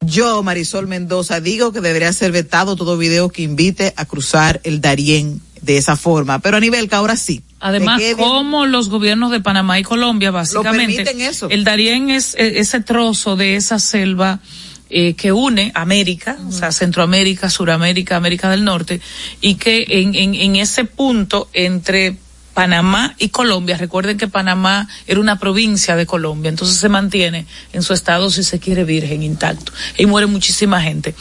Yo, 0.01 0.43
Marisol 0.43 0.87
Mendoza, 0.87 1.41
digo 1.41 1.73
que 1.73 1.81
debería 1.81 2.13
ser 2.13 2.33
vetado 2.33 2.77
todo 2.77 2.97
video 2.97 3.29
que 3.29 3.43
invite 3.43 3.93
a 3.97 4.05
cruzar 4.07 4.61
el 4.65 4.81
Darién 4.81 5.41
de 5.61 5.77
esa 5.77 5.97
forma. 5.97 6.39
Pero 6.39 6.57
a 6.57 6.61
nivel 6.61 6.89
que 6.89 6.95
ahora 6.95 7.17
sí. 7.17 7.43
Además, 7.61 7.99
¿De 7.99 8.15
qué 8.15 8.17
como 8.17 8.67
los 8.67 8.89
gobiernos 8.89 9.31
de 9.31 9.41
Panamá 9.41 9.79
y 9.79 9.83
Colombia, 9.83 10.31
básicamente, 10.31 11.05
eso. 11.27 11.51
el 11.51 11.65
Darién 11.65 12.11
es 12.11 12.35
ese 12.39 12.81
trozo 12.81 13.37
de 13.37 13.57
esa 13.57 13.79
selva 13.81 14.41
eh, 14.89 15.15
que 15.15 15.33
une 15.33 15.73
América, 15.75 16.39
o 16.49 16.53
sea, 16.53 16.73
Centroamérica, 16.73 17.51
Suramérica, 17.51 18.17
América 18.17 18.49
del 18.49 18.65
Norte, 18.65 19.01
y 19.41 19.57
que 19.57 19.85
en, 19.89 20.15
en, 20.15 20.35
en 20.35 20.57
ese 20.57 20.85
punto 20.85 21.51
entre 21.53 22.17
Panamá 22.59 23.15
y 23.19 23.29
Colombia, 23.29 23.77
recuerden 23.77 24.19
que 24.19 24.27
Panamá 24.27 24.89
era 25.07 25.21
una 25.21 25.39
provincia 25.39 25.95
de 25.95 26.07
Colombia, 26.07 26.49
entonces 26.49 26.77
se 26.77 26.89
mantiene 26.89 27.47
en 27.73 27.85
su 27.85 27.93
estado, 27.93 28.31
si 28.31 28.43
se 28.43 28.59
quiere, 28.59 28.83
virgen, 28.83 29.23
intacto, 29.23 29.71
y 29.97 30.07
muere 30.07 30.27
muchísima 30.27 30.83
gente. 30.83 31.15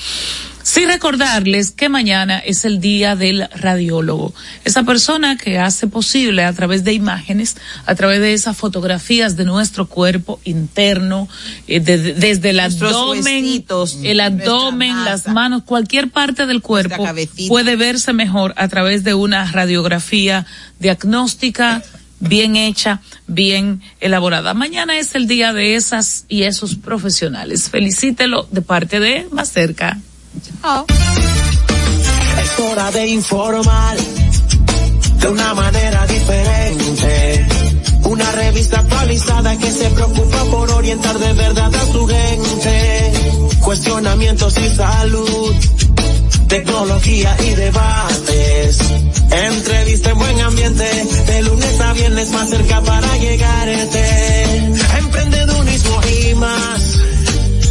Sí 0.68 0.86
recordarles 0.86 1.72
que 1.72 1.88
mañana 1.88 2.40
es 2.40 2.66
el 2.66 2.82
día 2.82 3.16
del 3.16 3.48
radiólogo. 3.56 4.34
Esa 4.66 4.84
persona 4.84 5.38
que 5.38 5.58
hace 5.60 5.88
posible 5.88 6.44
a 6.44 6.52
través 6.52 6.84
de 6.84 6.92
imágenes, 6.92 7.56
a 7.86 7.96
través 7.96 8.20
de 8.20 8.34
esas 8.34 8.58
fotografías 8.58 9.38
de 9.38 9.46
nuestro 9.46 9.88
cuerpo 9.88 10.42
interno, 10.44 11.30
eh, 11.70 11.80
de- 11.80 11.98
de- 11.98 12.14
desde 12.16 12.50
el 12.50 12.58
Nuestros 12.58 12.92
abdomen, 12.92 13.46
huesitos, 13.46 13.98
el 14.04 14.20
abdomen, 14.20 15.06
las 15.06 15.30
manos, 15.30 15.64
cualquier 15.64 16.10
parte 16.10 16.46
del 16.46 16.62
cuerpo 16.62 17.02
puede 17.48 17.78
verse 17.78 18.12
mejor 18.12 18.54
a 18.58 18.68
través 18.68 19.06
de 19.06 19.14
una 19.14 19.50
radiografía 19.50 20.46
diagnóstica 20.80 21.82
bien 22.20 22.58
hecha, 22.58 23.00
bien 23.28 23.82
elaborada. 24.02 24.54
Mañana 24.54 24.98
es 25.00 25.16
el 25.16 25.28
día 25.28 25.54
de 25.54 25.76
esas 25.76 26.26
y 26.28 26.44
esos 26.44 26.76
profesionales. 26.76 27.70
Felicítelo 27.70 28.50
de 28.52 28.62
parte 28.62 29.00
de 29.00 29.28
más 29.32 29.50
cerca. 29.54 29.98
Es 32.44 32.60
hora 32.60 32.92
de 32.92 33.08
informar 33.08 33.98
de 35.20 35.28
una 35.28 35.54
manera 35.54 36.06
diferente. 36.06 37.48
Una 38.04 38.32
revista 38.32 38.80
actualizada 38.80 39.58
que 39.58 39.72
se 39.72 39.90
preocupa 39.90 40.44
por 40.46 40.72
orientar 40.72 41.18
de 41.18 41.34
verdad 41.34 41.74
a 41.74 41.92
su 41.92 42.08
gente. 42.08 43.14
Cuestionamientos 43.62 44.58
y 44.58 44.76
salud, 44.76 45.56
tecnología 46.48 47.36
y 47.44 47.56
debates. 47.56 48.80
Entrevista 49.32 50.12
en 50.12 50.18
buen 50.18 50.40
ambiente, 50.42 51.06
de 51.28 51.42
lunes 51.42 51.82
a 51.82 51.94
viernes 51.94 52.32
más 52.32 52.50
cerca 52.50 52.82
para 52.82 53.18
llegarte. 53.18 54.44
Emprendedurismo 55.00 56.02
y 56.06 56.36
más. 56.36 56.97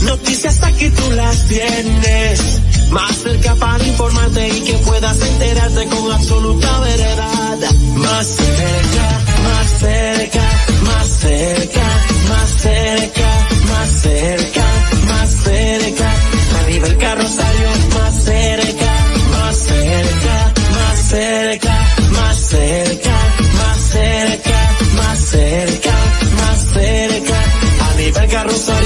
Noticias 0.06 0.62
aquí 0.62 0.88
tú 0.90 1.10
las 1.12 1.46
tienes. 1.48 2.60
Más 2.90 3.16
cerca 3.16 3.54
para 3.56 3.84
informarte 3.84 4.48
y 4.48 4.60
que 4.60 4.74
puedas 4.74 5.20
enterarte 5.20 5.86
con 5.88 6.12
absoluta 6.12 6.80
veredad. 6.80 7.58
Más 7.96 8.26
cerca, 8.26 9.20
más 9.44 9.68
cerca, 9.80 10.42
más 10.82 11.06
cerca, 11.08 11.82
más 12.28 12.50
cerca, 12.50 13.48
más 13.68 13.90
cerca, 14.02 14.64
más 15.08 15.30
cerca. 15.30 16.12
A 16.58 16.68
nivel 16.68 16.96
carrosario, 16.98 17.68
más 17.98 18.24
cerca, 18.24 19.06
más 19.32 19.56
cerca, 19.56 20.52
más 20.70 20.98
cerca, 20.98 21.94
más 22.12 22.38
cerca, 22.38 23.16
más 23.52 23.78
cerca, 23.78 24.76
más 24.96 25.18
cerca, 25.18 25.94
más 26.36 26.58
cerca. 26.72 27.38
A 27.80 27.94
nivel 27.94 28.28
carrosario, 28.28 28.85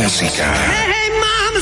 música. 0.01 0.51
Hey, 0.67 1.11
mama 1.11 1.61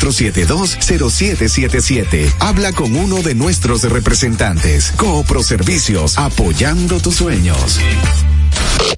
809-472-0777. 0.00 2.32
Habla 2.40 2.72
con 2.72 2.96
uno 2.96 3.20
de 3.22 3.34
nuestros 3.34 3.82
representantes. 3.82 4.92
Coopro 4.96 5.42
Servicios, 5.42 6.16
apoyando 6.18 7.00
tus 7.00 7.16
sueños. 7.16 7.78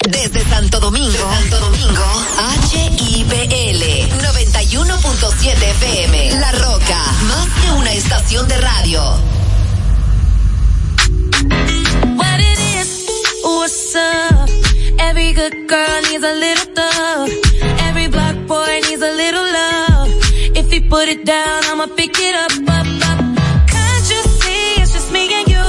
Desde 0.08 0.44
Santo 0.48 0.78
Domingo, 0.80 1.12
Santo 1.12 1.58
Domingo, 1.60 2.02
HIPL 2.72 3.82
91.7 4.22 5.62
FM. 5.62 6.30
La 6.40 6.50
Roca, 6.52 7.02
más 7.28 7.46
que 7.60 7.70
una 7.72 7.92
estación 7.92 8.48
de 8.48 8.56
radio. 8.58 9.02
What 12.16 12.40
it 12.40 12.58
is, 12.78 13.04
what's 13.44 13.94
up? 13.94 14.48
Every 14.98 15.32
good 15.32 15.54
girl 15.68 16.02
needs 16.10 16.24
a 16.24 16.32
little 16.34 16.66
love. 16.76 17.30
Every 17.88 18.08
black 18.08 18.36
boy 18.46 18.80
needs 18.88 19.02
a 19.02 19.12
little 19.12 19.44
love. 19.52 19.91
Put 20.92 21.08
it 21.08 21.24
down, 21.24 21.64
I'ma 21.72 21.86
pick 21.96 22.12
it 22.20 22.34
up, 22.34 22.52
up, 22.68 22.86
up. 23.08 23.18
Can't 23.66 24.06
you 24.12 24.20
see 24.40 24.82
it's 24.82 24.92
just 24.92 25.10
me 25.10 25.24
and 25.38 25.48
you? 25.48 25.68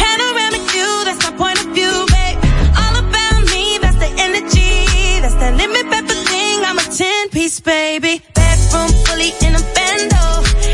Panoramic 0.00 0.62
view, 0.72 0.90
that's 1.04 1.20
my 1.28 1.36
point 1.36 1.60
of 1.60 1.68
view, 1.76 1.92
babe. 2.08 2.38
All 2.72 2.96
about 3.04 3.42
me, 3.52 3.76
that's 3.82 3.98
the 3.98 4.08
energy. 4.16 5.20
That's 5.20 5.34
that 5.34 5.52
limit 5.60 5.84
pepper 5.92 6.18
thing, 6.30 6.64
I'm 6.64 6.78
a 6.78 6.82
10 6.82 7.28
piece, 7.28 7.60
baby. 7.60 8.22
Bedroom 8.32 8.88
fully 9.04 9.30
in 9.44 9.52
a 9.60 9.62
bando. 9.76 10.24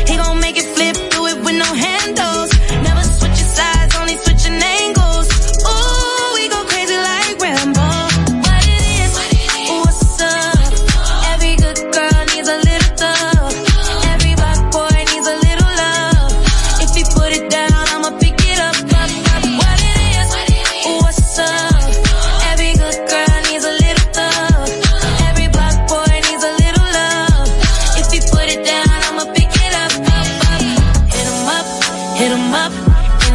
He 0.07 0.15
gon' 0.15 0.39
make 0.39 0.55
it 0.55 0.67
flip, 0.73 0.95
do 1.11 1.27
it 1.27 1.35
with 1.43 1.57
no 1.59 1.67
handles. 1.67 2.46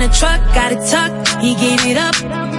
The 0.03 0.11
truck, 0.19 0.41
got 0.51 0.75
it 0.75 0.83
tucked. 0.91 1.39
He 1.39 1.55
gave 1.55 1.79
it 1.87 1.95
up. 1.97 2.15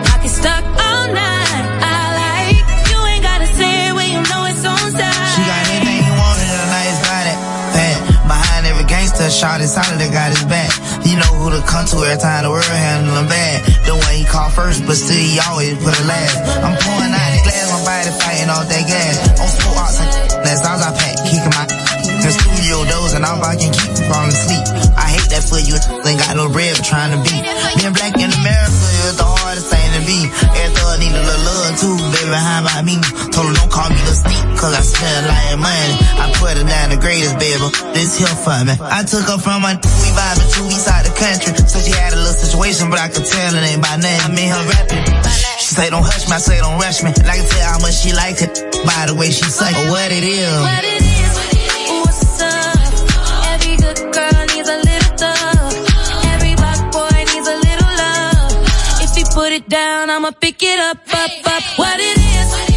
Pocket 0.08 0.32
stuck 0.32 0.64
all 0.64 1.06
night. 1.12 1.64
I 1.84 2.00
like 2.16 2.60
you 2.88 2.98
ain't 3.04 3.24
gotta 3.24 3.50
say 3.52 3.92
it 3.92 3.94
when 3.94 4.08
you 4.08 4.22
know 4.32 4.48
it's 4.48 4.64
on 4.64 4.80
side. 4.96 5.28
She 5.36 5.44
got 5.44 5.62
anything 5.76 6.08
you 6.08 6.16
want 6.16 6.40
in 6.40 6.52
a 6.56 6.68
nice 6.72 7.00
body. 7.04 7.36
Fat. 7.76 7.98
Behind 8.32 8.64
every 8.72 8.88
gangster 8.88 9.28
shot 9.28 9.60
is 9.60 9.76
solid 9.76 10.00
got 10.16 10.32
his 10.32 10.46
back. 10.48 10.72
You 11.04 11.20
know 11.20 11.32
who 11.36 11.52
to 11.52 11.60
come 11.68 11.84
to 11.92 11.98
every 12.08 12.22
time 12.24 12.48
the 12.48 12.52
world 12.52 12.64
handle 12.64 13.12
him 13.20 13.28
bad. 13.28 13.60
The 13.84 13.92
one 13.92 14.16
he 14.16 14.24
called 14.24 14.54
first, 14.56 14.88
but 14.88 14.96
still 14.96 15.20
he 15.20 15.36
always 15.44 15.76
put 15.84 15.92
it 16.00 16.08
last. 16.08 16.40
I'm 16.64 16.80
pouring 16.80 17.12
out 17.12 17.30
the 17.36 17.42
glass, 17.44 17.68
my 17.76 17.80
body 17.84 18.12
fighting 18.24 18.52
off 18.56 18.72
that 18.72 18.84
gas. 18.88 19.16
On 19.44 19.50
smoke 19.52 19.84
ox, 19.84 20.00
that's 20.48 20.64
all 20.64 20.80
I 20.80 20.96
pack, 20.96 21.16
kicking 21.28 21.52
my 21.52 21.68
the 22.24 22.32
studio 22.32 22.88
doors 22.88 23.12
and 23.20 23.26
I'm 23.26 23.40
about 23.40 23.60
to 23.60 23.68
keep 23.68 24.00
falling 24.08 24.32
that 25.44 25.50
for 25.50 25.60
you, 25.60 25.76
ain't 26.08 26.20
got 26.20 26.36
no 26.36 26.48
for 26.50 26.84
trying 26.84 27.12
to 27.12 27.20
be. 27.24 27.36
Being 27.80 27.94
black 27.94 28.16
in 28.16 28.32
America 28.32 28.88
is 29.08 29.18
the 29.18 29.28
hardest 29.28 29.68
thing 29.68 29.90
to 29.96 30.02
be. 30.06 30.20
Every 30.60 30.76
thug 30.76 31.00
need 31.00 31.14
a 31.14 31.24
little 31.24 31.44
love 31.44 31.74
too, 31.80 31.96
baby, 32.16 32.36
how 32.36 32.64
about 32.64 32.84
me? 32.86 32.96
Told 33.32 33.52
her 33.52 33.56
don't 33.56 33.72
call 33.72 33.90
me 33.90 34.00
the 34.08 34.16
sneak, 34.16 34.44
cause 34.60 34.74
I 34.74 34.84
smell 34.84 35.22
like 35.28 35.60
money. 35.60 35.96
I 36.20 36.26
put 36.40 36.58
her 36.58 36.66
down 36.68 36.90
the 36.92 37.00
greatest, 37.00 37.36
baby, 37.40 37.68
this 37.94 38.18
here 38.18 38.32
for 38.44 38.58
me. 38.64 38.76
I 38.80 39.04
took 39.04 39.26
her 39.28 39.40
from 39.40 39.64
my, 39.64 39.76
we 39.76 40.10
vibing 40.14 40.50
two 40.54 40.66
east 40.72 40.86
side 40.88 41.06
the 41.06 41.14
country. 41.16 41.52
So 41.68 41.80
she 41.80 41.92
had 41.92 42.14
a 42.14 42.20
little 42.20 42.36
situation, 42.36 42.90
but 42.90 43.00
I 43.00 43.10
could 43.10 43.26
tell 43.26 43.56
it 43.56 43.64
ain't 43.64 43.82
by 43.82 43.98
name. 44.00 44.20
I 44.24 44.30
made 44.32 44.52
her 44.52 44.64
rapping. 44.70 45.04
She 45.60 45.76
say 45.76 45.90
don't 45.90 46.04
hush 46.04 46.28
me, 46.28 46.36
I 46.36 46.40
say 46.40 46.60
don't 46.60 46.80
rush 46.80 47.04
me. 47.04 47.12
And 47.16 47.28
I 47.28 47.36
can 47.40 47.48
tell 47.48 47.68
how 47.68 47.80
much 47.80 47.96
she 47.96 48.14
liked 48.14 48.42
it 48.44 48.54
by 48.86 49.08
the 49.08 49.16
way 49.16 49.32
she 49.32 49.48
say 49.48 49.72
or 49.72 49.92
what 49.92 50.12
it 50.12 50.24
is. 50.24 50.52
What 50.62 50.84
it 50.84 51.02
is, 51.02 51.13
put 59.54 59.66
it 59.66 59.70
down, 59.70 60.10
I'ma 60.10 60.32
pick 60.32 60.64
it 60.64 60.80
up, 60.80 60.98
up, 61.14 61.32
up. 61.46 61.64
What 61.78 62.00
it 62.00 62.18
is, 62.18 62.73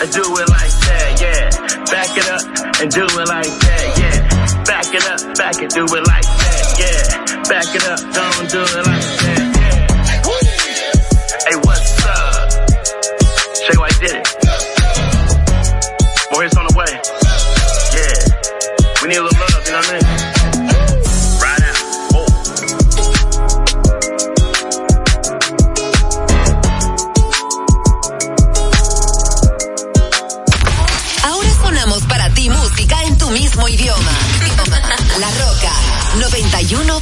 and 0.00 0.12
do, 0.12 0.20
it 0.20 0.48
like 0.48 0.72
that, 0.86 1.20
yeah. 1.20 1.50
Back 1.86 2.16
it 2.16 2.28
up 2.28 2.42
and 2.80 2.90
do 2.90 3.04
it 3.04 3.28
like 3.28 3.46
that, 3.46 3.86
yeah. 3.98 4.64
Back 4.64 4.92
it 4.92 5.06
up, 5.06 5.36
back 5.36 5.62
it, 5.62 5.70
do 5.70 5.84
it 5.84 6.06
like 6.06 6.22
that, 6.22 6.64
yeah. 6.78 7.42
Back 7.48 7.74
it 7.74 7.84
up, 7.86 8.00
don't 8.12 8.50
do 8.50 8.60
it 8.60 8.86
like 8.86 9.02
that, 9.02 9.35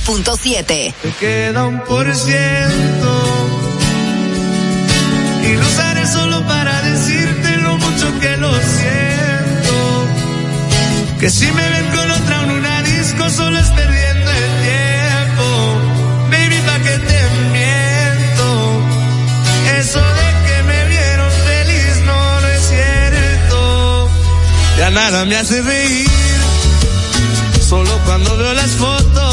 106.7. 0.05 0.67
Te 0.67 1.11
queda 1.19 1.67
un 1.67 1.81
por 1.81 2.15
ciento. 2.15 3.11
Y 5.43 5.57
lo 5.57 5.67
usaré 5.67 6.07
solo 6.07 6.47
para 6.47 6.83
decirte 6.83 7.57
lo 7.59 7.79
mucho 7.79 8.21
que 8.21 8.37
lo 8.37 8.53
siento. 8.53 10.07
Que 11.21 11.31
si 11.31 11.47
me 11.47 11.69
ven 11.71 11.87
con 11.87 12.11
otra 12.11 12.43
en 12.43 12.51
una 12.51 12.83
disco, 12.83 13.31
solo 13.31 13.59
es 13.59 13.69
perdiendo 13.69 14.31
el 14.31 14.51
tiempo. 14.69 15.47
Baby, 16.31 16.59
pa' 16.67 16.79
que 16.81 16.99
te 16.99 17.21
miento. 17.53 18.47
Eso 19.79 20.01
de 20.01 20.29
que 20.47 20.63
me 20.65 20.85
vieron 20.87 21.31
feliz 21.31 22.03
no, 22.05 22.41
no 22.41 22.49
es 22.49 22.63
cierto. 22.69 24.11
Ya 24.79 24.91
nada 24.91 25.25
me 25.25 25.37
hace 25.37 25.63
reír. 25.63 26.11
Solo 27.67 27.99
cuando 28.05 28.37
veo 28.37 28.53
las 28.53 28.71
fotos 28.73 29.24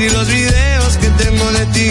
y 0.00 0.08
los 0.08 0.26
videos 0.28 0.96
que 0.96 1.08
tengo 1.10 1.52
de 1.52 1.66
ti. 1.66 1.90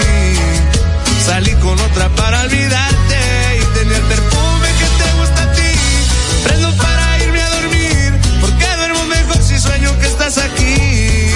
Salí 1.26 1.51
con 1.55 1.80
otra 1.80 2.10
para 2.10 2.41
olvidarte 2.41 3.20
y 3.62 3.78
tenía 3.78 3.97
el 3.97 4.03
perfume 4.03 4.68
que 4.80 5.03
te 5.03 5.20
gusta 5.20 5.43
a 5.43 5.51
ti. 5.51 5.72
Prendo 6.43 6.76
para 6.78 7.20
irme 7.24 7.41
a 7.41 7.49
dormir, 7.49 8.14
porque 8.41 8.66
duermo 8.78 9.05
mejor 9.05 9.38
si 9.43 9.60
sueño 9.60 9.97
que 9.99 10.07
estás 10.07 10.39
aquí. 10.39 11.30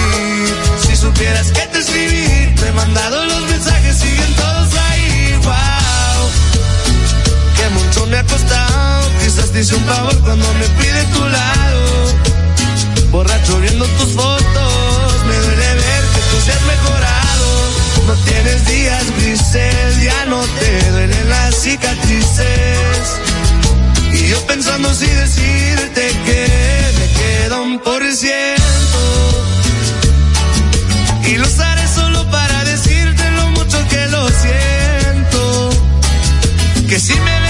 Si 0.86 0.96
supieras 0.96 1.52
que 1.52 1.60
te 1.60 1.78
escribí, 1.78 2.54
te 2.56 2.68
he 2.68 2.72
mandado 2.72 3.24
los 3.24 3.42
mensajes, 3.42 3.96
siguen 3.96 4.34
todos 4.34 4.74
ahí. 4.74 5.38
Wow, 5.44 6.22
que 7.56 7.68
mucho 7.70 8.06
me 8.06 8.18
ha 8.18 8.24
costado. 8.24 9.10
Quizás 9.22 9.50
te 9.52 9.60
un 9.76 9.84
favor 9.84 10.18
cuando 10.22 10.52
me 10.54 10.66
pide 10.80 11.04
tu 11.04 11.24
lado. 11.24 11.84
Borracho 13.12 13.60
viendo 13.60 13.84
tus 13.84 14.12
fotos, 14.12 15.24
me 15.28 15.36
duele 15.38 15.73
luz 16.34 16.46
mejorado. 16.66 17.48
No 18.06 18.14
tienes 18.24 18.66
días 18.66 19.04
grises, 19.18 20.02
ya 20.02 20.24
no 20.26 20.40
te 20.40 20.90
duelen 20.90 21.28
las 21.28 21.54
cicatrices. 21.54 23.20
Y 24.12 24.28
yo 24.28 24.40
pensando 24.46 24.92
si 24.94 25.06
decirte 25.06 26.08
que 26.26 26.40
me 26.98 27.06
queda 27.20 27.60
un 27.60 27.78
por 27.80 28.02
ciento. 28.12 29.02
Y 31.26 31.36
lo 31.36 31.46
haré 31.46 31.88
solo 31.88 32.30
para 32.30 32.64
decirte 32.64 33.30
lo 33.32 33.48
mucho 33.50 33.78
que 33.88 34.06
lo 34.08 34.28
siento. 34.28 35.70
Que 36.88 37.00
si 37.00 37.14
me 37.20 37.43